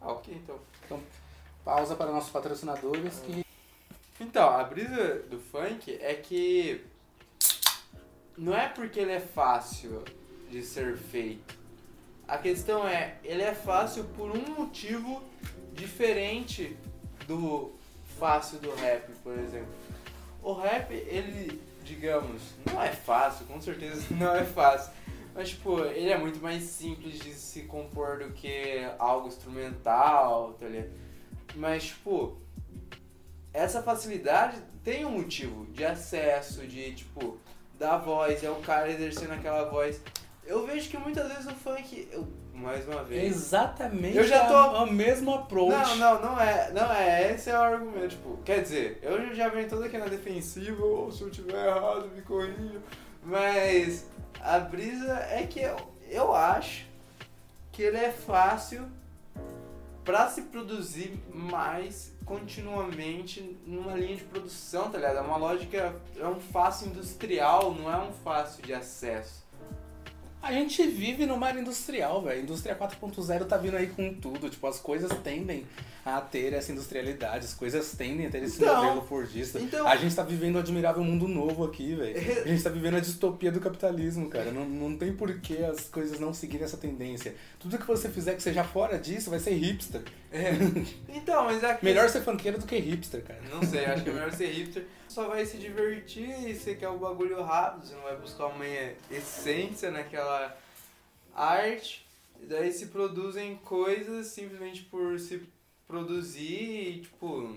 Ah, 0.00 0.12
ok, 0.12 0.34
então. 0.34 1.00
Pausa 1.64 1.96
para 1.96 2.10
nossos 2.10 2.30
patrocinadores 2.30 3.20
que. 3.20 3.46
Então, 4.20 4.48
a 4.48 4.64
brisa 4.64 5.20
do 5.30 5.38
funk 5.38 5.96
é 6.00 6.14
que 6.14 6.84
não 8.36 8.54
é 8.54 8.68
porque 8.68 9.00
ele 9.00 9.12
é 9.12 9.20
fácil 9.20 10.02
de 10.50 10.62
ser 10.62 10.96
feito. 10.96 11.56
A 12.26 12.38
questão 12.38 12.86
é, 12.86 13.18
ele 13.22 13.42
é 13.42 13.54
fácil 13.54 14.04
por 14.16 14.30
um 14.30 14.54
motivo 14.58 15.22
diferente 15.72 16.76
do 17.26 17.72
fácil 18.18 18.58
do 18.58 18.74
rap, 18.74 19.10
por 19.22 19.38
exemplo. 19.38 19.72
O 20.42 20.52
rap, 20.52 20.92
ele, 20.92 21.60
digamos, 21.84 22.42
não 22.64 22.82
é 22.82 22.92
fácil, 22.92 23.46
com 23.46 23.60
certeza 23.60 24.06
não 24.14 24.34
é 24.34 24.44
fácil. 24.44 24.92
Mas, 25.34 25.50
tipo, 25.50 25.80
ele 25.80 26.10
é 26.10 26.16
muito 26.16 26.40
mais 26.40 26.62
simples 26.62 27.18
de 27.18 27.34
se 27.34 27.62
compor 27.62 28.18
do 28.18 28.32
que 28.32 28.88
algo 28.98 29.28
instrumental, 29.28 30.54
tá 30.58 30.66
ligado? 30.66 30.90
Mas, 31.54 31.84
tipo, 31.84 32.38
essa 33.52 33.82
facilidade 33.82 34.62
tem 34.82 35.04
um 35.04 35.10
motivo 35.10 35.66
de 35.66 35.84
acesso, 35.84 36.66
de 36.66 36.94
tipo, 36.94 37.38
da 37.78 37.98
voz, 37.98 38.42
é 38.42 38.50
o 38.50 38.56
cara 38.56 38.90
exercendo 38.90 39.32
aquela 39.32 39.68
voz. 39.68 40.00
Eu 40.44 40.66
vejo 40.66 40.88
que 40.88 40.96
muitas 40.96 41.28
vezes 41.28 41.46
o 41.46 41.54
funk, 41.54 42.08
mais 42.56 42.86
uma 42.88 43.04
vez. 43.04 43.34
Exatamente 43.36 44.16
Eu 44.16 44.24
já 44.24 44.46
tô- 44.46 44.54
a, 44.54 44.82
a 44.82 44.86
mesmo 44.86 45.34
approach. 45.34 45.70
Não, 45.70 45.96
não, 45.96 46.22
não 46.22 46.40
é, 46.40 46.70
não 46.72 46.92
é, 46.92 47.32
esse 47.32 47.50
é 47.50 47.58
o 47.58 47.62
argumento, 47.62 48.08
tipo, 48.08 48.36
quer 48.44 48.62
dizer, 48.62 48.98
eu 49.02 49.34
já 49.34 49.48
venho 49.48 49.68
todo 49.68 49.84
aqui 49.84 49.98
na 49.98 50.06
defensiva, 50.06 50.82
ou 50.84 51.10
se 51.12 51.22
eu 51.22 51.30
tiver 51.30 51.66
errado, 51.66 52.08
me 52.14 52.22
corrija, 52.22 52.80
mas 53.22 54.06
a 54.40 54.58
brisa 54.58 55.12
é 55.30 55.46
que 55.46 55.60
eu, 55.60 55.76
eu 56.08 56.34
acho 56.34 56.86
que 57.72 57.82
ele 57.82 57.98
é 57.98 58.10
fácil 58.10 58.86
pra 60.04 60.28
se 60.28 60.42
produzir 60.42 61.20
mais 61.32 62.14
continuamente 62.24 63.56
numa 63.66 63.92
linha 63.94 64.16
de 64.16 64.24
produção, 64.24 64.90
tá 64.90 64.98
ligado? 64.98 65.18
É 65.18 65.20
uma 65.20 65.36
lógica, 65.36 65.94
é 66.16 66.26
um 66.26 66.40
fácil 66.40 66.88
industrial, 66.88 67.72
não 67.74 67.92
é 67.92 67.98
um 67.98 68.12
fácil 68.12 68.62
de 68.64 68.72
acesso. 68.72 69.44
A 70.46 70.52
gente 70.52 70.86
vive 70.86 71.26
numa 71.26 71.46
área 71.48 71.60
industrial, 71.60 72.22
velho. 72.22 72.38
A 72.40 72.42
indústria 72.42 72.74
4.0 72.76 73.44
tá 73.46 73.56
vindo 73.56 73.76
aí 73.76 73.88
com 73.88 74.14
tudo. 74.14 74.48
Tipo, 74.48 74.66
as 74.68 74.78
coisas 74.78 75.10
tendem 75.24 75.66
a 76.04 76.20
ter 76.20 76.52
essa 76.52 76.70
industrialidade, 76.70 77.46
as 77.46 77.52
coisas 77.54 77.92
tendem 77.96 78.26
a 78.26 78.30
ter 78.30 78.42
esse 78.44 78.62
Então, 78.62 78.76
modelo 78.84 79.02
fordista. 79.06 79.58
então- 79.58 79.86
A 79.88 79.96
gente 79.96 80.14
tá 80.14 80.22
vivendo 80.22 80.54
um 80.54 80.60
admirável 80.60 81.02
mundo 81.02 81.26
novo 81.26 81.64
aqui, 81.64 81.94
velho. 81.96 82.16
A 82.44 82.48
gente 82.48 82.62
tá 82.62 82.70
vivendo 82.70 82.96
a 82.96 83.00
distopia 83.00 83.50
do 83.50 83.58
capitalismo, 83.60 84.28
cara. 84.28 84.52
Não, 84.52 84.64
não 84.64 84.96
tem 84.96 85.12
por 85.12 85.40
que 85.40 85.58
as 85.64 85.88
coisas 85.88 86.20
não 86.20 86.32
seguirem 86.32 86.64
essa 86.64 86.76
tendência. 86.76 87.34
Tudo 87.58 87.76
que 87.76 87.86
você 87.86 88.08
fizer 88.08 88.34
que 88.36 88.42
seja 88.42 88.62
fora 88.62 88.98
disso 88.98 89.30
vai 89.30 89.40
ser 89.40 89.50
hipster. 89.54 90.02
Então, 91.08 91.44
mas 91.44 91.62
é 91.64 91.76
Melhor 91.82 92.08
ser 92.08 92.20
funkeiro 92.22 92.58
do 92.58 92.66
que 92.66 92.76
hipster, 92.78 93.22
cara. 93.22 93.40
Não 93.50 93.62
sei, 93.62 93.84
acho 93.86 94.04
que 94.04 94.10
é 94.10 94.12
melhor 94.12 94.32
ser 94.32 94.46
hipster. 94.52 94.84
Só 95.16 95.28
vai 95.28 95.46
se 95.46 95.56
divertir 95.56 96.28
e 96.46 96.54
você 96.54 96.74
quer 96.74 96.90
o 96.90 96.98
bagulho 96.98 97.42
rápido, 97.42 97.86
você 97.86 97.94
não 97.94 98.02
vai 98.02 98.18
buscar 98.18 98.48
uma 98.48 98.66
essência 99.10 99.90
naquela 99.90 100.54
arte. 101.34 102.06
E 102.38 102.44
daí 102.44 102.70
se 102.70 102.88
produzem 102.88 103.56
coisas 103.64 104.26
simplesmente 104.26 104.82
por 104.82 105.18
se 105.18 105.42
produzir 105.86 106.98
e, 106.98 107.00
tipo, 107.00 107.48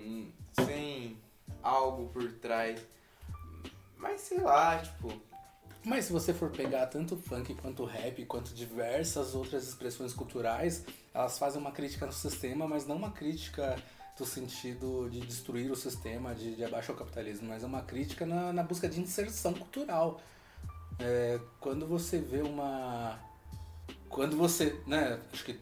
sem 0.54 1.18
algo 1.62 2.08
por 2.08 2.32
trás. 2.32 2.80
Mas 3.98 4.22
sei 4.22 4.38
lá, 4.38 4.78
tipo. 4.78 5.12
Mas 5.84 6.06
se 6.06 6.14
você 6.14 6.32
for 6.32 6.48
pegar 6.48 6.86
tanto 6.86 7.14
funk 7.14 7.54
quanto 7.56 7.84
rap, 7.84 8.24
quanto 8.24 8.54
diversas 8.54 9.34
outras 9.34 9.68
expressões 9.68 10.14
culturais, 10.14 10.82
elas 11.12 11.38
fazem 11.38 11.60
uma 11.60 11.72
crítica 11.72 12.06
no 12.06 12.12
sistema, 12.14 12.66
mas 12.66 12.86
não 12.86 12.96
uma 12.96 13.10
crítica 13.10 13.76
do 14.20 14.26
sentido 14.26 15.08
de 15.10 15.20
destruir 15.20 15.70
o 15.70 15.76
sistema, 15.76 16.34
de, 16.34 16.54
de 16.54 16.62
abaixar 16.62 16.94
o 16.94 16.98
capitalismo, 16.98 17.48
mas 17.48 17.62
é 17.62 17.66
uma 17.66 17.80
crítica 17.80 18.26
na, 18.26 18.52
na 18.52 18.62
busca 18.62 18.86
de 18.86 19.00
inserção 19.00 19.54
cultural. 19.54 20.20
É, 20.98 21.40
quando 21.58 21.86
você 21.86 22.18
vê 22.18 22.42
uma. 22.42 23.18
Quando 24.10 24.36
você. 24.36 24.78
Né, 24.86 25.18
acho 25.32 25.44
que 25.44 25.58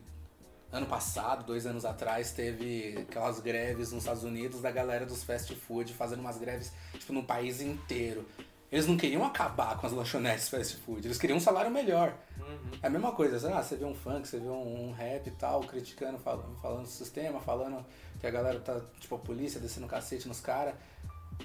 ano 0.72 0.86
passado, 0.86 1.46
dois 1.46 1.66
anos 1.66 1.84
atrás, 1.84 2.32
teve 2.32 2.98
aquelas 3.08 3.38
greves 3.38 3.92
nos 3.92 4.02
Estados 4.02 4.24
Unidos 4.24 4.60
da 4.60 4.72
galera 4.72 5.06
dos 5.06 5.22
fast 5.22 5.54
food 5.54 5.94
fazendo 5.94 6.20
umas 6.20 6.36
greves 6.36 6.72
tipo, 6.98 7.12
no 7.12 7.22
país 7.22 7.60
inteiro. 7.60 8.26
Eles 8.70 8.86
não 8.86 8.96
queriam 8.96 9.24
acabar 9.24 9.78
com 9.78 9.86
as 9.86 9.92
lanchonetes 9.92 10.48
fast 10.48 10.76
food, 10.76 11.06
eles 11.06 11.16
queriam 11.16 11.38
um 11.38 11.40
salário 11.40 11.70
melhor. 11.70 12.14
Uhum. 12.38 12.70
É 12.82 12.86
a 12.86 12.90
mesma 12.90 13.12
coisa, 13.12 13.48
lá, 13.48 13.62
você 13.62 13.76
vê 13.76 13.84
um 13.84 13.94
funk, 13.94 14.28
você 14.28 14.38
vê 14.38 14.48
um, 14.48 14.88
um 14.88 14.92
rap 14.92 15.26
e 15.26 15.30
tal, 15.30 15.60
criticando, 15.60 16.18
falando, 16.18 16.54
falando 16.60 16.82
do 16.82 16.88
sistema, 16.88 17.40
falando 17.40 17.84
que 18.20 18.26
a 18.26 18.30
galera 18.30 18.60
tá, 18.60 18.80
tipo, 19.00 19.14
a 19.14 19.18
polícia 19.18 19.58
descendo 19.58 19.86
cacete 19.86 20.28
nos 20.28 20.40
caras. 20.40 20.74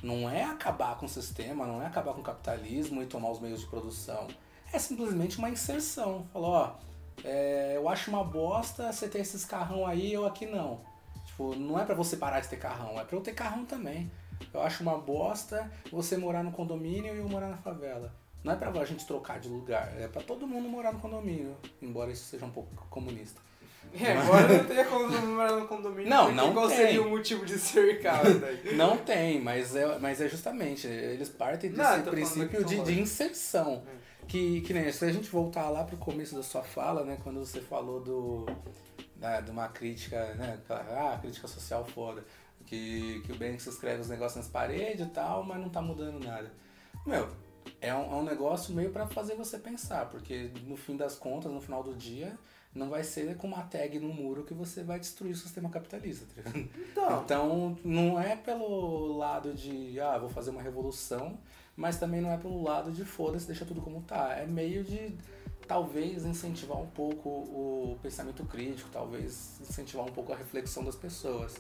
Não 0.02 0.30
é 0.30 0.44
acabar 0.44 0.98
com 0.98 1.06
o 1.06 1.10
sistema, 1.10 1.66
não 1.66 1.82
é 1.82 1.86
acabar 1.86 2.14
com 2.14 2.22
o 2.22 2.24
capitalismo 2.24 3.02
e 3.02 3.06
tomar 3.06 3.32
os 3.32 3.40
meios 3.40 3.62
de 3.62 3.68
produção. 3.68 4.28
É 4.72 4.80
simplesmente 4.80 5.38
uma 5.38 5.50
inserção. 5.50 6.28
Falou, 6.34 6.52
ó, 6.52 6.76
é, 7.24 7.74
eu 7.76 7.88
acho 7.88 8.10
uma 8.10 8.24
bosta 8.24 8.92
você 8.92 9.08
ter 9.08 9.20
esses 9.20 9.46
carrão 9.46 9.86
aí, 9.86 10.12
eu 10.12 10.26
aqui 10.26 10.46
não. 10.46 10.82
Tipo, 11.26 11.56
não 11.56 11.80
é 11.80 11.86
pra 11.86 11.96
você 11.96 12.18
parar 12.18 12.40
de 12.40 12.48
ter 12.48 12.58
carrão, 12.58 13.00
é 13.00 13.04
pra 13.04 13.16
eu 13.16 13.22
ter 13.22 13.34
carrão 13.34 13.66
também. 13.66 14.12
Eu 14.54 14.62
acho 14.62 14.82
uma 14.82 14.98
bosta 14.98 15.72
você 15.92 16.18
morar 16.18 16.44
no 16.44 16.52
condomínio 16.52 17.14
e 17.14 17.20
eu 17.20 17.30
morar 17.30 17.50
na 17.50 17.58
favela. 17.58 18.14
Não 18.44 18.52
é 18.52 18.56
pra 18.56 18.70
a 18.70 18.86
gente 18.86 19.06
trocar 19.06 19.40
de 19.40 19.48
lugar, 19.48 19.94
é 19.98 20.08
pra 20.08 20.22
todo 20.22 20.46
mundo 20.46 20.68
morar 20.68 20.92
no 20.92 21.00
condomínio, 21.00 21.56
embora 21.82 22.12
isso 22.12 22.26
seja 22.26 22.46
um 22.46 22.50
pouco 22.50 22.70
comunista. 22.90 23.40
É, 23.94 24.18
agora 24.18 24.48
não 24.48 24.66
tem 24.66 24.86
como 24.86 25.28
morar 25.28 25.52
no 25.54 25.68
condomínio. 25.68 26.10
Não, 26.10 26.32
não 26.32 26.54
Qual 26.54 26.68
tem. 26.68 26.78
seria 26.78 27.02
o 27.02 27.10
motivo 27.10 27.46
de 27.46 27.58
cercar 27.60 28.24
daí? 28.40 28.76
Não 28.76 28.98
tem, 28.98 29.40
mas 29.40 29.76
é, 29.76 29.98
mas 30.00 30.20
é 30.20 30.28
justamente, 30.28 30.88
eles 30.88 31.30
partem 31.30 31.70
Não, 31.70 31.78
desse 31.78 31.90
falando 31.90 32.10
princípio 32.12 32.66
de, 32.66 32.84
de 32.84 33.00
inserção. 33.00 33.84
É. 33.88 34.04
Que, 34.28 34.62
que 34.62 34.74
nem 34.74 34.92
se 34.92 35.06
a 35.06 35.12
gente 35.12 35.30
voltar 35.30 35.70
lá 35.70 35.84
pro 35.84 35.98
começo 35.98 36.34
da 36.36 36.42
sua 36.44 36.64
fala, 36.64 37.04
né, 37.04 37.18
quando 37.24 37.40
você 37.40 37.60
falou 37.60 38.00
do, 38.00 38.46
da, 39.18 39.42
de 39.42 39.52
uma 39.52 39.68
crítica, 39.68 40.34
né, 40.36 40.58
ah, 40.70 41.18
crítica 41.22 41.48
social 41.48 41.86
foda, 41.86 42.24
que, 42.66 43.22
que 43.26 43.32
o 43.32 43.38
Banks 43.38 43.66
escreve 43.68 44.02
os 44.02 44.10
negócios 44.10 44.38
nas 44.38 44.48
paredes 44.48 45.06
e 45.06 45.10
tal, 45.10 45.44
mas 45.44 45.60
não 45.60 45.70
tá 45.70 45.82
mudando 45.82 46.24
nada. 46.24 46.52
Meu, 47.06 47.30
é 47.82 47.94
um, 47.94 48.14
é 48.14 48.16
um 48.16 48.24
negócio 48.24 48.74
meio 48.74 48.92
pra 48.92 49.08
fazer 49.08 49.36
você 49.36 49.58
pensar, 49.58 50.10
porque 50.10 50.52
no 50.66 50.76
fim 50.76 50.96
das 50.96 51.16
contas, 51.16 51.52
no 51.52 51.62
final 51.62 51.84
do 51.84 51.94
dia, 51.94 52.38
não 52.74 52.90
vai 52.90 53.04
ser 53.04 53.38
com 53.38 53.48
uma 53.48 53.62
tag 53.64 54.00
no 54.00 54.10
muro 54.10 54.44
que 54.44 54.54
você 54.54 54.84
vai 54.84 55.00
destruir 55.00 55.34
o 55.34 55.38
sistema 55.38 55.70
capitalista, 55.70 56.26
tá 56.26 56.50
ligado? 56.50 56.70
Então, 56.92 57.22
Então, 57.24 57.78
não 57.84 58.20
é 58.20 58.36
pelo 58.36 59.18
lado 59.18 59.54
de, 59.54 60.00
ah, 60.00 60.18
vou 60.18 60.30
fazer 60.30 60.50
uma 60.50 60.62
revolução, 60.62 61.38
mas 61.76 61.98
também 61.98 62.22
não 62.22 62.32
é 62.32 62.38
pelo 62.38 62.64
lado 62.64 62.92
de 62.92 63.06
foda-se, 63.06 63.46
deixa 63.46 63.66
tudo 63.66 63.82
como 63.82 64.02
tá. 64.02 64.34
É 64.34 64.46
meio 64.46 64.84
de, 64.84 65.16
talvez, 65.68 66.26
incentivar 66.26 66.78
um 66.80 66.88
pouco 66.88 67.30
o 67.30 67.98
pensamento 68.02 68.44
crítico, 68.46 68.90
talvez 68.92 69.60
incentivar 69.62 70.06
um 70.06 70.12
pouco 70.12 70.34
a 70.34 70.36
reflexão 70.36 70.84
das 70.84 70.96
pessoas. 70.96 71.56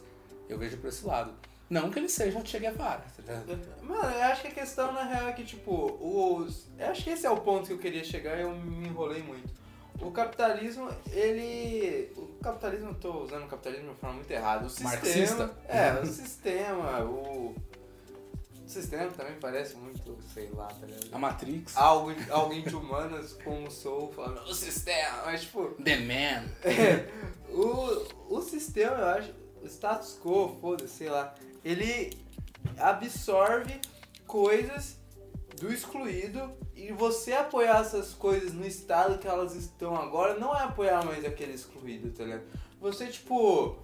Eu 0.50 0.58
vejo 0.58 0.78
por 0.78 0.88
esse 0.88 1.06
lado. 1.06 1.34
Não 1.70 1.90
que 1.90 1.98
ele 1.98 2.10
seja 2.10 2.38
o 2.38 2.46
Che 2.46 2.60
Guevara, 2.60 3.04
tá 3.16 3.22
ligado? 3.22 3.60
Mano, 3.82 4.16
eu 4.16 4.24
acho 4.24 4.42
que 4.42 4.48
a 4.50 4.52
questão 4.52 4.92
na 4.92 5.04
real 5.04 5.30
é 5.30 5.34
que, 5.34 5.44
tipo, 5.44 5.98
os. 6.00 6.68
Eu 6.78 6.88
acho 6.88 7.04
que 7.04 7.10
esse 7.10 7.26
é 7.26 7.30
o 7.30 7.38
ponto 7.38 7.68
que 7.68 7.74
eu 7.74 7.80
queria 7.80 8.04
chegar 8.04 8.38
e 8.38 8.42
eu 8.42 8.52
me 8.52 8.88
enrolei 8.88 9.24
muito. 9.24 9.52
O 10.00 10.12
capitalismo, 10.12 10.90
ele. 11.12 12.12
O 12.16 12.38
capitalismo, 12.44 12.90
eu 12.90 12.96
tô 12.96 13.24
usando 13.24 13.46
o 13.46 13.48
capitalismo 13.48 13.86
de 13.86 13.90
uma 13.92 13.96
forma 13.96 14.16
muito 14.18 14.30
errada. 14.30 14.66
O 14.66 14.70
sistema. 14.70 14.92
Marxista? 14.96 15.58
É, 15.68 16.00
o 16.00 16.06
sistema, 16.06 17.04
o. 17.06 17.56
O 18.66 18.70
sistema 18.70 19.12
também 19.12 19.36
parece 19.40 19.76
muito, 19.76 20.18
sei 20.34 20.50
lá, 20.52 20.68
tá 20.68 20.86
ligado? 20.86 21.10
A 21.12 21.20
Matrix, 21.20 21.76
Algo, 21.76 22.12
alguém 22.30 22.64
de 22.64 22.76
humanas 22.76 23.34
como 23.44 23.70
sou, 23.70 24.12
falando, 24.12 24.42
o 24.44 24.54
sistema, 24.54 25.24
mas 25.26 25.42
tipo. 25.42 25.70
The 25.84 25.98
Man. 25.98 26.46
É, 26.64 27.10
o, 27.52 28.36
o 28.38 28.42
sistema, 28.42 28.96
eu 28.96 29.06
acho, 29.06 29.34
status 29.68 30.20
quo, 30.22 30.58
foda-se, 30.60 30.94
sei 30.94 31.10
lá, 31.10 31.34
ele 31.64 32.18
absorve 32.78 33.80
coisas 34.26 34.98
do 35.60 35.72
excluído 35.72 36.52
e 36.76 36.92
você 36.92 37.34
apoiar 37.34 37.82
essas 37.82 38.14
coisas 38.14 38.54
no 38.54 38.66
estado 38.66 39.18
que 39.18 39.28
elas 39.28 39.56
estão 39.56 39.96
agora 39.96 40.38
não 40.40 40.56
é 40.56 40.64
apoiar 40.64 41.06
mais 41.06 41.24
aquele 41.24 41.54
excluído, 41.54 42.12
tá 42.12 42.24
ligado? 42.24 42.44
Você, 42.82 43.08
tipo. 43.08 43.78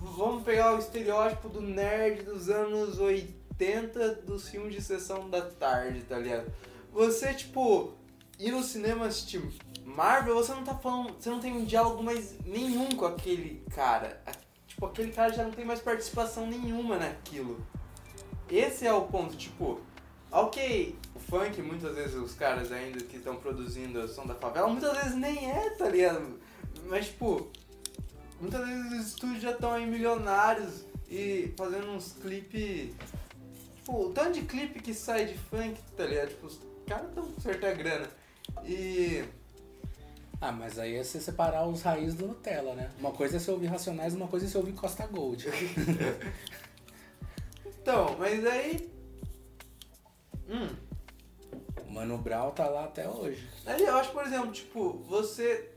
Vamos 0.00 0.42
pegar 0.42 0.74
o 0.74 0.78
estereótipo 0.78 1.48
do 1.48 1.60
nerd 1.60 2.22
dos 2.22 2.48
anos 2.48 2.98
80 2.98 4.14
dos 4.16 4.48
filmes 4.48 4.74
de 4.74 4.82
sessão 4.82 5.28
da 5.28 5.42
tarde, 5.42 6.02
tá 6.02 6.18
ligado? 6.18 6.52
Você, 6.92 7.34
tipo, 7.34 7.92
ir 8.38 8.50
no 8.50 8.62
cinema 8.62 9.06
assistir 9.06 9.40
Marvel, 9.88 10.34
você 10.34 10.52
não 10.52 10.64
tá 10.64 10.74
falando. 10.74 11.14
Você 11.18 11.30
não 11.30 11.40
tem 11.40 11.52
um 11.52 11.64
diálogo 11.64 12.02
mais 12.02 12.38
nenhum 12.44 12.90
com 12.90 13.06
aquele 13.06 13.64
cara. 13.74 14.22
Tipo, 14.66 14.86
aquele 14.86 15.12
cara 15.12 15.32
já 15.32 15.42
não 15.42 15.50
tem 15.50 15.64
mais 15.64 15.80
participação 15.80 16.46
nenhuma 16.46 16.98
naquilo. 16.98 17.64
Esse 18.50 18.86
é 18.86 18.92
o 18.92 19.02
ponto, 19.02 19.36
tipo, 19.36 19.80
ok, 20.30 20.96
o 21.14 21.18
funk, 21.18 21.60
muitas 21.60 21.94
vezes 21.94 22.14
os 22.14 22.34
caras 22.34 22.72
ainda 22.72 22.98
que 23.00 23.16
estão 23.16 23.36
produzindo 23.36 24.00
a 24.00 24.08
som 24.08 24.24
da 24.24 24.34
favela, 24.34 24.68
muitas 24.68 24.96
vezes 24.96 25.14
nem 25.14 25.50
é, 25.50 25.70
tá 25.70 25.88
ligado? 25.88 26.38
Mas, 26.86 27.06
tipo, 27.06 27.48
muitas 28.40 28.66
vezes 28.66 28.92
os 28.92 29.06
estúdios 29.08 29.42
já 29.42 29.50
estão 29.50 29.72
aí 29.72 29.86
milionários 29.86 30.84
e 31.10 31.52
fazendo 31.56 31.88
uns 31.90 32.12
clipes. 32.12 32.94
Pô, 33.84 34.06
o 34.06 34.12
tanto 34.12 34.32
de 34.32 34.42
clipe 34.42 34.80
que 34.80 34.94
sai 34.94 35.26
de 35.26 35.36
funk, 35.36 35.78
tá 35.96 36.04
ligado? 36.04 36.28
Tipo, 36.28 36.46
os 36.46 36.60
caras 36.86 37.08
estão 37.08 37.24
com 37.24 37.40
certa 37.40 37.72
grana. 37.72 38.08
E. 38.64 39.24
Ah, 40.40 40.52
mas 40.52 40.78
aí 40.78 40.94
é 40.94 41.02
você 41.02 41.20
separar 41.20 41.66
os 41.66 41.82
raízes 41.82 42.14
do 42.14 42.28
Nutella, 42.28 42.74
né? 42.74 42.90
Uma 42.98 43.10
coisa 43.10 43.36
é 43.36 43.40
você 43.40 43.50
ouvir 43.50 43.66
Racionais, 43.66 44.14
uma 44.14 44.28
coisa 44.28 44.46
é 44.46 44.48
você 44.48 44.58
ouvir 44.58 44.72
Costa 44.72 45.06
Gold. 45.06 45.46
Então, 47.88 48.16
mas 48.18 48.44
aí. 48.44 48.92
Hum. 50.46 50.68
O 51.86 51.90
Mano 51.90 52.18
Brown 52.18 52.50
tá 52.50 52.68
lá 52.68 52.84
até 52.84 53.08
hoje. 53.08 53.48
Aí 53.64 53.82
eu 53.82 53.96
acho, 53.96 54.12
por 54.12 54.26
exemplo, 54.26 54.52
tipo, 54.52 54.98
você 55.08 55.74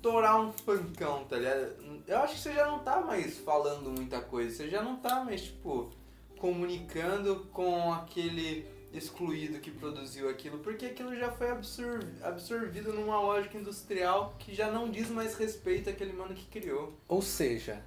torar 0.00 0.40
um 0.40 0.52
funkão, 0.52 1.24
tá 1.24 1.36
ligado? 1.36 2.02
Eu 2.06 2.18
acho 2.18 2.34
que 2.34 2.40
você 2.42 2.52
já 2.52 2.66
não 2.66 2.78
tá 2.78 3.00
mais 3.00 3.38
falando 3.38 3.90
muita 3.90 4.20
coisa, 4.20 4.54
você 4.54 4.70
já 4.70 4.82
não 4.82 4.94
tá 4.94 5.24
mais, 5.24 5.42
tipo, 5.42 5.90
comunicando 6.38 7.46
com 7.52 7.92
aquele 7.92 8.64
excluído 8.94 9.58
que 9.60 9.70
produziu 9.70 10.28
aquilo, 10.28 10.58
porque 10.58 10.86
aquilo 10.86 11.14
já 11.16 11.30
foi 11.30 11.50
absor- 11.50 12.04
absorvido 12.22 12.92
numa 12.92 13.20
lógica 13.20 13.58
industrial 13.58 14.34
que 14.38 14.54
já 14.54 14.70
não 14.70 14.90
diz 14.90 15.08
mais 15.10 15.34
respeito 15.36 15.90
àquele 15.90 16.12
mano 16.12 16.34
que 16.34 16.46
criou. 16.46 16.94
Ou 17.08 17.20
seja, 17.20 17.82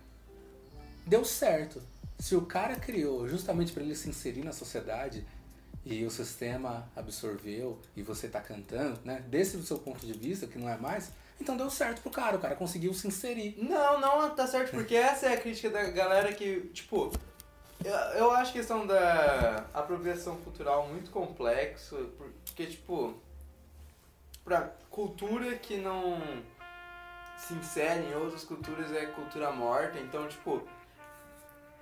deu 1.05 1.23
certo. 1.23 1.81
Se 2.19 2.35
o 2.35 2.41
cara 2.41 2.75
criou 2.75 3.27
justamente 3.27 3.71
para 3.71 3.83
ele 3.83 3.95
se 3.95 4.09
inserir 4.09 4.43
na 4.43 4.51
sociedade 4.51 5.25
e 5.85 6.03
o 6.03 6.09
sistema 6.11 6.89
absorveu 6.95 7.79
e 7.95 8.01
você 8.01 8.27
tá 8.27 8.41
cantando, 8.41 8.99
né? 9.05 9.23
Desse 9.29 9.61
seu 9.63 9.77
ponto 9.79 10.05
de 10.05 10.13
vista, 10.13 10.47
que 10.47 10.57
não 10.57 10.67
é 10.67 10.75
mais, 10.77 11.11
então 11.39 11.55
deu 11.55 11.69
certo 11.69 12.01
pro 12.01 12.09
cara, 12.11 12.35
o 12.35 12.39
cara 12.39 12.55
conseguiu 12.55 12.93
se 12.93 13.07
inserir. 13.07 13.55
Não, 13.57 14.01
não 14.01 14.35
tá 14.35 14.47
certo, 14.47 14.71
porque 14.71 14.95
essa 14.95 15.27
é 15.27 15.33
a 15.35 15.39
crítica 15.39 15.69
da 15.69 15.83
galera 15.83 16.33
que, 16.33 16.61
tipo, 16.73 17.11
eu, 17.83 17.93
eu 17.93 18.31
acho 18.31 18.51
a 18.51 18.53
questão 18.53 18.85
da 18.85 19.65
apropriação 19.73 20.37
cultural 20.37 20.87
muito 20.87 21.11
complexo, 21.11 22.09
porque, 22.45 22.65
tipo, 22.67 23.15
pra 24.43 24.71
cultura 24.89 25.55
que 25.55 25.77
não 25.77 26.19
se 27.37 27.53
insere 27.53 28.03
em 28.05 28.15
outras 28.15 28.43
culturas 28.43 28.91
é 28.91 29.05
cultura 29.07 29.51
morta, 29.51 29.99
então, 29.99 30.27
tipo, 30.27 30.61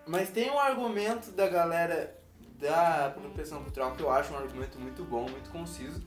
mas 0.06 0.30
tem 0.30 0.52
um 0.52 0.60
argumento 0.60 1.32
da 1.32 1.48
galera 1.48 2.16
da 2.60 3.08
apropriação 3.08 3.64
cultural 3.64 3.94
que 3.96 4.02
eu 4.02 4.12
acho 4.12 4.34
um 4.34 4.38
argumento 4.38 4.80
muito 4.80 5.04
bom, 5.04 5.30
muito 5.30 5.50
conciso, 5.50 6.02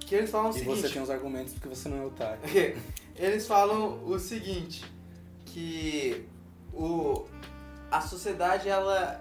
que 0.00 0.14
eles 0.14 0.30
falam 0.30 0.50
o 0.50 0.50
E 0.50 0.58
seguinte... 0.58 0.80
você 0.80 0.88
tem 0.88 1.02
os 1.02 1.10
argumentos 1.10 1.52
porque 1.54 1.68
você 1.68 1.88
não 1.88 2.02
é 2.02 2.06
otário. 2.06 2.40
Eles 3.16 3.46
falam 3.46 4.04
o 4.04 4.18
seguinte, 4.18 4.84
que 5.46 6.28
o, 6.72 7.26
a 7.96 8.00
sociedade 8.02 8.68
ela 8.68 9.20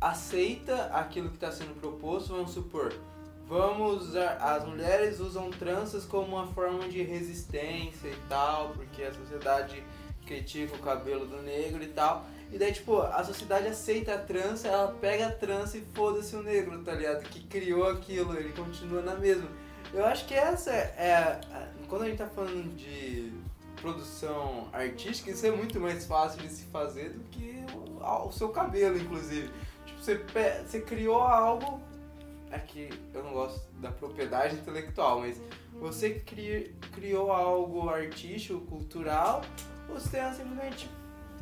aceita 0.00 0.86
aquilo 0.92 1.28
que 1.28 1.34
está 1.34 1.50
sendo 1.50 1.74
proposto, 1.80 2.28
vamos 2.28 2.52
supor, 2.52 2.94
vamos 3.48 4.08
usar, 4.08 4.36
as 4.36 4.64
mulheres 4.64 5.18
usam 5.18 5.50
tranças 5.50 6.04
como 6.04 6.36
uma 6.36 6.46
forma 6.46 6.88
de 6.88 7.02
resistência 7.02 8.08
e 8.08 8.18
tal, 8.28 8.70
porque 8.70 9.02
a 9.02 9.12
sociedade 9.12 9.82
critica 10.24 10.76
o 10.76 10.78
cabelo 10.78 11.26
do 11.26 11.42
negro 11.42 11.82
e 11.82 11.88
tal. 11.88 12.24
E 12.52 12.58
daí, 12.58 12.72
tipo, 12.72 13.00
a 13.00 13.24
sociedade 13.24 13.66
aceita 13.66 14.14
a 14.14 14.18
trança, 14.18 14.68
ela 14.68 14.92
pega 15.00 15.26
a 15.26 15.32
trança 15.32 15.78
e 15.78 15.84
foda-se 15.92 16.36
o 16.36 16.42
negro, 16.42 16.80
tá 16.82 16.92
ligado? 16.92 17.24
Que 17.24 17.42
criou 17.44 17.88
aquilo, 17.88 18.36
ele 18.36 18.52
continua 18.52 19.02
na 19.02 19.16
mesma. 19.16 19.48
Eu 19.92 20.04
acho 20.04 20.26
que 20.26 20.34
essa 20.34 20.70
é. 20.70 21.40
quando 21.88 22.02
a 22.02 22.06
gente 22.06 22.18
tá 22.18 22.26
falando 22.26 22.74
de 22.76 23.32
produção 23.80 24.68
artística, 24.72 25.30
isso 25.30 25.44
é 25.44 25.50
muito 25.50 25.80
mais 25.80 26.06
fácil 26.06 26.40
de 26.40 26.48
se 26.48 26.64
fazer 26.66 27.10
do 27.10 27.24
que 27.30 27.64
o, 28.02 28.06
a- 28.06 28.26
o 28.26 28.32
seu 28.32 28.48
cabelo, 28.50 28.96
inclusive. 28.98 29.50
Tipo, 29.86 30.00
você, 30.02 30.24
você 30.66 30.80
criou 30.80 31.20
algo. 31.22 31.80
Aqui 32.50 32.90
eu 33.14 33.22
não 33.24 33.32
gosto 33.32 33.62
da 33.80 33.90
propriedade 33.90 34.56
intelectual, 34.56 35.20
mas 35.20 35.40
você 35.72 36.10
cri, 36.10 36.74
criou 36.92 37.32
algo 37.32 37.88
artístico, 37.88 38.60
cultural, 38.66 39.40
sistema 39.98 40.32
simplesmente 40.34 40.88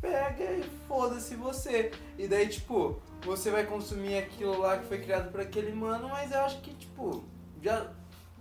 pega 0.01 0.45
e 0.53 0.63
foda-se 0.87 1.35
você. 1.35 1.91
E 2.17 2.29
daí, 2.29 2.49
tipo, 2.49 3.03
você 3.23 3.51
vai 3.51 3.67
consumir 3.67 4.19
aquilo 4.19 4.59
lá 4.59 4.79
que 4.79 4.87
foi 4.87 4.99
criado 5.01 5.31
por 5.33 5.41
aquele 5.41 5.73
mano, 5.73 6.09
mas 6.09 6.31
eu 6.31 6.41
acho 6.43 6.61
que, 6.61 6.73
tipo, 6.75 7.25
já. 7.63 7.91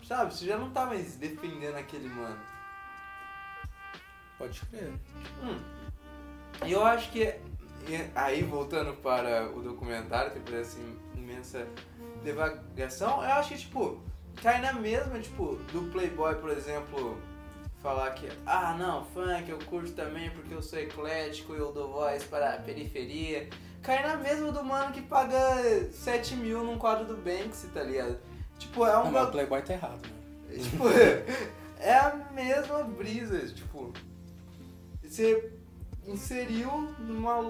Sabe, 0.07 0.33
você 0.33 0.45
já 0.45 0.57
não 0.57 0.71
tá 0.71 0.85
mais 0.87 1.15
defendendo 1.17 1.75
aquele 1.75 2.07
mano. 2.07 2.39
Pode 4.37 4.59
crer. 4.67 4.93
Hum. 5.43 5.59
E 6.65 6.71
eu 6.71 6.83
acho 6.85 7.11
que. 7.11 7.35
E 7.87 8.09
Aí, 8.15 8.43
voltando 8.43 8.93
para 8.95 9.49
o 9.55 9.61
documentário, 9.61 10.31
que 10.31 10.39
parece 10.39 10.77
imensa 11.15 11.67
devagação, 12.23 13.23
eu 13.23 13.31
acho 13.31 13.49
que, 13.49 13.57
tipo, 13.57 13.99
cai 14.41 14.61
na 14.61 14.73
mesma, 14.73 15.19
tipo, 15.19 15.55
do 15.71 15.89
Playboy, 15.91 16.35
por 16.35 16.49
exemplo, 16.49 17.17
falar 17.81 18.11
que, 18.11 18.29
ah, 18.45 18.75
não, 18.77 19.05
funk 19.05 19.49
eu 19.49 19.59
curto 19.59 19.91
também 19.93 20.29
porque 20.31 20.53
eu 20.53 20.61
sou 20.61 20.79
eclético 20.79 21.55
e 21.55 21.57
eu 21.57 21.71
dou 21.71 21.91
voz 21.91 22.23
para 22.23 22.55
a 22.55 22.57
periferia. 22.57 23.49
Cai 23.81 24.05
na 24.05 24.17
mesma 24.17 24.51
do 24.51 24.63
mano 24.63 24.91
que 24.91 25.01
paga 25.01 25.89
7 25.91 26.35
mil 26.35 26.63
num 26.63 26.77
quadro 26.77 27.05
do 27.05 27.15
Banksy, 27.15 27.67
tá 27.67 27.81
ligado? 27.81 28.17
Tipo, 28.57 28.85
é 28.85 28.97
um 28.99 29.09
Não, 29.11 29.23
o. 29.23 29.31
Playboy 29.31 29.61
tá 29.61 29.73
errado, 29.73 30.01
né? 30.05 30.57
Tipo, 30.57 30.83
é 31.79 31.93
a 31.93 32.15
mesma 32.33 32.83
brisa, 32.83 33.47
tipo. 33.47 33.93
Você 35.01 35.58
inseriu 36.11 36.69
numa. 36.99 37.41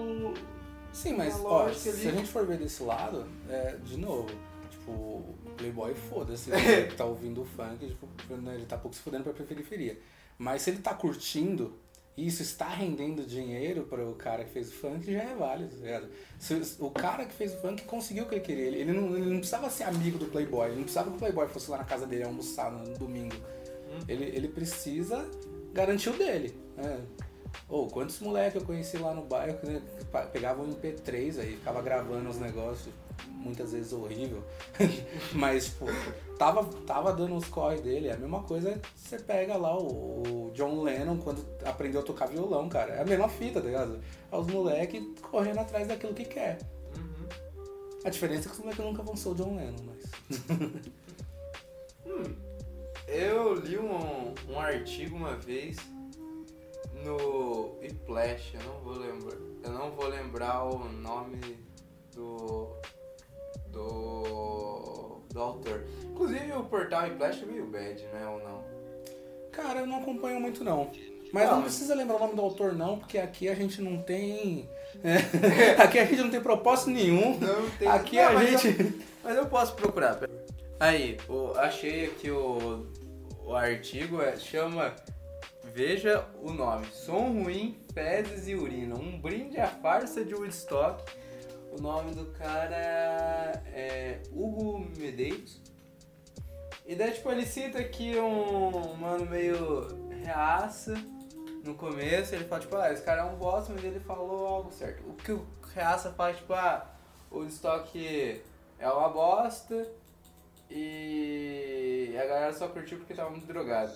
Sim, 0.92 1.14
mas 1.16 1.38
Uma 1.38 1.48
ó, 1.48 1.72
se 1.72 1.88
ali. 1.88 2.08
a 2.08 2.12
gente 2.12 2.28
for 2.28 2.46
ver 2.46 2.58
desse 2.58 2.82
lado, 2.82 3.26
é, 3.48 3.76
de 3.84 3.96
novo, 3.96 4.28
tipo, 4.70 5.22
Playboy 5.56 5.94
foda-se, 5.94 6.50
ele 6.52 6.92
tá 6.92 7.04
ouvindo 7.04 7.42
o 7.42 7.44
funk, 7.44 7.86
tipo, 7.86 8.06
né, 8.36 8.56
ele 8.56 8.66
tá 8.66 8.76
pouco 8.76 8.96
se 8.96 9.02
fudendo 9.02 9.24
pra 9.24 9.32
periferia. 9.32 9.98
Mas 10.36 10.62
se 10.62 10.70
ele 10.70 10.80
tá 10.80 10.94
curtindo 10.94 11.78
isso 12.16 12.42
está 12.42 12.68
rendendo 12.68 13.24
dinheiro 13.24 13.84
para 13.84 14.04
o 14.04 14.14
cara 14.14 14.44
que 14.44 14.50
fez 14.50 14.68
o 14.68 14.72
funk, 14.72 15.10
já 15.10 15.22
é 15.22 15.34
válido, 15.34 15.74
tá? 15.76 16.02
Se, 16.38 16.76
o 16.78 16.90
cara 16.90 17.24
que 17.24 17.32
fez 17.32 17.54
o 17.54 17.58
funk 17.58 17.82
conseguiu 17.84 18.24
o 18.24 18.28
que 18.28 18.34
ele 18.34 18.44
queria. 18.44 18.66
Ele, 18.66 18.76
ele, 18.80 18.92
não, 18.92 19.16
ele 19.16 19.26
não 19.26 19.38
precisava 19.38 19.70
ser 19.70 19.84
amigo 19.84 20.18
do 20.18 20.26
Playboy, 20.26 20.66
ele 20.66 20.76
não 20.76 20.82
precisava 20.82 21.10
que 21.10 21.16
o 21.16 21.18
Playboy 21.18 21.48
fosse 21.48 21.70
lá 21.70 21.78
na 21.78 21.84
casa 21.84 22.06
dele 22.06 22.24
almoçar 22.24 22.70
no 22.70 22.98
domingo. 22.98 23.34
Hum. 23.34 24.00
Ele, 24.08 24.24
ele 24.24 24.48
precisa 24.48 25.26
garantir 25.72 26.10
o 26.10 26.12
dele. 26.12 26.54
Né? 26.76 27.00
Ou 27.68 27.88
quantos 27.88 28.18
moleques 28.20 28.60
eu 28.60 28.66
conheci 28.66 28.98
lá 28.98 29.14
no 29.14 29.22
bairro 29.22 29.58
que 29.58 29.66
né, 29.66 29.82
pegavam 30.32 30.64
um 30.64 30.74
MP3 30.74 31.38
aí, 31.38 31.56
ficava 31.56 31.80
gravando 31.80 32.28
os 32.28 32.38
negócios, 32.38 32.92
muitas 33.28 33.72
vezes 33.72 33.92
horrível. 33.92 34.42
Mas, 35.32 35.76
tava, 36.38 36.64
tava 36.84 37.12
dando 37.12 37.36
os 37.36 37.46
corre 37.46 37.80
dele. 37.80 38.08
É 38.08 38.14
a 38.14 38.16
mesma 38.16 38.42
coisa 38.42 38.80
você 38.96 39.18
pega 39.18 39.56
lá 39.56 39.76
o, 39.76 40.48
o 40.48 40.50
John 40.52 40.82
Lennon 40.82 41.18
quando 41.18 41.44
aprendeu 41.64 42.00
a 42.00 42.04
tocar 42.04 42.26
violão, 42.26 42.68
cara. 42.68 42.94
É 42.94 43.02
a 43.02 43.04
mesma 43.04 43.28
fita, 43.28 43.60
tá 43.60 43.66
ligado? 43.66 44.00
É 44.30 44.36
os 44.36 44.46
moleques 44.48 45.02
correndo 45.22 45.58
atrás 45.58 45.86
daquilo 45.86 46.14
que 46.14 46.24
quer. 46.24 46.58
Uhum. 46.96 47.26
A 48.04 48.10
diferença 48.10 48.48
é 48.48 48.50
que 48.50 48.54
os 48.54 48.58
moleques 48.58 48.84
nunca 48.84 49.02
vão 49.02 49.16
ser 49.16 49.28
o 49.28 49.34
John 49.34 49.56
Lennon, 49.56 49.84
mas. 49.86 50.00
Eu 53.06 53.54
li 53.54 53.76
um, 53.76 54.34
um 54.48 54.60
artigo 54.60 55.16
uma 55.16 55.34
vez 55.34 55.76
no 57.04 57.76
Whiplash, 57.80 58.54
eu 58.54 58.62
não 58.62 58.80
vou 58.80 58.94
lembrar. 58.98 59.36
Eu 59.62 59.70
não 59.72 59.90
vou 59.92 60.06
lembrar 60.08 60.64
o 60.64 60.78
nome 60.88 61.58
do. 62.14 62.68
do. 63.68 65.20
do 65.32 65.40
autor. 65.40 65.84
Inclusive 66.04 66.52
o 66.52 66.64
portal 66.64 67.04
Whiplash 67.04 67.42
é 67.42 67.46
meio 67.46 67.66
bad, 67.66 68.02
né? 68.12 68.26
Ou 68.26 68.38
não? 68.42 68.64
Cara, 69.52 69.80
eu 69.80 69.86
não 69.86 69.98
acompanho 70.00 70.40
muito 70.40 70.62
não. 70.64 70.90
Mas 71.32 71.48
Não, 71.48 71.56
não 71.56 71.62
precisa 71.62 71.94
lembrar 71.94 72.16
o 72.16 72.18
nome 72.18 72.34
do 72.34 72.42
autor 72.42 72.72
não, 72.72 72.98
porque 72.98 73.16
aqui 73.16 73.48
a 73.48 73.54
gente 73.54 73.80
não 73.80 74.02
tem. 74.02 74.68
é, 75.04 75.80
aqui 75.80 75.98
a 75.98 76.04
gente 76.04 76.22
não 76.22 76.30
tem 76.30 76.40
propósito 76.40 76.90
nenhum. 76.90 77.38
Não 77.38 77.70
tem. 77.78 77.86
Aqui 77.88 78.16
Não, 78.16 78.28
a 78.28 78.32
mas 78.32 78.60
gente. 78.60 78.80
eu- 78.82 78.92
mas 79.22 79.36
eu 79.36 79.46
posso 79.46 79.74
procurar. 79.74 80.18
Aí, 80.80 81.16
achei 81.58 82.06
aqui 82.06 82.30
o, 82.30 82.86
o 83.44 83.54
artigo, 83.54 84.20
é, 84.20 84.36
chama. 84.38 84.94
Veja 85.64 86.28
o 86.42 86.52
nome: 86.52 86.86
Som 86.92 87.42
ruim, 87.42 87.78
fezes 87.92 88.48
e 88.48 88.54
urina. 88.54 88.96
Um 88.96 89.20
brinde 89.20 89.60
à 89.60 89.66
farsa 89.66 90.24
de 90.24 90.34
Woodstock. 90.34 91.04
O 91.72 91.80
nome 91.80 92.14
do 92.14 92.26
cara 92.32 93.62
é 93.66 94.20
Hugo 94.32 94.90
Medeiros. 94.98 95.60
E 96.84 96.96
daí, 96.96 97.12
tipo, 97.12 97.30
ele 97.30 97.46
cita 97.46 97.78
aqui 97.78 98.18
um 98.18 98.94
mano 98.94 99.26
meio 99.26 99.86
reaça 100.24 100.94
no 101.64 101.74
começo. 101.74 102.34
Ele 102.34 102.44
fala, 102.44 102.60
tipo, 102.60 102.76
ah, 102.76 102.92
esse 102.92 103.02
cara 103.02 103.22
é 103.22 103.24
um 103.24 103.36
bosta, 103.36 103.72
mas 103.72 103.84
ele 103.84 104.00
falou 104.00 104.46
algo 104.46 104.72
certo. 104.72 105.08
O 105.08 105.14
que 105.14 105.30
o 105.30 105.46
reaça 105.72 106.10
faz, 106.10 106.36
tipo, 106.36 106.52
ah, 106.52 106.90
o 107.30 107.38
Woodstock 107.38 108.42
é 108.78 108.88
uma 108.88 109.08
bosta 109.08 109.86
e 110.68 112.16
a 112.16 112.26
galera 112.26 112.52
só 112.52 112.68
curtiu 112.68 112.98
porque 112.98 113.14
tava 113.14 113.30
muito 113.30 113.46
drogado. 113.46 113.92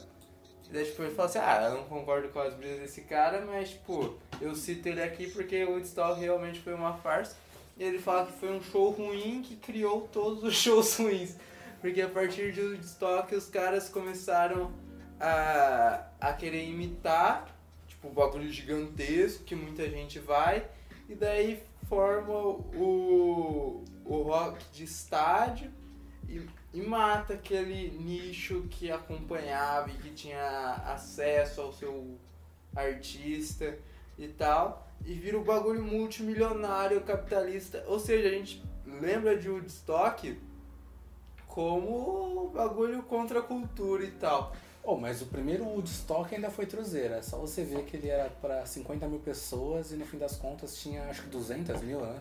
Daí, 0.74 0.84
tipo, 0.86 1.02
ele 1.04 1.14
fala 1.14 1.28
assim, 1.28 1.38
ah, 1.38 1.68
eu 1.70 1.76
não 1.76 1.84
concordo 1.84 2.30
com 2.30 2.40
as 2.40 2.52
brisas 2.52 2.80
desse 2.80 3.02
cara, 3.02 3.44
mas, 3.46 3.70
tipo, 3.70 4.18
eu 4.40 4.56
cito 4.56 4.88
ele 4.88 5.00
aqui 5.00 5.30
porque 5.30 5.62
o 5.62 5.70
Woodstock 5.70 6.20
realmente 6.20 6.58
foi 6.58 6.74
uma 6.74 6.94
farsa. 6.94 7.36
E 7.78 7.84
ele 7.84 8.00
fala 8.00 8.26
que 8.26 8.32
foi 8.32 8.50
um 8.50 8.60
show 8.60 8.90
ruim 8.90 9.40
que 9.40 9.54
criou 9.54 10.08
todos 10.12 10.42
os 10.42 10.52
shows 10.58 10.96
ruins. 10.96 11.36
Porque 11.80 12.02
a 12.02 12.08
partir 12.08 12.50
de 12.50 12.60
Woodstock 12.60 13.32
os 13.36 13.46
caras 13.46 13.88
começaram 13.88 14.72
a, 15.20 16.08
a 16.20 16.32
querer 16.32 16.68
imitar, 16.68 17.56
tipo, 17.86 18.08
um 18.08 18.12
bagulho 18.12 18.50
gigantesco 18.50 19.44
que 19.44 19.54
muita 19.54 19.88
gente 19.88 20.18
vai. 20.18 20.66
E 21.08 21.14
daí 21.14 21.62
forma 21.88 22.34
o, 22.34 23.84
o 24.04 24.22
rock 24.22 24.58
de 24.72 24.82
estádio 24.82 25.70
e, 26.28 26.44
e 26.74 26.82
mata 26.82 27.34
aquele 27.34 27.96
nicho 28.00 28.66
que 28.68 28.90
acompanhava 28.90 29.90
e 29.90 29.94
que 29.94 30.10
tinha 30.10 30.72
acesso 30.84 31.60
ao 31.60 31.72
seu 31.72 32.18
artista 32.74 33.78
e 34.18 34.26
tal. 34.26 34.88
E 35.06 35.14
vira 35.14 35.38
o 35.38 35.44
bagulho 35.44 35.84
multimilionário 35.84 37.00
capitalista. 37.02 37.84
Ou 37.86 38.00
seja, 38.00 38.28
a 38.28 38.32
gente 38.32 38.60
lembra 38.84 39.38
de 39.38 39.48
Woodstock 39.48 40.36
como 41.46 42.50
bagulho 42.52 43.04
contra 43.04 43.38
a 43.38 43.42
cultura 43.42 44.02
e 44.02 44.10
tal. 44.10 44.52
Oh, 44.82 44.96
mas 44.96 45.22
o 45.22 45.26
primeiro 45.26 45.64
Woodstock 45.64 46.34
ainda 46.34 46.50
foi 46.50 46.66
truzeira. 46.66 47.18
É 47.18 47.22
só 47.22 47.38
você 47.38 47.62
ver 47.62 47.84
que 47.84 47.96
ele 47.96 48.08
era 48.08 48.28
pra 48.28 48.66
50 48.66 49.06
mil 49.06 49.20
pessoas 49.20 49.92
e 49.92 49.94
no 49.94 50.04
fim 50.04 50.18
das 50.18 50.36
contas 50.36 50.76
tinha 50.76 51.04
acho 51.04 51.22
que 51.22 51.28
200 51.28 51.82
mil, 51.82 52.00
né? 52.00 52.20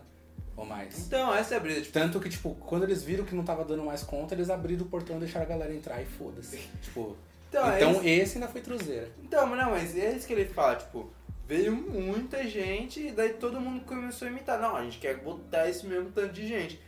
Ou 0.55 0.65
mais. 0.65 1.07
Então, 1.07 1.33
essa 1.33 1.55
é 1.55 1.57
a 1.57 1.59
brisa. 1.59 1.81
Tipo, 1.81 1.93
Tanto 1.93 2.19
que, 2.19 2.29
tipo, 2.29 2.53
quando 2.55 2.83
eles 2.83 3.03
viram 3.03 3.25
que 3.25 3.33
não 3.33 3.43
tava 3.43 3.65
dando 3.65 3.83
mais 3.83 4.03
conta, 4.03 4.35
eles 4.35 4.49
abriram 4.49 4.85
o 4.85 4.89
portão 4.89 5.17
e 5.17 5.19
deixaram 5.19 5.45
a 5.45 5.49
galera 5.49 5.73
entrar 5.73 6.01
e 6.01 6.05
foda-se. 6.05 6.57
Tipo, 6.81 7.15
então, 7.49 7.75
então 7.75 7.91
isso- 7.91 8.07
esse 8.07 8.37
ainda 8.37 8.47
foi 8.47 8.61
truzeira. 8.61 9.09
Então, 9.23 9.45
mas 9.47 9.59
não, 9.59 9.71
mas 9.71 9.97
é 9.97 10.15
isso 10.15 10.25
que 10.27 10.33
ele 10.33 10.45
fala, 10.45 10.75
tipo, 10.75 11.11
veio 11.47 11.71
muita 11.75 12.47
gente 12.47 13.07
e 13.07 13.11
daí 13.11 13.33
todo 13.33 13.59
mundo 13.59 13.83
começou 13.85 14.27
a 14.27 14.31
imitar. 14.31 14.59
Não, 14.59 14.75
a 14.75 14.83
gente 14.83 14.99
quer 14.99 15.17
botar 15.17 15.67
esse 15.69 15.85
mesmo 15.85 16.11
tanto 16.11 16.33
de 16.33 16.47
gente. 16.47 16.79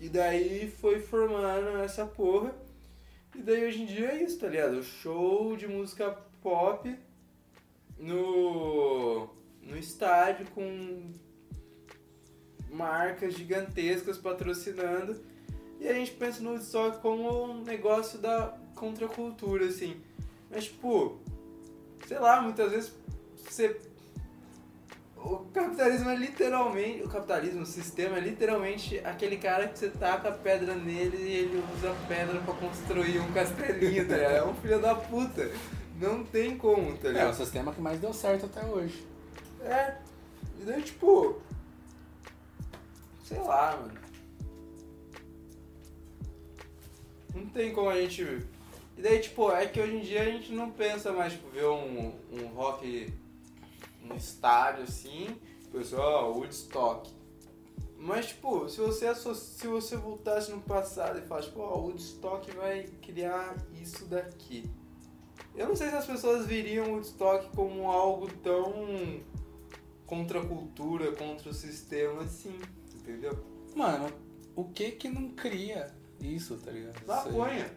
E 0.00 0.08
daí 0.08 0.70
foi 0.80 1.00
formando 1.00 1.78
essa 1.82 2.04
porra. 2.06 2.54
E 3.34 3.42
daí 3.42 3.66
hoje 3.66 3.82
em 3.82 3.86
dia 3.86 4.12
é 4.12 4.22
isso, 4.22 4.38
tá 4.38 4.48
ligado? 4.48 4.82
Show 4.82 5.56
de 5.56 5.66
música 5.68 6.10
pop 6.42 6.94
no, 7.98 9.28
no 9.62 9.76
estádio 9.76 10.46
com 10.54 11.12
marcas 12.72 13.34
gigantescas 13.34 14.16
patrocinando. 14.18 15.20
E 15.78 15.88
a 15.88 15.94
gente 15.94 16.12
pensa 16.12 16.42
no 16.42 16.50
Woodstock 16.50 17.00
como 17.00 17.44
um 17.52 17.62
negócio 17.62 18.18
da 18.18 18.54
contracultura, 18.74 19.66
assim. 19.66 19.96
Mas, 20.50 20.64
tipo, 20.64 21.18
sei 22.06 22.18
lá, 22.18 22.40
muitas 22.40 22.70
vezes 22.70 22.92
você. 23.48 23.76
O 25.16 25.36
capitalismo 25.52 26.08
é 26.10 26.16
literalmente. 26.16 27.02
O 27.02 27.08
capitalismo, 27.08 27.62
o 27.62 27.66
sistema 27.66 28.16
é 28.16 28.20
literalmente 28.20 28.98
aquele 29.04 29.36
cara 29.36 29.68
que 29.68 29.78
você 29.78 29.90
taca 29.90 30.28
a 30.30 30.32
pedra 30.32 30.74
nele 30.74 31.16
e 31.18 31.32
ele 31.36 31.62
usa 31.76 31.90
a 31.90 31.94
pedra 32.08 32.40
pra 32.40 32.54
construir 32.54 33.18
um 33.18 33.30
castelinho, 33.32 34.08
tá 34.08 34.16
ligado? 34.16 34.32
É 34.34 34.44
um 34.44 34.54
filho 34.54 34.80
da 34.80 34.94
puta. 34.94 35.50
Não 36.00 36.24
tem 36.24 36.56
como, 36.56 36.96
tá 36.96 37.08
É, 37.08 37.10
o 37.10 37.12
ligado? 37.12 37.34
sistema 37.36 37.72
que 37.74 37.80
mais 37.80 38.00
deu 38.00 38.12
certo 38.14 38.46
até 38.46 38.64
hoje. 38.66 39.06
É. 39.62 39.94
E 40.60 40.64
daí, 40.64 40.80
tipo. 40.82 41.38
Sei 43.30 43.38
lá, 43.38 43.76
mano. 43.76 43.94
Não 47.32 47.46
tem 47.50 47.72
como 47.72 47.88
a 47.88 47.94
gente. 47.94 48.22
E 48.96 49.00
daí, 49.00 49.20
tipo, 49.20 49.52
é 49.52 49.68
que 49.68 49.80
hoje 49.80 49.98
em 49.98 50.00
dia 50.00 50.22
a 50.22 50.24
gente 50.24 50.52
não 50.52 50.72
pensa 50.72 51.12
mais, 51.12 51.34
tipo, 51.34 51.48
ver 51.50 51.66
um, 51.66 52.12
um 52.32 52.48
rock 52.48 53.14
no 54.02 54.16
estádio 54.16 54.82
assim, 54.82 55.28
pessoal, 55.70 56.32
Woodstock. 56.32 57.08
Mas, 57.96 58.26
tipo, 58.26 58.68
se 58.68 58.80
você, 58.80 59.14
se 59.14 59.68
você 59.68 59.96
voltasse 59.96 60.50
no 60.50 60.60
passado 60.60 61.20
e 61.20 61.22
falasse, 61.22 61.52
o 61.54 61.60
Woodstock 61.60 62.50
vai 62.56 62.88
criar 63.00 63.56
isso 63.80 64.06
daqui. 64.06 64.68
Eu 65.54 65.68
não 65.68 65.76
sei 65.76 65.88
se 65.88 65.94
as 65.94 66.06
pessoas 66.06 66.46
viriam 66.46 66.94
Woodstock 66.94 67.48
como 67.54 67.88
algo 67.88 68.28
tão 68.42 69.22
contra 70.04 70.40
a 70.40 70.44
cultura, 70.44 71.12
contra 71.12 71.50
o 71.50 71.54
sistema 71.54 72.22
assim, 72.22 72.58
entendeu? 73.00 73.32
Mano, 73.74 74.08
o 74.56 74.64
que 74.64 74.92
que 74.92 75.08
não 75.08 75.30
cria 75.30 75.92
isso, 76.20 76.56
tá 76.58 76.70
ligado? 76.70 77.04
Maconha. 77.06 77.70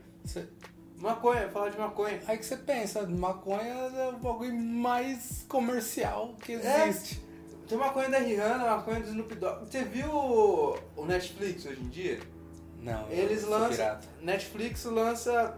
Maconha, 0.97 1.49
fala 1.49 1.69
de 1.69 1.78
maconha. 1.78 2.21
Aí 2.28 2.38
que 2.38 2.45
você 2.45 2.55
pensa, 2.57 3.05
maconha 3.07 3.71
é 3.74 4.09
o 4.09 4.17
bagulho 4.19 4.55
mais 4.55 5.45
comercial 5.49 6.36
que 6.41 6.53
É. 6.53 6.88
existe. 6.88 7.21
Tem 7.67 7.78
maconha 7.78 8.09
da 8.09 8.19
Rihanna, 8.19 8.65
maconha 8.78 8.99
do 9.01 9.07
Snoop 9.09 9.36
Dogg. 9.36 9.65
Você 9.69 9.84
viu 9.84 10.09
o, 10.13 11.05
Netflix 11.05 11.65
hoje 11.65 11.82
em 11.82 11.89
dia? 11.89 12.19
Não, 12.82 13.09
Eles 13.09 13.43
lançam. 13.43 13.69
pirata. 13.69 14.07
Netflix 14.21 14.84
lança. 14.86 15.57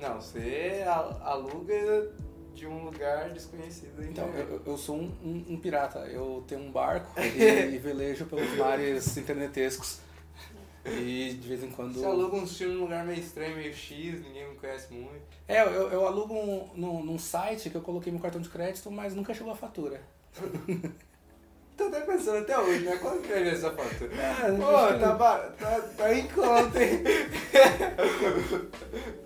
Não, 0.00 0.20
você 0.20 0.84
al- 0.86 1.20
aluga 1.22 2.12
de 2.54 2.66
um 2.66 2.84
lugar 2.84 3.30
desconhecido. 3.30 4.02
Então, 4.04 4.28
eu, 4.34 4.62
eu 4.64 4.78
sou 4.78 4.96
um, 4.96 5.12
um- 5.22 5.54
um 5.54 5.60
pirata. 5.60 6.00
Eu 6.00 6.44
tenho 6.46 6.60
um 6.62 6.70
barco 6.70 7.12
e, 7.20 7.42
e 7.74 7.78
velejo 7.78 8.26
pelos 8.26 8.56
mares 8.56 9.16
internetescos. 9.16 9.98
E 10.86 11.32
de 11.40 11.48
vez 11.48 11.64
em 11.64 11.70
quando. 11.70 11.94
Você 11.94 12.04
aluga 12.04 12.36
uns 12.36 12.56
filmes 12.58 12.76
num 12.76 12.82
lugar 12.84 13.06
meio 13.06 13.18
estranho, 13.18 13.56
meio 13.56 13.72
X, 13.74 14.20
ninguém 14.22 14.50
me 14.50 14.54
conhece 14.56 14.92
muito. 14.92 15.22
É, 15.48 15.62
eu, 15.62 15.90
eu 15.90 16.06
alugo 16.06 16.34
um, 16.34 16.68
num, 16.74 17.02
num 17.02 17.18
site 17.18 17.70
que 17.70 17.76
eu 17.76 17.80
coloquei 17.80 18.12
meu 18.12 18.20
cartão 18.20 18.40
de 18.40 18.50
crédito, 18.50 18.90
mas 18.90 19.14
nunca 19.14 19.32
chegou 19.32 19.52
a 19.52 19.56
fatura. 19.56 20.00
Tô 21.76 21.84
até 21.84 22.02
pensando 22.02 22.38
até 22.38 22.56
hoje, 22.56 22.84
né? 22.84 22.96
Quando 22.98 23.20
que 23.22 23.32
vir 23.32 23.48
essa 23.52 23.72
fatura? 23.72 24.12
É, 24.14 24.52
Pô, 24.52 24.98
tá, 25.00 25.38
tá, 25.58 25.80
tá 25.96 26.14
em 26.14 26.28
conta, 26.28 26.84
hein? 26.84 27.02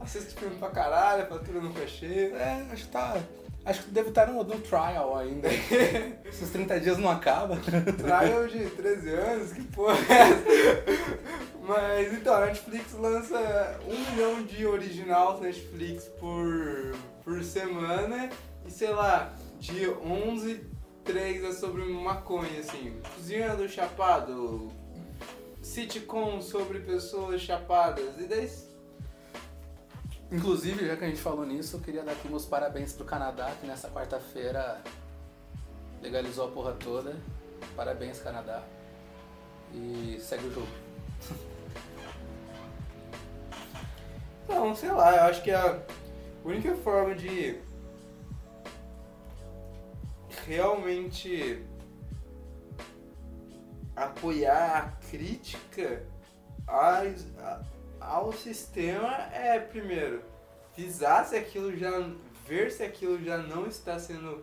Assisto 0.00 0.34
filme 0.40 0.56
pra 0.56 0.70
caralho, 0.70 1.22
a 1.22 1.26
fatura 1.26 1.60
nunca 1.60 1.86
chega. 1.86 2.36
É, 2.36 2.66
acho 2.72 2.84
que 2.84 2.90
tá. 2.90 3.16
Acho 3.64 3.82
que 3.82 3.90
deve 3.90 4.08
estar 4.08 4.26
no, 4.28 4.42
no 4.42 4.58
trial 4.58 5.16
ainda. 5.18 5.48
Esses 6.24 6.50
30 6.50 6.80
dias 6.80 6.96
não 6.96 7.10
acaba. 7.10 7.56
Trial 7.56 8.46
de 8.48 8.70
13 8.70 9.10
anos, 9.10 9.52
que 9.52 9.62
porra 9.64 9.98
é 10.08 10.20
essa? 10.22 11.50
Mas 11.62 12.12
então, 12.14 12.34
a 12.34 12.46
Netflix 12.46 12.94
lança 12.94 13.78
um 13.86 14.10
milhão 14.10 14.42
de 14.42 14.66
original 14.66 15.38
Netflix 15.40 16.04
por, 16.18 16.96
por 17.22 17.44
semana 17.44 18.30
e 18.66 18.70
sei 18.70 18.90
lá, 18.90 19.34
de 19.58 19.88
11, 19.88 20.66
3 21.04 21.44
é 21.44 21.52
sobre 21.52 21.84
maconha, 21.84 22.60
assim. 22.60 22.98
Cozinhando 23.14 23.68
chapado, 23.68 24.72
sitcom 25.62 26.40
sobre 26.40 26.80
pessoas 26.80 27.42
chapadas, 27.42 28.18
e 28.18 28.24
daí 28.24 28.48
Inclusive, 30.32 30.86
já 30.86 30.96
que 30.96 31.04
a 31.04 31.08
gente 31.08 31.20
falou 31.20 31.44
nisso, 31.44 31.76
eu 31.76 31.80
queria 31.80 32.04
dar 32.04 32.12
aqui 32.12 32.28
meus 32.28 32.44
parabéns 32.44 32.92
pro 32.92 33.04
Canadá, 33.04 33.52
que 33.60 33.66
nessa 33.66 33.90
quarta-feira 33.90 34.80
legalizou 36.00 36.46
a 36.46 36.50
porra 36.50 36.72
toda. 36.72 37.16
Parabéns, 37.74 38.20
Canadá. 38.20 38.62
E 39.74 40.18
segue 40.20 40.46
o 40.46 40.52
jogo. 40.52 40.68
Não, 44.48 44.74
sei 44.74 44.92
lá, 44.92 45.16
eu 45.16 45.22
acho 45.24 45.42
que 45.42 45.50
a 45.50 45.82
única 46.44 46.74
forma 46.76 47.14
de 47.14 47.60
realmente 50.46 51.64
apoiar 53.94 54.76
a 54.76 54.82
crítica 55.08 56.04
às, 56.66 57.26
ao 58.00 58.32
sistema 58.32 59.14
é, 59.32 59.58
primeiro, 59.58 60.22
visar 60.76 61.24
se 61.24 61.36
aquilo 61.36 61.76
já. 61.76 61.90
ver 62.46 62.70
se 62.72 62.82
aquilo 62.82 63.22
já 63.22 63.38
não 63.38 63.66
está 63.66 63.98
sendo 63.98 64.42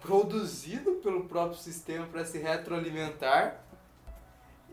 produzido 0.00 0.92
pelo 1.02 1.24
próprio 1.24 1.58
sistema 1.58 2.06
para 2.06 2.24
se 2.24 2.38
retroalimentar. 2.38 3.64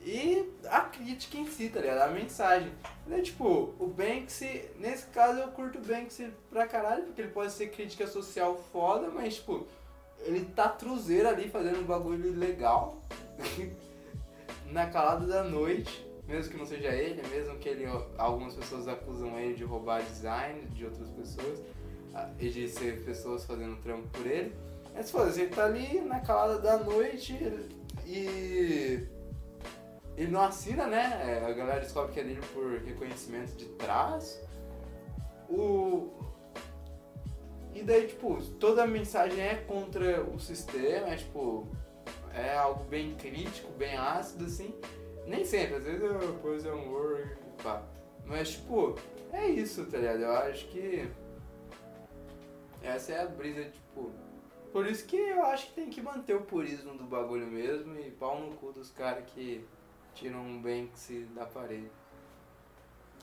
E 0.01 0.53
a 0.69 0.81
crítica 0.81 1.37
em 1.37 1.47
si, 1.47 1.69
tá 1.69 1.81
ligado? 1.81 2.09
A 2.09 2.13
mensagem. 2.13 2.71
É 3.09 3.19
tipo, 3.19 3.73
o 3.79 3.87
Banksy, 3.87 4.69
nesse 4.77 5.07
caso 5.07 5.39
eu 5.39 5.47
curto 5.49 5.79
o 5.79 5.81
Banksy 5.81 6.31
pra 6.49 6.67
caralho, 6.67 7.03
porque 7.03 7.21
ele 7.21 7.31
pode 7.31 7.51
ser 7.51 7.67
crítica 7.71 8.05
social 8.05 8.61
foda, 8.71 9.09
mas 9.09 9.35
tipo, 9.35 9.67
ele 10.19 10.45
tá 10.45 10.69
truzeiro 10.69 11.27
ali 11.27 11.49
fazendo 11.49 11.79
um 11.79 11.85
bagulho 11.85 12.37
legal. 12.37 12.97
na 14.71 14.87
calada 14.87 15.25
da 15.25 15.43
noite 15.43 16.07
mesmo 16.28 16.51
que 16.51 16.57
não 16.57 16.65
seja 16.65 16.89
ele, 16.89 17.21
mesmo 17.30 17.57
que 17.57 17.69
ele, 17.69 17.86
algumas 18.17 18.53
pessoas 18.53 18.88
acusam 18.88 19.39
ele 19.39 19.53
de 19.53 19.63
roubar 19.63 20.03
design 20.03 20.61
de 20.67 20.86
outras 20.86 21.09
pessoas 21.09 21.63
ah, 22.13 22.30
e 22.39 22.49
de 22.49 22.67
ser 22.67 23.03
pessoas 23.05 23.45
fazendo 23.45 23.82
trampo 23.82 24.07
por 24.09 24.28
ele. 24.28 24.53
Mas 24.93 25.09
foda-se, 25.09 25.41
ele 25.41 25.55
tá 25.55 25.65
ali 25.65 26.01
na 26.01 26.19
calada 26.19 26.59
da 26.59 26.78
noite 26.78 27.34
e 28.05 29.07
ele 30.17 30.32
não 30.32 30.41
assina, 30.41 30.88
né? 30.88 31.21
É, 31.23 31.45
a 31.45 31.53
galera 31.53 31.80
descobre 31.80 32.11
que 32.11 32.19
é 32.19 32.23
dele 32.23 32.41
por 32.53 32.80
reconhecimento 32.80 33.55
de 33.55 33.65
trás. 33.65 34.41
O... 35.47 36.11
E 37.73 37.84
daí, 37.84 38.07
tipo, 38.07 38.41
toda 38.59 38.84
a 38.84 38.88
mensagem 38.88 39.39
é 39.39 39.55
contra 39.55 40.23
o 40.23 40.39
sistema, 40.39 41.09
é 41.09 41.15
tipo, 41.15 41.67
é 42.34 42.57
algo 42.57 42.84
bem 42.86 43.13
crítico, 43.13 43.71
bem 43.73 43.95
ácido, 43.95 44.45
assim. 44.45 44.73
Nem 45.28 45.43
sempre, 45.43 45.75
às 45.75 45.84
vezes 45.84 46.01
eu 46.01 46.34
pus 46.41 46.65
amor 46.65 47.19
e 47.19 47.61
pá. 47.61 47.84
Mas, 48.25 48.51
tipo, 48.51 48.95
é 49.32 49.47
isso, 49.47 49.86
tá 49.86 49.97
ligado? 49.97 50.21
Eu 50.21 50.32
acho 50.32 50.67
que. 50.67 51.09
Essa 52.82 53.11
é 53.11 53.21
a 53.21 53.25
brisa, 53.28 53.65
tipo. 53.65 54.11
Por 54.71 54.88
isso 54.88 55.05
que 55.05 55.17
eu 55.17 55.43
acho 55.45 55.67
que 55.67 55.73
tem 55.73 55.89
que 55.89 56.01
manter 56.01 56.36
o 56.36 56.41
purismo 56.41 56.97
do 56.97 57.03
bagulho 57.03 57.47
mesmo 57.47 57.97
e 57.99 58.11
pau 58.11 58.39
no 58.39 58.55
cu 58.55 58.71
dos 58.71 58.91
caras 58.91 59.23
que 59.28 59.65
tiram 60.13 60.39
um 60.39 60.61
Banksy 60.61 61.25
da 61.36 61.45
parede. 61.45 61.91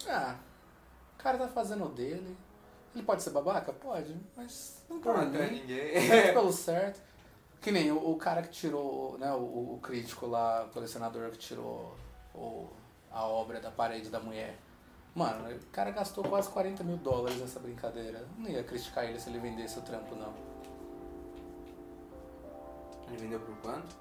Ah, 0.07 0.37
o 1.15 1.23
cara 1.23 1.39
tá 1.39 1.49
fazendo 1.49 1.85
o 1.85 1.89
dele. 1.89 2.37
Ele 2.95 3.05
pode 3.05 3.23
ser 3.23 3.31
babaca? 3.31 3.73
Pode, 3.73 4.17
mas 4.37 4.85
não 4.89 5.01
por 5.01 5.17
mim. 5.27 5.61
ninguém. 5.61 6.33
Pelo 6.33 6.53
certo. 6.53 7.01
Que 7.65 7.73
nem 7.73 7.91
o, 7.91 8.11
o 8.11 8.17
cara 8.17 8.43
que 8.43 8.51
tirou, 8.51 9.17
né, 9.17 9.33
o, 9.33 9.73
o, 9.73 9.79
crítico 9.83 10.27
lá, 10.27 10.67
o 10.67 10.69
colecionador 10.69 11.31
que 11.31 11.39
tirou 11.39 11.97
o, 12.35 12.69
a 13.11 13.25
obra 13.27 13.59
da 13.59 13.71
parede 13.71 14.11
da 14.11 14.21
mulher. 14.21 14.59
Mano, 15.15 15.51
o 15.51 15.67
cara 15.73 15.91
gastou 15.91 16.23
quase 16.25 16.51
40 16.51 16.85
mil 16.85 16.99
dólares 16.99 17.41
nessa 17.41 17.59
brincadeira. 17.59 18.29
Não 18.37 18.51
ia 18.51 18.63
criticar 18.63 19.07
ele 19.07 19.19
se 19.19 19.31
ele 19.31 19.39
vendesse 19.39 19.79
o 19.79 19.81
trampo, 19.81 20.15
não. 20.15 20.35
Ele 23.09 23.17
vendeu 23.17 23.41
por 23.41 23.57
quanto? 23.57 23.97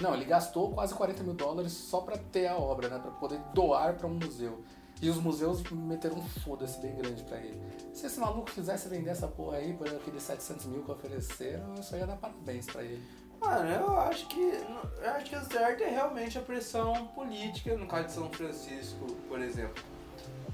Não, 0.00 0.12
ele 0.12 0.24
gastou 0.24 0.72
quase 0.72 0.92
40 0.92 1.22
mil 1.22 1.34
dólares 1.34 1.70
só 1.70 2.00
pra 2.00 2.18
ter 2.18 2.48
a 2.48 2.56
obra, 2.56 2.88
né? 2.88 2.98
Pra 2.98 3.12
poder 3.12 3.38
doar 3.54 3.94
pra 3.94 4.08
um 4.08 4.14
museu. 4.14 4.64
E 5.00 5.10
os 5.10 5.16
museus 5.16 5.62
meteram 5.70 6.16
um 6.16 6.26
foda-se 6.26 6.80
bem 6.80 6.96
grande 6.96 7.22
pra 7.24 7.36
ele. 7.38 7.60
Se 7.92 8.06
esse 8.06 8.18
maluco 8.18 8.50
quisesse 8.50 8.88
vender 8.88 9.10
essa 9.10 9.28
porra 9.28 9.58
aí 9.58 9.74
por 9.74 9.86
aqueles 9.86 10.22
700 10.22 10.66
mil 10.66 10.82
que 10.82 10.90
ofereceram, 10.90 11.74
eu 11.76 11.82
só 11.82 11.96
ia 11.96 12.06
dar 12.06 12.16
parabéns 12.16 12.66
pra 12.66 12.82
ele. 12.82 13.02
Mano, 13.38 13.68
eu 13.68 14.00
acho 14.00 14.26
que 14.28 14.40
eu 14.40 15.10
acho 15.10 15.26
que 15.26 15.36
o 15.36 15.44
certo 15.44 15.82
é 15.82 15.90
realmente 15.90 16.38
a 16.38 16.40
pressão 16.40 17.08
política, 17.08 17.76
no 17.76 17.86
caso 17.86 18.06
de 18.06 18.12
São 18.12 18.30
Francisco, 18.30 19.06
por 19.28 19.40
exemplo. 19.40 19.84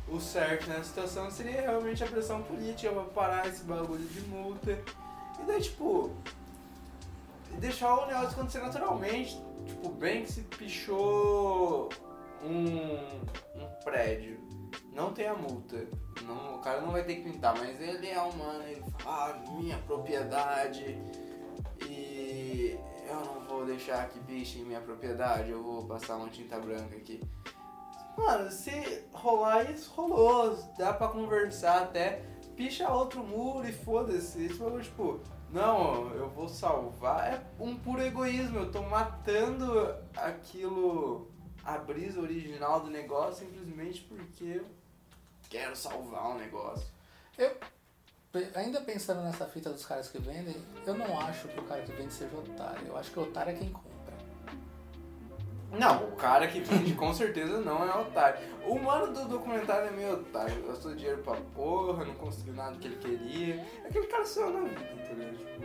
O 0.09 0.20
certo 0.20 0.68
nessa 0.68 0.84
situação 0.84 1.30
seria 1.30 1.61
realmente 1.61 2.03
a 2.03 2.07
pressão 2.07 2.43
política 2.43 2.93
pra 2.93 3.05
parar 3.05 3.49
esse 3.49 3.62
bagulho 3.62 4.07
de 4.07 4.20
multa. 4.22 4.72
E 4.72 5.47
daí, 5.47 5.62
tipo, 5.62 6.11
deixar 7.59 7.95
o 7.95 8.07
negócio 8.07 8.30
acontecer 8.30 8.59
naturalmente. 8.59 9.40
Tipo, 9.66 9.88
bem 9.90 10.24
que 10.24 10.32
se 10.32 10.43
pichou 10.43 11.88
um, 12.43 13.61
um 13.61 13.66
prédio, 13.84 14.40
não 14.93 15.12
tem 15.12 15.26
a 15.26 15.34
multa. 15.34 15.86
Não, 16.22 16.57
o 16.57 16.59
cara 16.61 16.80
não 16.80 16.93
vai 16.93 17.05
ter 17.05 17.16
que 17.16 17.30
pintar, 17.30 17.57
mas 17.59 17.80
ele 17.80 18.09
é 18.09 18.20
humano, 18.20 18.62
ele 18.64 18.82
fala, 18.99 19.30
ah, 19.30 19.51
minha 19.53 19.78
propriedade 19.78 20.99
e 21.88 22.78
eu 23.09 23.16
não 23.16 23.40
vou 23.47 23.66
deixar 23.66 24.09
que 24.09 24.20
em 24.32 24.64
minha 24.64 24.80
propriedade, 24.80 25.51
eu 25.51 25.62
vou 25.62 25.84
passar 25.84 26.16
uma 26.16 26.28
tinta 26.28 26.59
branca 26.59 26.97
aqui. 26.97 27.20
Mano, 28.16 28.51
se 28.51 29.05
rolar 29.12 29.70
isso, 29.70 29.90
rolou, 29.95 30.57
dá 30.78 30.93
pra 30.93 31.09
conversar 31.09 31.82
até, 31.82 32.22
picha 32.57 32.90
outro 32.93 33.24
muro 33.24 33.66
e 33.66 33.72
foda-se. 33.72 34.47
Isso 34.47 34.80
tipo, 34.80 35.20
não, 35.51 36.11
eu 36.14 36.28
vou 36.28 36.49
salvar. 36.49 37.32
É 37.32 37.43
um 37.59 37.74
puro 37.76 38.03
egoísmo, 38.03 38.59
eu 38.59 38.70
tô 38.70 38.82
matando 38.82 39.95
aquilo 40.16 41.32
a 41.64 41.78
brisa 41.78 42.20
original 42.20 42.80
do 42.80 42.90
negócio 42.90 43.46
simplesmente 43.46 44.02
porque 44.02 44.44
eu 44.44 44.66
quero 45.48 45.76
salvar 45.76 46.30
o 46.30 46.38
negócio. 46.38 46.86
Eu, 47.38 47.56
ainda 48.54 48.80
pensando 48.80 49.22
nessa 49.22 49.46
fita 49.46 49.70
dos 49.70 49.84
caras 49.84 50.08
que 50.08 50.18
vendem, 50.18 50.56
eu 50.86 50.94
não 50.94 51.18
acho 51.20 51.48
que 51.48 51.58
o 51.58 51.64
cara 51.64 51.82
que 51.82 51.92
vende 51.92 52.12
seja 52.12 52.36
otário. 52.36 52.86
Eu 52.86 52.96
acho 52.96 53.10
que 53.10 53.18
o 53.18 53.22
otário 53.22 53.52
é 53.52 53.54
quem 53.54 53.70
compra. 53.70 53.92
Não, 55.70 56.04
o 56.08 56.16
cara 56.16 56.46
que 56.48 56.60
vende 56.60 56.92
com 56.94 57.14
certeza 57.14 57.58
não 57.60 57.82
é 57.82 57.96
otário. 57.96 58.40
O 58.66 58.78
mano 58.78 59.12
do 59.12 59.26
documentário 59.26 59.88
é 59.88 59.90
meio 59.90 60.14
otário. 60.14 60.66
Gastou 60.66 60.94
dinheiro 60.94 61.22
pra 61.22 61.34
porra, 61.54 62.04
não 62.04 62.14
conseguiu 62.14 62.52
nada 62.52 62.76
que 62.76 62.88
ele 62.88 62.96
queria. 62.96 63.66
Aquele 63.84 64.06
cara 64.06 64.26
só 64.26 64.50
na 64.50 64.60
vida, 64.68 64.92
entendeu? 64.92 65.34
Tipo, 65.34 65.62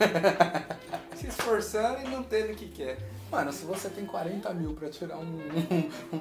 se 1.16 1.26
esforçando 1.26 2.00
e 2.00 2.08
não 2.08 2.22
tendo 2.22 2.52
o 2.52 2.56
que 2.56 2.68
quer. 2.68 2.98
Mano, 3.30 3.52
se 3.52 3.64
você 3.64 3.88
tem 3.88 4.04
40 4.04 4.52
mil 4.54 4.74
pra 4.74 4.88
tirar 4.88 5.18
um, 5.18 5.22
um, 6.12 6.16
um, 6.16 6.20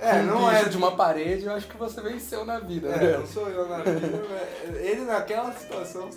é, 0.00 0.22
não 0.22 0.50
é 0.50 0.64
de 0.64 0.76
uma 0.76 0.96
parede, 0.96 1.44
eu 1.44 1.52
acho 1.52 1.68
que 1.68 1.76
você 1.76 2.00
venceu 2.00 2.44
na 2.44 2.58
vida. 2.58 2.88
É, 2.88 2.98
né? 2.98 3.18
não 3.18 3.26
sou 3.26 3.48
eu 3.48 3.68
na 3.68 3.78
vida, 3.78 4.06
ele 4.80 5.02
naquela 5.02 5.52
situação 5.52 6.10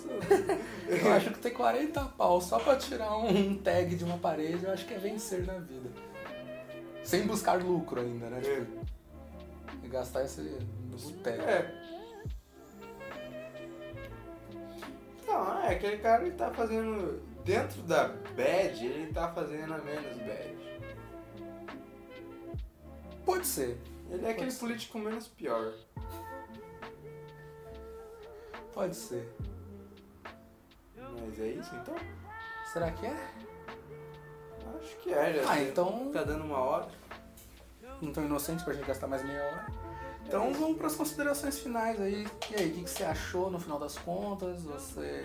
eu. 0.88 1.12
Acho 1.12 1.30
que 1.30 1.38
ter 1.38 1.50
40 1.50 2.00
pau 2.16 2.40
só 2.40 2.58
pra 2.58 2.74
tirar 2.76 3.16
um 3.16 3.56
tag 3.58 3.94
de 3.94 4.02
uma 4.02 4.18
parede, 4.18 4.64
eu 4.64 4.72
acho 4.72 4.84
que 4.84 4.94
é 4.94 4.98
vencer 4.98 5.46
na 5.46 5.58
vida. 5.58 5.88
Sem 7.04 7.26
buscar 7.26 7.62
lucro 7.62 8.00
ainda, 8.00 8.26
né? 8.26 8.38
É. 8.38 8.40
Tipo, 8.40 8.84
e 9.84 9.88
gastar 9.88 10.24
esse 10.24 10.40
no 10.40 10.96
boteco. 10.96 11.42
É. 11.42 11.84
Não, 15.26 15.62
é 15.62 15.74
aquele 15.74 15.98
cara 15.98 16.22
ele 16.22 16.32
tá 16.32 16.50
fazendo 16.50 17.22
dentro 17.44 17.82
da 17.82 18.08
bad, 18.08 18.84
ele 18.84 19.12
tá 19.12 19.32
fazendo 19.32 19.74
a 19.74 19.78
menos 19.78 20.16
bad. 20.18 20.56
Pode 23.24 23.46
ser. 23.46 23.80
Ele 24.10 24.26
é 24.26 24.30
aquele 24.30 24.50
ser. 24.50 24.60
político 24.60 24.98
menos 24.98 25.28
pior. 25.28 25.72
Pode 28.72 28.96
ser. 28.96 29.32
Mas 30.96 31.38
é 31.38 31.48
isso 31.48 31.74
então? 31.76 31.94
Será 32.72 32.90
que 32.90 33.06
é? 33.06 33.30
Acho 34.78 34.96
que 34.98 35.12
é, 35.12 35.34
já. 35.34 35.50
Ah, 35.50 35.62
então. 35.62 36.10
Tá 36.12 36.24
dando 36.24 36.44
uma 36.44 36.58
hora. 36.58 36.88
Não 38.02 38.12
tão 38.12 38.24
inocente 38.24 38.64
pra 38.64 38.74
gente 38.74 38.86
gastar 38.86 39.06
mais 39.06 39.24
meia 39.24 39.42
hora. 39.42 39.66
Então 40.26 40.48
é 40.48 40.52
vamos 40.52 40.76
para 40.76 40.88
as 40.88 40.96
considerações 40.96 41.58
finais 41.58 42.00
aí. 42.00 42.26
E 42.50 42.54
aí, 42.56 42.70
o 42.70 42.74
que, 42.74 42.82
que 42.82 42.90
você 42.90 43.04
achou 43.04 43.50
no 43.50 43.58
final 43.58 43.78
das 43.78 43.96
contas? 43.98 44.62
Você 44.62 45.24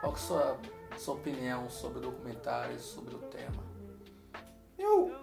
Qual 0.00 0.12
que 0.12 0.18
é 0.18 0.22
a 0.22 0.26
sua, 0.26 0.58
sua 0.96 1.14
opinião 1.14 1.68
sobre 1.68 1.98
o 1.98 2.02
documentário 2.02 2.78
sobre 2.78 3.14
o 3.14 3.18
tema? 3.18 3.64
Eu, 4.78 5.14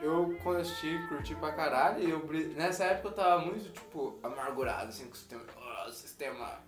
eu 0.00 0.58
assisti, 0.58 0.98
curti 1.08 1.34
pra 1.34 1.52
caralho. 1.52 2.02
E 2.02 2.10
eu, 2.10 2.26
nessa 2.54 2.84
época 2.84 3.08
eu 3.08 3.12
tava 3.12 3.44
muito, 3.44 3.72
tipo, 3.72 4.18
amargurado, 4.22 4.88
assim, 4.88 5.06
com 5.06 5.12
o 5.12 5.16
sistema. 5.16 5.42
"Ah, 5.56 5.86
o 5.88 5.92
sistema. 5.92 6.58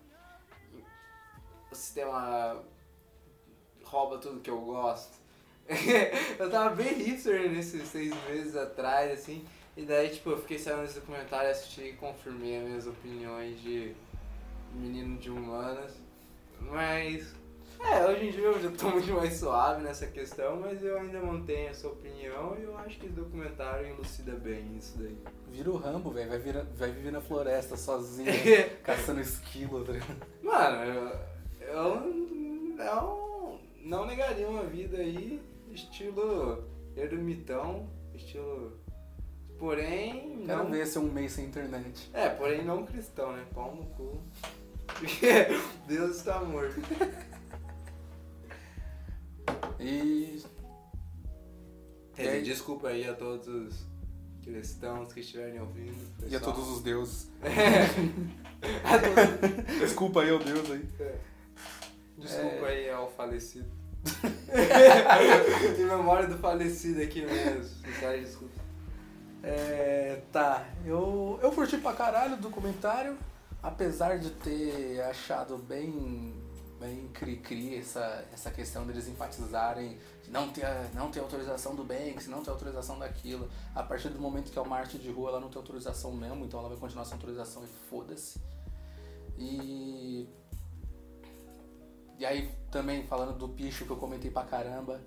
O 1.70 1.74
sistema 1.74 2.62
rouba 3.84 4.18
tudo 4.18 4.40
que 4.40 4.50
eu 4.50 4.60
gosto. 4.60 5.16
eu 6.38 6.50
tava 6.50 6.74
bem 6.74 6.94
hipster 6.94 7.50
nesses 7.50 7.88
seis 7.88 8.14
meses 8.28 8.56
atrás, 8.56 9.12
assim. 9.12 9.44
E 9.76 9.82
daí, 9.84 10.08
tipo, 10.08 10.30
eu 10.30 10.40
fiquei 10.40 10.58
sabendo 10.58 10.82
desse 10.86 11.00
documentário, 11.00 11.50
assisti 11.50 11.82
e 11.82 11.92
confirmei 11.94 12.58
as 12.58 12.64
minhas 12.64 12.86
opiniões 12.86 13.60
de 13.60 13.94
menino 14.72 15.18
de 15.18 15.30
humanas. 15.30 15.92
Mas, 16.60 17.34
é, 17.80 18.06
hoje 18.06 18.26
em 18.26 18.30
dia 18.32 18.44
eu 18.44 18.60
já 18.62 18.70
tô 18.70 18.90
muito 18.90 19.12
mais 19.12 19.34
suave 19.34 19.82
nessa 19.82 20.06
questão, 20.06 20.56
mas 20.60 20.82
eu 20.82 20.98
ainda 20.98 21.20
mantenho 21.20 21.68
essa 21.68 21.88
opinião 21.88 22.56
e 22.58 22.62
eu 22.64 22.76
acho 22.78 22.98
que 22.98 23.06
esse 23.06 23.14
documentário 23.14 23.86
elucida 23.88 24.32
bem 24.32 24.76
isso 24.76 24.98
daí. 24.98 25.16
Vira 25.50 25.70
o 25.70 25.76
Rambo, 25.76 26.10
velho. 26.10 26.28
Vai, 26.28 26.38
vira- 26.38 26.66
vai 26.76 26.90
viver 26.90 27.10
na 27.12 27.20
floresta 27.20 27.76
sozinho, 27.76 28.30
caçando 28.82 29.20
esquilo, 29.20 29.84
tá? 29.84 29.92
Mano, 30.42 30.84
eu, 31.60 31.66
eu 31.68 32.00
não, 32.76 33.60
não 33.82 34.06
negaria 34.06 34.48
uma 34.48 34.64
vida 34.64 34.96
aí, 34.98 35.40
estilo 35.70 36.64
ermitão, 36.96 37.88
estilo. 38.14 38.72
Porém, 39.58 40.42
Quero 40.44 40.64
não. 40.64 40.70
ver 40.70 40.86
se 40.86 40.98
é 40.98 41.00
um 41.00 41.10
mês 41.10 41.32
sem 41.32 41.46
internet. 41.46 42.10
É, 42.12 42.28
porém 42.28 42.62
não 42.62 42.84
cristão, 42.84 43.32
né? 43.32 43.42
Pau 43.54 43.74
no 43.74 43.84
cu. 43.86 44.20
Deus 45.88 46.16
está 46.16 46.40
morto. 46.40 46.80
E. 49.80 50.42
Quer 52.14 52.22
dizer, 52.22 52.42
desculpa 52.42 52.88
aí 52.88 53.06
a 53.08 53.14
todos 53.14 53.46
os 53.46 53.86
cristãos 54.42 55.12
que 55.12 55.20
estiverem 55.20 55.60
ouvindo. 55.60 55.94
E 56.22 56.34
a 56.34 56.38
pessoal. 56.40 56.54
todos 56.56 56.70
os 56.70 56.82
deuses. 56.82 57.30
Todos- 58.66 59.78
Desculpa 59.80 60.22
aí, 60.22 60.32
ô 60.32 60.38
Deus 60.38 60.70
aí. 60.70 60.88
Desculpa 62.18 62.66
aí 62.66 62.88
ao 62.90 63.10
falecido. 63.10 63.66
em 65.78 65.84
memória 65.84 66.26
do 66.28 66.38
falecido 66.38 67.02
aqui 67.02 67.22
mesmo. 67.26 67.64
Sincero, 67.64 68.20
desculpa. 68.20 68.54
É, 69.42 70.22
tá, 70.32 70.66
eu, 70.84 71.38
eu 71.42 71.52
curti 71.52 71.76
pra 71.78 71.92
caralho 71.92 72.34
o 72.34 72.38
documentário, 72.40 73.16
apesar 73.62 74.18
de 74.18 74.30
ter 74.30 75.00
achado 75.02 75.56
bem, 75.58 76.34
bem 76.78 77.08
cri-cri 77.08 77.76
essa, 77.76 78.24
essa 78.32 78.50
questão 78.50 78.86
deles 78.86 79.08
enfatizarem 79.08 79.98
não 80.28 80.50
ter, 80.50 80.64
não 80.94 81.10
ter 81.10 81.20
autorização 81.20 81.74
do 81.74 81.84
Banks, 81.84 82.26
não 82.26 82.42
ter 82.42 82.50
autorização 82.50 82.98
daquilo. 82.98 83.48
A 83.74 83.82
partir 83.82 84.08
do 84.08 84.20
momento 84.20 84.50
que 84.50 84.58
é 84.58 84.62
uma 84.62 84.76
arte 84.76 84.98
de 84.98 85.10
rua, 85.10 85.30
ela 85.30 85.40
não 85.40 85.48
tem 85.48 85.58
autorização 85.58 86.12
mesmo, 86.12 86.44
então 86.44 86.60
ela 86.60 86.68
vai 86.68 86.78
continuar 86.78 87.04
sem 87.04 87.14
autorização 87.14 87.64
e 87.64 87.66
foda-se. 87.88 88.40
E. 89.38 90.28
E 92.18 92.24
aí, 92.24 92.50
também 92.70 93.06
falando 93.06 93.36
do 93.36 93.48
picho 93.48 93.84
que 93.84 93.90
eu 93.90 93.96
comentei 93.96 94.30
pra 94.30 94.42
caramba, 94.44 95.00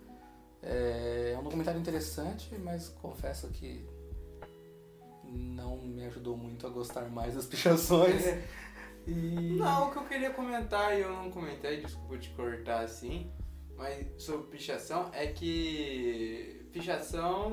é, 0.62 1.34
é 1.36 1.40
um 1.40 1.44
documentário 1.44 1.80
interessante, 1.80 2.56
mas 2.60 2.90
confesso 2.90 3.48
que 3.48 3.84
não 5.24 5.78
me 5.78 6.06
ajudou 6.06 6.36
muito 6.38 6.66
a 6.66 6.70
gostar 6.70 7.10
mais 7.10 7.36
das 7.36 7.46
pichações. 7.46 8.24
E. 9.10 9.57
Não, 9.57 9.88
o 9.88 9.91
que 9.91 9.97
eu 9.97 10.05
queria 10.05 10.30
comentar 10.30 10.95
e 10.95 11.01
eu 11.01 11.12
não 11.12 11.32
comentei, 11.32 11.82
desculpa 11.82 12.18
te 12.18 12.30
cortar 12.30 12.82
assim, 12.82 13.32
mas 13.76 14.05
sobre 14.22 14.51
pichação 14.51 15.10
é 15.14 15.26
que 15.28 16.70
pichação 16.72 17.51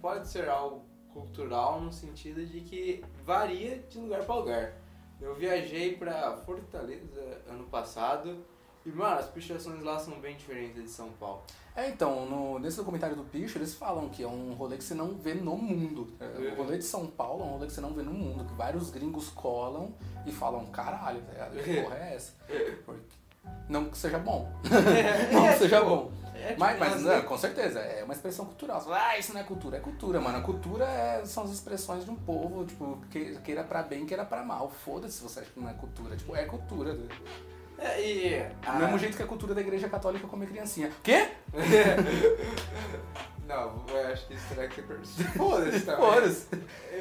pode 0.00 0.28
ser 0.28 0.48
algo 0.48 0.86
cultural 1.12 1.80
no 1.80 1.92
sentido 1.92 2.46
de 2.46 2.60
que 2.60 3.04
varia 3.24 3.78
de 3.78 3.98
lugar 3.98 4.24
para 4.24 4.34
lugar. 4.36 4.74
Eu 5.20 5.34
viajei 5.34 5.96
pra 5.96 6.36
Fortaleza 6.36 7.42
ano 7.48 7.64
passado 7.64 8.46
e, 8.88 8.92
mano, 8.96 9.20
as 9.20 9.26
pichações 9.26 9.82
lá 9.82 9.98
são 9.98 10.18
bem 10.20 10.36
diferentes 10.36 10.82
de 10.82 10.88
São 10.90 11.10
Paulo. 11.20 11.42
É, 11.76 11.88
então, 11.90 12.26
no, 12.26 12.58
nesse 12.58 12.76
documentário 12.76 13.14
do 13.14 13.22
Picho, 13.22 13.56
eles 13.58 13.74
falam 13.74 14.08
que 14.08 14.22
é 14.22 14.26
um 14.26 14.52
rolê 14.54 14.76
que 14.76 14.82
você 14.84 14.94
não 14.94 15.14
vê 15.14 15.34
no 15.34 15.56
mundo. 15.56 16.08
É, 16.18 16.52
O 16.52 16.56
rolê 16.56 16.78
de 16.78 16.84
São 16.84 17.06
Paulo 17.06 17.42
é 17.44 17.46
um 17.46 17.50
rolê 17.50 17.66
que 17.66 17.72
você 17.72 17.80
não 17.80 17.92
vê 17.92 18.02
no 18.02 18.12
mundo, 18.12 18.44
que 18.44 18.54
vários 18.54 18.90
gringos 18.90 19.28
colam 19.28 19.94
e 20.26 20.32
falam, 20.32 20.66
caralho, 20.66 21.20
tá 21.22 21.32
ligado? 21.32 21.62
que 21.62 21.80
porra 21.82 21.96
é 21.98 22.14
essa? 22.16 22.32
Porque, 22.84 23.00
não 23.68 23.84
que 23.90 23.96
seja 23.96 24.18
bom. 24.18 24.50
não 25.32 25.48
que 25.52 25.58
seja 25.58 25.80
bom. 25.82 26.10
É, 26.34 26.48
tipo, 26.48 26.60
Mas, 26.60 26.78
mas 26.78 26.92
umas 26.92 27.02
não, 27.02 27.22
com 27.22 27.36
certeza, 27.38 27.80
é 27.80 28.04
uma 28.04 28.14
expressão 28.14 28.44
cultural. 28.46 28.80
Você 28.80 28.84
fala, 28.86 29.08
ah, 29.08 29.18
isso 29.18 29.32
não 29.34 29.40
é 29.40 29.44
cultura. 29.44 29.76
É 29.76 29.80
cultura, 29.80 30.20
mano. 30.20 30.38
A 30.38 30.40
cultura 30.40 30.84
é- 30.84 31.24
são 31.26 31.44
as 31.44 31.50
expressões 31.50 32.04
de 32.04 32.10
um 32.10 32.16
povo, 32.16 32.64
tipo, 32.64 32.98
que, 33.10 33.36
queira 33.40 33.64
pra 33.64 33.82
bem, 33.82 34.06
queira 34.06 34.24
pra 34.24 34.44
mal. 34.44 34.68
Foda-se 34.70 35.14
se 35.18 35.22
você 35.22 35.40
acha 35.40 35.50
que 35.50 35.58
não 35.60 35.68
é 35.68 35.74
cultura. 35.74 36.16
Tipo, 36.16 36.36
é 36.36 36.44
cultura. 36.44 36.96
É, 37.78 38.00
e 38.02 38.42
Do 38.66 38.72
mesmo 38.78 38.98
jeito 38.98 39.16
que 39.16 39.22
a 39.22 39.26
cultura 39.26 39.54
da 39.54 39.60
igreja 39.60 39.88
católica 39.88 40.26
comer 40.26 40.48
criancinha. 40.48 40.90
Quê? 41.02 41.28
Não, 43.46 43.82
eu 43.88 44.08
acho 44.12 44.26
que 44.26 44.34
isso 44.34 44.44
terá 44.54 44.68
que 44.68 44.74
ser 44.74 44.82
per- 44.82 45.00
Foda-se 45.36 45.80
também. 45.86 46.00
Foda-se. 46.06 46.46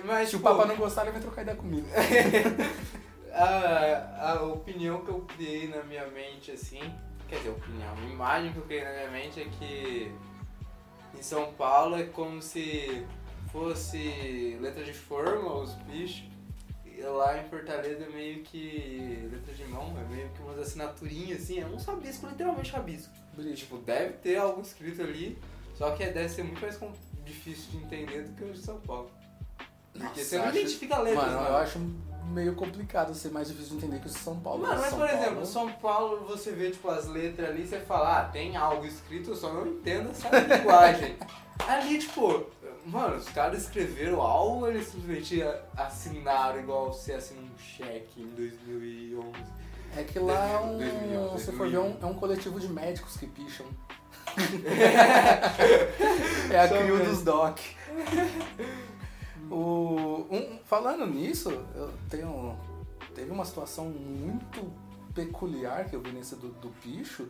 Mas, 0.05 0.30
Se 0.30 0.36
o 0.36 0.39
pô, 0.39 0.49
Papa 0.49 0.65
não 0.65 0.78
gostar, 0.78 1.01
ele 1.01 1.11
vai 1.11 1.21
trocar 1.21 1.41
ideia 1.41 1.57
comigo. 1.57 1.86
a, 3.34 4.32
a 4.34 4.43
opinião 4.43 5.01
que 5.03 5.09
eu 5.09 5.19
criei 5.21 5.67
na 5.67 5.84
minha 5.84 6.07
mente, 6.07 6.51
assim, 6.51 6.80
quer 7.28 7.38
dizer, 7.38 7.49
opinião, 7.49 7.93
a 7.93 8.05
imagem 8.09 8.53
que 8.53 8.59
eu 8.59 8.63
criei 8.63 8.84
na 8.86 8.91
minha 8.91 9.09
mente 9.09 9.41
é 9.41 9.45
que 9.45 10.11
em 11.17 11.21
São 11.21 11.51
Paulo 11.53 11.97
é 11.99 12.03
como 12.05 12.41
se 12.41 13.05
fosse 13.51 14.57
letra 14.61 14.84
de 14.86 14.93
forma, 14.93 15.53
os 15.53 15.73
bichos, 15.73 16.23
lá 17.02 17.38
em 17.39 17.48
Fortaleza 17.50 18.04
é 18.06 18.10
meio 18.10 18.43
que 18.43 19.28
letra 19.32 19.54
de 19.54 19.66
mão, 19.66 19.95
é 20.00 20.04
meio 20.16 20.30
que 20.30 20.41
umas 20.41 20.60
assinaturinhas, 20.60 21.41
assim, 21.43 21.60
é 21.60 21.66
um 21.66 21.76
rabisco, 21.78 22.28
literalmente 22.28 22.72
rabisco. 22.72 23.14
Tipo, 23.56 23.78
deve 23.78 24.14
ter 24.14 24.38
algo 24.38 24.62
escrito 24.62 25.02
ali, 25.02 25.38
só 25.76 25.91
que 25.91 26.06
deve 26.06 26.30
ser 26.30 26.43
muito 26.43 26.60
mais 26.62 26.80
difícil 27.24 27.72
de 27.72 27.78
entender 27.78 28.24
do 28.24 28.34
que 28.36 28.43
o 28.43 28.52
de 28.52 28.60
São 28.60 28.80
Paulo. 28.80 29.12
Porque 29.93 30.04
Nossa, 30.08 30.24
você 30.24 30.38
não 30.38 30.45
acho- 30.45 30.58
identifica 30.58 30.98
letras, 31.00 31.24
Mano, 31.26 31.38
mano. 31.38 31.50
eu 31.50 31.58
acho 31.58 31.80
meio 32.32 32.56
complicado 32.56 33.14
ser 33.16 33.30
mais 33.30 33.48
difícil 33.48 33.78
de 33.78 33.86
entender 33.86 34.00
que 34.02 34.08
o 34.08 34.10
São 34.10 34.39
Paulo. 34.39 34.64
Mano, 34.64 34.80
mas 34.82 34.89
São 34.89 35.00
por 35.00 35.08
Paulo- 35.08 35.24
exemplo, 35.24 35.45
São 35.45 35.72
Paulo, 35.74 36.26
você 36.28 36.52
vê 36.52 36.72
tipo 36.72 36.89
as 36.89 37.08
letras 37.08 37.50
ali, 37.50 37.66
você 37.66 37.80
fala, 37.80 38.20
ah, 38.22 38.26
tem 38.26 38.56
algo 38.58 38.86
escrito, 38.86 39.30
eu 39.32 39.36
só 39.36 39.52
não 39.54 39.66
entendo 39.68 40.10
essa 40.12 40.30
linguagem. 40.58 41.16
Ali, 41.68 41.98
tipo, 42.00 42.45
mano, 42.88 43.15
os 43.17 43.27
caras 43.29 43.63
escreveram 43.63 44.21
algo 44.21 44.61
ou 44.65 44.69
eles 44.69 44.88
simplesmente 44.88 45.41
assinaram 45.75 46.59
igual 46.59 46.93
você 46.93 47.13
assina 47.13 47.41
um 47.41 47.57
cheque 47.57 48.21
em 48.21 48.27
2011? 48.29 49.27
É 49.95 50.03
que 50.03 50.19
lá 50.19 50.45
é 50.47 50.59
um. 50.59 50.77
2011, 50.77 51.45
se 51.45 51.51
for 51.53 51.67
ver, 51.69 51.75
é 51.75 51.79
2001. 51.79 51.85
um, 51.85 51.97
é 52.01 52.05
um 52.05 52.13
coletivo 52.13 52.59
de 52.59 52.67
médicos 52.67 53.17
que 53.17 53.25
picham. 53.27 53.65
é 56.51 56.59
a 56.59 56.67
mesmo. 56.67 57.03
dos 57.05 57.23
doc. 57.23 57.59
O, 59.49 60.27
um- 60.29 60.59
falando 60.65 61.07
nisso, 61.07 61.49
eu 61.75 61.91
tenho. 62.09 62.55
Teve 63.15 63.31
uma 63.31 63.45
situação 63.45 63.85
muito 63.85 64.71
peculiar 65.15 65.85
que 65.85 65.95
eu 65.95 66.01
vi 66.01 66.11
nesse 66.11 66.35
do, 66.35 66.49
do 66.49 66.69
picho, 66.81 67.27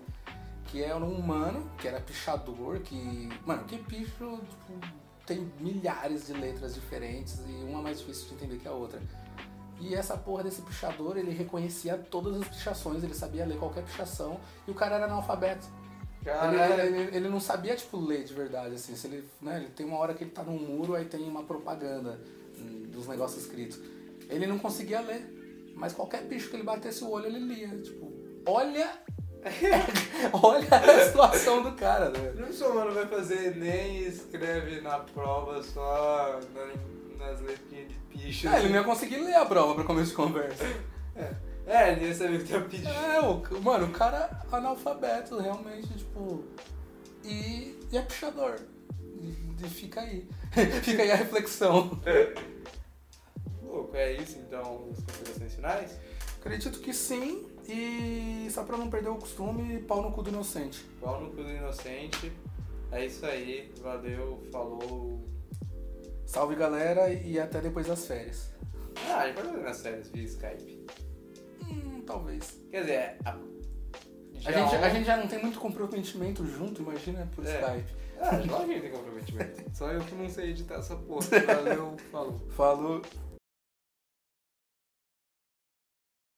que 0.65 0.83
era 0.83 0.97
um 0.97 1.13
humano, 1.17 1.69
que 1.77 1.87
era 1.87 2.01
pichador, 2.01 2.79
que. 2.79 3.29
Mano, 3.45 3.63
que 3.63 3.77
picho 3.77 4.39
tipo, 4.49 4.87
tem 5.27 5.51
milhares 5.59 6.25
de 6.25 6.33
letras 6.33 6.73
diferentes 6.73 7.37
e 7.47 7.63
uma 7.69 7.81
mais 7.81 7.99
difícil 7.99 8.29
de 8.29 8.33
entender 8.35 8.57
que 8.57 8.67
a 8.67 8.71
outra. 8.71 8.99
E 9.79 9.93
essa 9.93 10.17
porra 10.17 10.43
desse 10.43 10.61
pichador, 10.63 11.17
ele 11.17 11.29
reconhecia 11.31 11.95
todas 11.97 12.41
as 12.41 12.47
pichações, 12.47 13.03
ele 13.03 13.13
sabia 13.13 13.45
ler 13.45 13.59
qualquer 13.59 13.83
pichação, 13.83 14.39
e 14.67 14.71
o 14.71 14.73
cara 14.73 14.95
era 14.95 15.05
analfabeto. 15.05 15.67
Ele, 16.81 16.97
ele- 16.97 17.15
ele 17.17 17.29
não 17.29 17.39
sabia, 17.39 17.75
tipo, 17.75 17.97
ler 17.99 18.23
de 18.23 18.33
verdade, 18.33 18.73
assim. 18.75 18.95
Se 18.95 19.05
ele, 19.07 19.23
né, 19.41 19.57
ele 19.57 19.69
tem 19.69 19.85
uma 19.85 19.97
hora 19.97 20.13
que 20.13 20.23
ele 20.23 20.31
tá 20.31 20.43
num 20.43 20.57
muro, 20.57 20.95
aí 20.95 21.05
tem 21.05 21.21
uma 21.29 21.43
propaganda 21.43 22.19
hum, 22.57 22.83
dos 22.89 23.07
negócios 23.07 23.43
escritos. 23.43 23.79
Ele 24.29 24.47
não 24.47 24.57
conseguia 24.57 24.99
ler, 24.99 25.71
mas 25.75 25.93
qualquer 25.93 26.23
bicho 26.23 26.49
que 26.49 26.55
ele 26.55 26.63
batesse 26.63 27.03
o 27.03 27.09
olho, 27.11 27.27
ele 27.27 27.39
lia. 27.39 27.69
Tipo, 27.81 28.11
olha... 28.45 28.89
olha 30.33 30.67
a 30.69 31.05
situação 31.05 31.63
do 31.63 31.71
cara, 31.73 32.09
né? 32.09 32.33
Não 32.35 32.51
sou 32.51 32.73
mano 32.73 32.91
vai 32.93 33.05
fazer 33.07 33.47
Enem 33.55 33.99
e 33.99 34.07
escreve 34.07 34.81
na 34.81 34.99
prova 34.99 35.61
só 35.63 36.39
na- 36.53 37.25
nas 37.25 37.39
letrinhas 37.41 37.87
de 37.89 37.95
picha. 38.09 38.49
Ah, 38.51 38.59
ele 38.59 38.69
não 38.69 38.77
ia 38.79 38.83
conseguir 38.83 39.17
ler 39.17 39.35
a 39.35 39.45
prova 39.45 39.75
pra 39.75 39.83
começo 39.83 40.09
de 40.11 40.15
conversa. 40.15 40.65
É, 41.65 41.91
ele 41.91 42.05
ia 42.07 42.15
saber 42.15 42.39
o 42.39 42.43
que 42.45 42.53
tá 42.53 42.61
pedindo. 42.61 42.87
É, 42.89 43.19
o, 43.19 43.61
mano, 43.61 43.87
o 43.87 43.91
cara 43.91 44.29
é 44.51 44.55
analfabeto, 44.55 45.37
realmente, 45.39 45.87
tipo. 45.97 46.43
E, 47.23 47.77
e 47.91 47.97
é 47.97 48.01
pichador. 48.01 48.55
E, 49.21 49.35
e 49.65 49.69
fica 49.69 50.01
aí. 50.01 50.27
fica 50.81 51.03
aí 51.03 51.11
a 51.11 51.15
reflexão. 51.15 51.99
Louco, 53.61 53.95
é 53.95 54.13
isso 54.13 54.37
então, 54.39 54.89
as 54.91 55.03
considerações 55.03 55.53
finais? 55.55 55.99
Acredito 56.47 56.79
que 56.79 56.93
sim. 56.93 57.45
E 57.67 58.47
só 58.49 58.63
pra 58.63 58.77
não 58.77 58.89
perder 58.89 59.09
o 59.09 59.15
costume, 59.17 59.79
pau 59.81 60.01
no 60.01 60.13
cu 60.13 60.23
do 60.23 60.29
inocente. 60.29 60.81
Pau 61.01 61.19
no 61.21 61.29
cu 61.31 61.43
do 61.43 61.49
inocente. 61.51 62.31
É 62.89 63.05
isso 63.05 63.25
aí. 63.25 63.69
Valeu, 63.81 64.41
falou. 64.49 65.27
Salve 66.25 66.55
galera 66.55 67.11
e 67.11 67.37
até 67.37 67.59
depois 67.59 67.87
das 67.87 68.05
férias. 68.07 68.49
Ah, 69.09 69.19
a 69.19 69.27
gente 69.27 69.35
pode 69.35 69.47
fazer 69.49 69.63
nas 69.63 69.81
férias 69.81 70.09
via 70.09 70.23
Skype. 70.23 70.85
Hum, 71.63 72.01
talvez. 72.05 72.57
Quer 72.71 72.81
dizer, 72.81 73.17
a, 73.25 73.31
A 74.45 74.51
gente, 74.53 74.75
a 74.75 74.89
gente 74.89 75.05
já 75.05 75.17
não 75.17 75.27
tem 75.27 75.41
muito 75.41 75.59
comprometimento 75.59 76.45
junto, 76.47 76.81
imagina 76.81 77.27
por 77.35 77.45
É. 77.45 77.59
Skype. 77.59 77.95
Ah, 78.21 78.29
a 78.29 78.39
gente 78.39 78.81
tem 78.81 78.91
comprometimento. 78.91 79.63
Só 79.75 79.91
eu 79.91 79.99
que 79.99 80.15
não 80.15 80.29
sei 80.29 80.51
editar 80.51 80.75
essa 80.75 80.95
porra. 80.95 81.27
Valeu, 81.45 81.97
falou. 82.09 82.39
Falou. 82.51 83.01